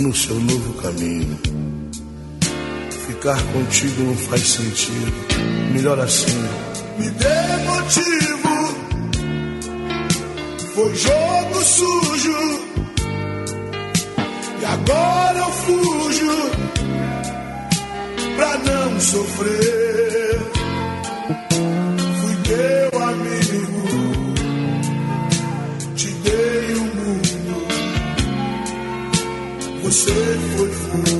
no 0.00 0.14
seu 0.14 0.34
novo 0.34 0.72
caminho. 0.82 1.38
Ficar 3.06 3.42
contigo 3.52 4.02
não 4.02 4.16
faz 4.16 4.42
sentido, 4.42 5.12
melhor 5.72 5.98
assim. 6.00 6.42
Me 6.98 7.10
dê 7.10 7.26
motivo, 7.66 8.48
foi 10.74 10.94
jogo 10.94 11.64
sujo, 11.64 12.60
e 14.60 14.64
agora 14.64 15.38
eu 15.38 15.52
fujo 15.52 16.50
pra 18.36 18.58
não 18.58 19.00
sofrer. 19.00 19.99
self-fulfilled. 30.00 31.19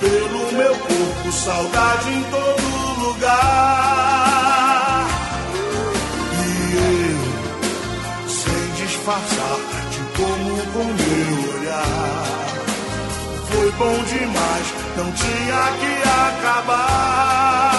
Pelo 0.00 0.52
meu 0.52 0.74
corpo, 0.76 1.32
saudade 1.32 2.10
em 2.10 2.22
todo 2.24 3.08
lugar. 3.08 5.06
E 6.32 6.46
eu, 6.76 8.28
sem 8.28 8.64
disfarçar, 8.84 9.58
te 9.90 10.00
como 10.16 10.56
com 10.72 10.84
meu 10.84 11.32
olhar. 11.58 12.24
Foi 13.50 13.70
bom 13.72 13.96
demais, 14.04 14.66
não 14.96 15.12
tinha 15.12 15.62
que 15.80 15.92
acabar. 16.08 17.73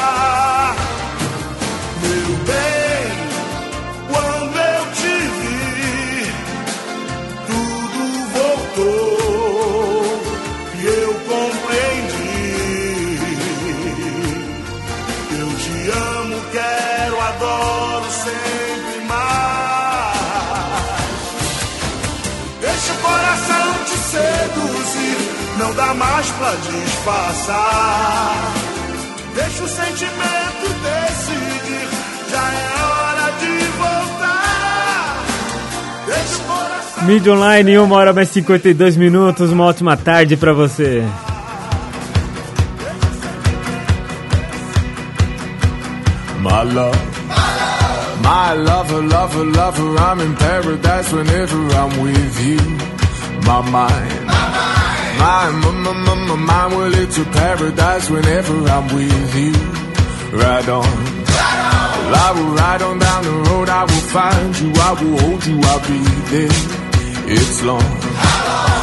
Dá 25.76 25.94
mais 25.94 26.30
pra 26.32 26.52
disfarçar. 26.56 28.54
Deixa 29.36 29.64
o 29.64 29.68
sentimento 29.68 30.68
decidir, 30.84 31.88
já 32.32 32.54
é 32.54 32.84
hora 32.84 33.32
de 33.40 33.66
voltar. 33.78 35.26
Deixa 36.06 36.36
o 36.36 36.44
coração. 36.46 37.04
Mídia 37.04 37.34
Online, 37.34 37.80
1 37.80 37.92
hora 37.92 38.14
mais 38.14 38.30
52 38.30 38.98
minutos. 38.98 39.52
Uma 39.52 39.66
ótima 39.66 39.98
tarde 39.98 40.38
pra 40.38 40.54
você. 40.54 41.04
My 46.40 46.64
love. 46.74 46.98
My 48.22 48.54
lover, 48.54 49.02
lover, 49.02 49.44
lover, 49.44 49.98
I'm 50.00 50.20
in 50.22 50.36
paradise 50.36 51.14
whenever 51.14 51.58
I'm 51.76 52.02
with 52.02 52.40
you. 52.40 52.58
My 53.46 53.62
mind. 53.70 54.35
My, 55.20 55.52
my, 55.62 55.72
my, 55.72 55.94
my, 55.94 56.16
my 56.28 56.36
mind, 56.36 56.76
well, 56.76 56.94
it's 56.94 57.18
a 57.18 57.26
paradise 57.26 58.10
whenever 58.10 58.56
I'm 58.76 58.86
with 58.94 59.36
you. 59.36 59.54
Ride 60.38 60.70
on. 60.70 61.16
Well, 62.06 62.16
I 62.28 62.32
will 62.36 62.54
ride 62.56 62.82
on 62.82 63.00
down 63.00 63.24
the 63.24 63.38
road, 63.50 63.70
I 63.70 63.84
will 63.84 64.08
find 64.16 64.60
you, 64.60 64.72
I 64.88 64.92
will 65.00 65.18
hold 65.20 65.46
you, 65.46 65.60
I'll 65.64 65.80
be 65.88 66.02
there. 66.32 66.58
It's 67.28 67.64
long. 67.64 67.82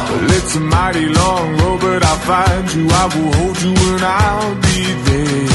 Well, 0.09 0.31
it's 0.37 0.55
a 0.55 0.59
mighty 0.59 1.05
long 1.07 1.57
road, 1.57 1.79
but 1.79 2.03
I'll 2.03 2.23
find 2.31 2.73
you, 2.75 2.87
I 2.89 3.05
will 3.15 3.31
hold 3.33 3.61
you, 3.61 3.73
and 3.93 4.03
I'll 4.03 4.55
be 4.55 4.81
there. 5.07 5.47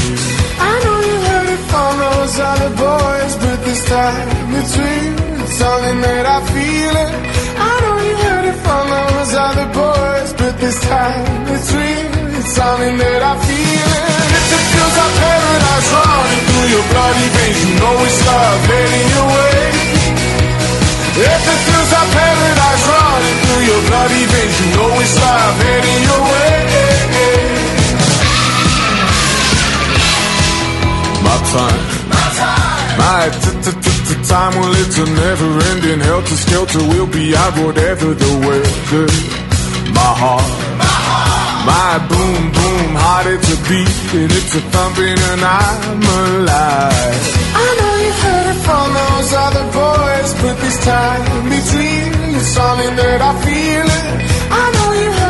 I 0.71 0.73
know 0.85 0.99
you 1.09 1.17
heard 1.29 1.49
it 1.57 1.63
from 1.71 1.93
those 2.05 2.39
other 2.51 2.71
boys, 2.71 3.33
but 3.43 3.65
this 3.67 3.85
time 3.85 4.55
it's 4.55 4.79
real. 4.79 5.38
Something 5.59 6.01
that 6.07 6.23
I 6.23 6.39
feel 6.55 6.95
it. 7.03 7.13
I 7.59 7.71
know 7.83 7.97
you 8.07 8.15
heard 8.23 8.47
it 8.47 8.59
from 8.63 8.85
those 8.95 9.31
other 9.35 9.67
boys, 9.75 10.31
but 10.39 10.55
this 10.63 10.79
time 10.87 11.51
it's 11.51 11.71
real. 11.75 12.39
It's 12.39 12.55
something 12.55 12.95
that 12.95 13.21
I 13.27 13.35
feel 13.43 13.89
it. 13.99 14.07
If 14.39 14.47
it 14.55 14.65
feels 14.71 14.95
like 15.03 15.15
paradise 15.19 15.89
running 15.99 16.43
through 16.47 16.69
your 16.79 16.85
bloody 16.95 17.29
veins, 17.35 17.59
you 17.67 17.75
know 17.75 17.97
it's 18.07 18.21
love 18.23 18.61
heading 18.71 19.09
your 19.19 19.27
way. 19.35 19.59
If 21.27 21.43
it 21.43 21.61
feels 21.67 21.91
like 21.91 22.11
paradise 22.15 22.85
running 22.95 23.39
through 23.43 23.63
your 23.67 23.83
bloody 23.91 24.25
veins, 24.31 24.57
you 24.63 24.69
know 24.79 24.91
it's 25.03 25.17
love 25.19 25.57
heading 25.59 26.01
your 26.07 26.23
way. 26.23 26.55
My 31.27 31.37
time, 31.51 31.83
my 32.99 33.21
t- 33.27 33.43
t- 33.43 33.43
t- 33.43 33.48
t- 33.48 33.48
time, 34.29 34.55
well, 34.61 34.75
it's 34.77 34.99
a 34.99 35.07
never 35.09 35.49
ending 35.73 36.01
helter 36.01 36.37
skelter. 36.37 36.85
We'll 36.93 37.09
be 37.09 37.35
out 37.35 37.55
whatever 37.65 38.13
the 38.13 38.33
weather. 38.45 39.09
My 39.97 40.13
heart, 40.21 40.53
my 41.65 41.93
boom 42.11 42.41
boom 42.53 42.91
heart, 43.01 43.27
it's 43.27 43.49
a 43.49 43.59
beat 43.69 43.99
and 44.21 44.31
it's 44.31 44.55
a 44.55 44.63
thumping, 44.69 45.19
and 45.33 45.41
I'm 45.41 46.03
alive. 46.21 47.25
I 47.57 47.69
know 47.79 47.95
you've 48.05 48.23
heard 48.27 48.47
it 48.53 48.61
from 48.69 48.87
those 49.01 49.31
other 49.33 49.67
boys, 49.73 50.31
but 50.45 50.57
this 50.61 50.79
time 50.85 51.25
between 51.49 52.37
it's 52.37 52.53
something 52.53 52.95
that 53.01 53.21
I 53.31 53.33
feel 53.49 53.87
it. 53.99 54.07
I 54.61 54.65
know 54.77 54.89
you 55.01 55.11
heard 55.19 55.28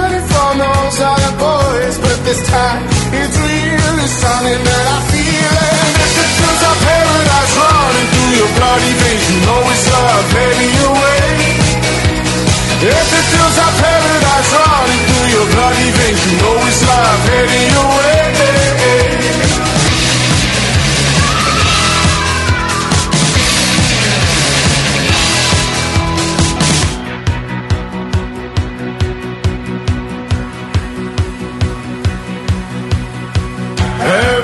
from 0.58 0.66
those 0.66 1.00
other 1.00 1.34
boys, 1.38 1.98
but 1.98 2.18
this 2.24 2.42
time 2.48 2.82
it's 3.14 3.36
real. 3.38 3.86
Something 4.08 4.64
that 4.64 4.84
I 4.88 4.98
feel 5.12 5.52
And 5.68 5.96
If 6.00 6.16
it 6.16 6.30
feels 6.32 6.60
like 6.64 6.80
paradise 6.80 7.54
running 7.60 8.08
through 8.08 8.32
your 8.40 8.50
bloody 8.56 8.94
veins, 8.98 9.24
you 9.28 9.38
know 9.44 9.62
it's 9.68 9.86
love 9.92 10.26
heading 10.32 10.74
your 10.80 10.94
way. 10.96 11.28
If 12.88 13.08
it 13.18 13.26
feels 13.30 13.56
like 13.60 13.76
paradise 13.84 14.50
running 14.56 15.02
through 15.06 15.28
your 15.28 15.46
bloody 15.54 15.90
veins, 15.92 16.20
you 16.24 16.34
know 16.40 16.56
it's 16.66 16.82
love 16.88 17.20
heading 17.28 17.68
your 17.76 17.88
way. 18.00 18.97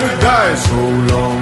Paradise, 0.04 0.68
roll 0.68 0.82
on, 0.82 1.08
roll 1.08 1.33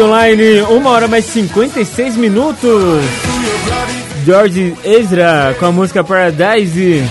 something 0.00 0.36
Midline, 0.36 0.62
1 0.62 0.86
hora 0.86 1.08
mais 1.08 1.24
56 1.26 2.16
minutos. 2.16 3.04
George 4.24 4.74
Ezra 4.84 5.54
com 5.58 5.66
a 5.66 5.72
música 5.72 6.04
Paradise, 6.04 7.02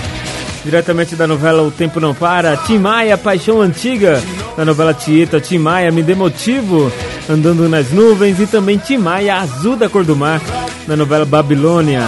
diretamente 0.64 1.16
da 1.16 1.26
novela 1.28 1.64
O 1.64 1.72
Tempo 1.72 2.00
Não 2.00 2.14
Para. 2.14 2.56
Tim 2.58 2.78
Maia, 2.78 3.18
Paixão 3.18 3.62
Antiga, 3.62 4.22
da 4.56 4.64
novela 4.66 4.94
Tieta. 4.94 5.40
Tim 5.40 5.58
Maia, 5.58 5.92
Me 5.92 6.04
Motivo, 6.16 6.92
Andando 7.30 7.68
nas 7.68 7.92
Nuvens. 7.92 8.40
E 8.40 8.48
também 8.48 8.78
Tim 8.78 8.98
Maia, 8.98 9.36
Azul 9.38 9.76
da 9.76 9.90
Cor 9.90 10.04
do 10.04 10.16
Mar, 10.16 10.42
da 10.88 10.96
novela 10.96 11.26
Babilônia. 11.26 12.02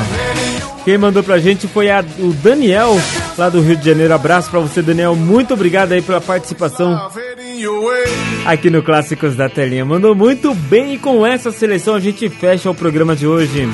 Quem 0.85 0.97
mandou 0.97 1.21
pra 1.21 1.37
gente 1.37 1.67
foi 1.67 1.91
a- 1.91 2.03
o 2.19 2.33
Daniel, 2.33 2.99
lá 3.37 3.49
do 3.49 3.61
Rio 3.61 3.75
de 3.75 3.85
Janeiro. 3.85 4.13
Abraço 4.13 4.49
pra 4.49 4.59
você, 4.59 4.81
Daniel. 4.81 5.15
Muito 5.15 5.53
obrigado 5.53 5.91
aí 5.91 6.01
pela 6.01 6.19
participação 6.21 6.99
aqui 8.45 8.69
no 8.69 8.81
Clássicos 8.83 9.35
da 9.35 9.49
Telinha. 9.49 9.85
Mandou 9.85 10.15
muito 10.15 10.53
bem 10.53 10.93
e 10.93 10.97
com 10.97 11.25
essa 11.25 11.51
seleção 11.51 11.95
a 11.95 11.99
gente 11.99 12.29
fecha 12.29 12.69
o 12.69 12.75
programa 12.75 13.15
de 13.15 13.27
hoje. 13.27 13.67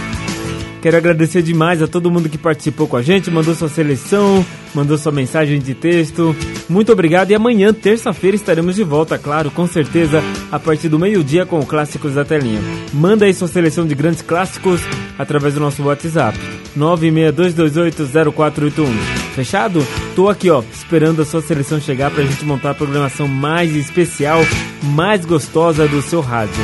Quero 0.82 0.98
agradecer 0.98 1.41
demais 1.41 1.82
a 1.82 1.88
todo 1.88 2.12
mundo 2.12 2.30
que 2.30 2.38
participou 2.38 2.88
com 2.88 2.98
a 2.98 3.02
gente, 3.02 3.32
mandou 3.32 3.56
sua 3.56 3.70
seleção, 3.70 4.45
mandou 4.74 4.98
sua 4.98 5.12
mensagem 5.12 5.60
de 5.60 5.74
texto. 5.74 6.36
Muito 6.70 6.91
obrigado 6.91 7.32
e 7.32 7.36
amanhã, 7.36 7.74
terça-feira, 7.74 8.36
estaremos 8.36 8.76
de 8.76 8.84
volta, 8.84 9.18
claro, 9.18 9.49
com 9.49 9.66
certeza, 9.66 10.22
a 10.52 10.60
partir 10.60 10.90
do 10.90 10.99
meio-dia 10.99 11.45
com 11.45 11.60
o 11.60 11.66
Clássicos 11.66 12.14
da 12.14 12.24
Telinha. 12.24 12.62
Manda 12.94 13.26
aí 13.26 13.34
sua 13.34 13.48
seleção 13.48 13.88
de 13.88 13.95
grandes 13.95 14.22
clássicos 14.22 14.82
através 15.18 15.56
do 15.56 15.60
nosso 15.60 15.82
WhatsApp, 15.84 16.38
962280481. 16.78 18.86
Fechado? 19.34 19.86
Tô 20.16 20.30
aqui, 20.30 20.49
ó, 20.49 20.64
esperando 20.74 21.22
a 21.22 21.26
sua 21.26 21.41
seleção 21.41 21.80
chegar 21.80 22.12
pra 22.12 22.24
gente 22.24 22.45
montar 22.45 22.72
a 22.72 22.76
programação 22.76 23.28
mais 23.28 23.76
especial, 23.76 24.40
mais 24.84 25.26
gostosa 25.26 25.88
do 25.88 26.02
seu 26.02 26.22
rádio. 26.22 26.64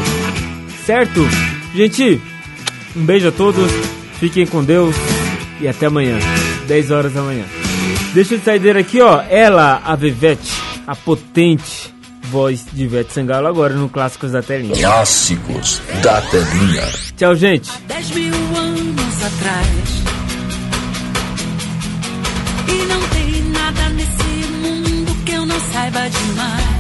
Certo? 0.86 1.22
Gente, 1.76 2.20
um 2.96 3.06
beijo 3.06 3.30
a 3.30 3.32
todos, 3.32 3.72
fiquem 4.24 4.48
com 4.48 4.64
Deus 4.64 4.96
e 5.60 5.68
até 5.68 5.88
amanhã, 5.88 6.18
10 6.66 6.92
horas 6.92 7.12
da 7.12 7.22
manhã. 7.22 7.44
Deixa 8.14 8.36
eu 8.36 8.40
sair 8.40 8.78
aqui, 8.78 9.02
ó, 9.02 9.22
ela, 9.22 9.82
a 9.84 9.98
Vivete, 9.98 10.50
a 10.88 10.96
potente 10.96 11.94
voz 12.22 12.66
de 12.72 12.86
Ivete 12.86 13.12
Sangalo 13.12 13.48
agora 13.48 13.74
no 13.74 13.90
Clássicos 13.90 14.32
da 14.32 14.42
Telinha. 14.42 14.76
Clássicos 14.76 15.82
da 16.02 16.22
Telinha. 16.22 16.90
Tchau, 17.18 17.36
gente. 17.36 17.70
Dez 17.86 18.12
mil 18.12 18.34
anos 18.34 19.24
atrás. 19.26 19.68
E 22.70 22.86
não 22.86 23.02
tem 23.10 23.44
nada 23.52 23.90
nesse 23.90 24.48
mundo 24.62 25.16
que 25.26 25.34
eu 25.34 25.46
não 25.46 25.60
saiba 25.60 26.10
demais. 26.10 26.73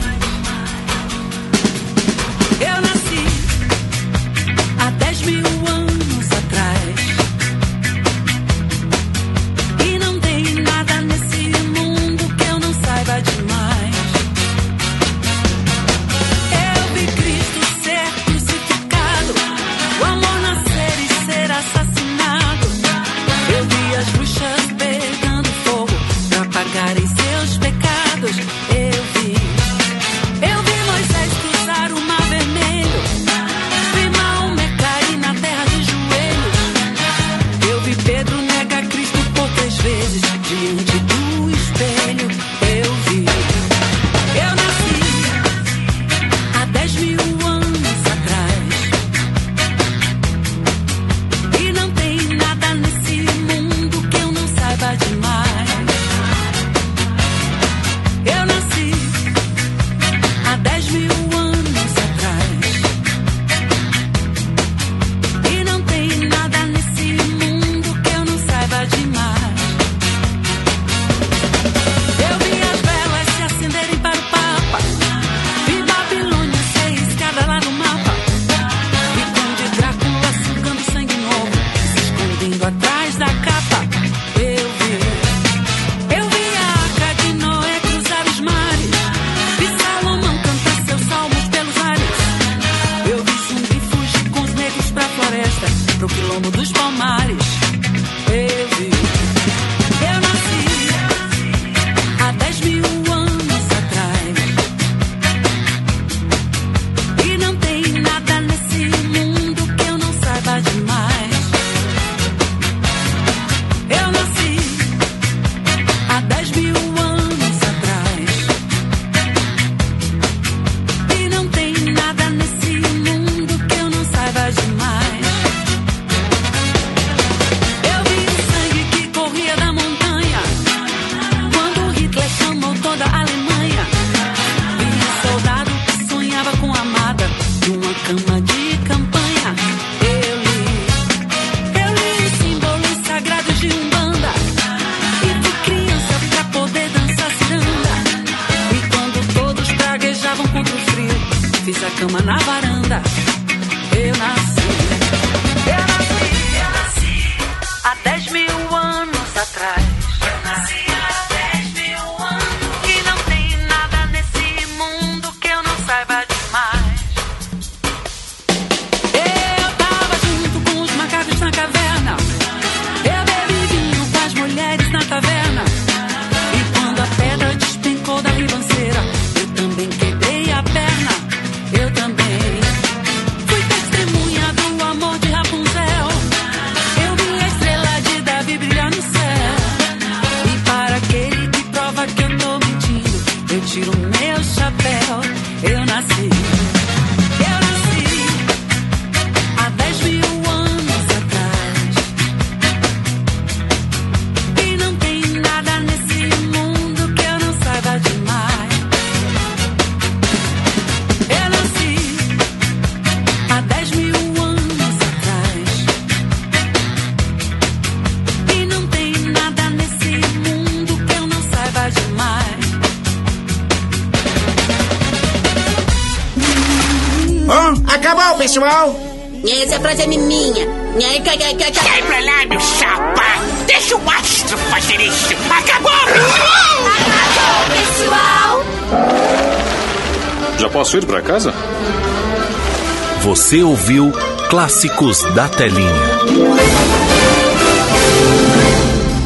ouviu 243.84 244.14
Clássicos 244.50 245.24
da 245.36 245.50
Telinha. 245.50 247.43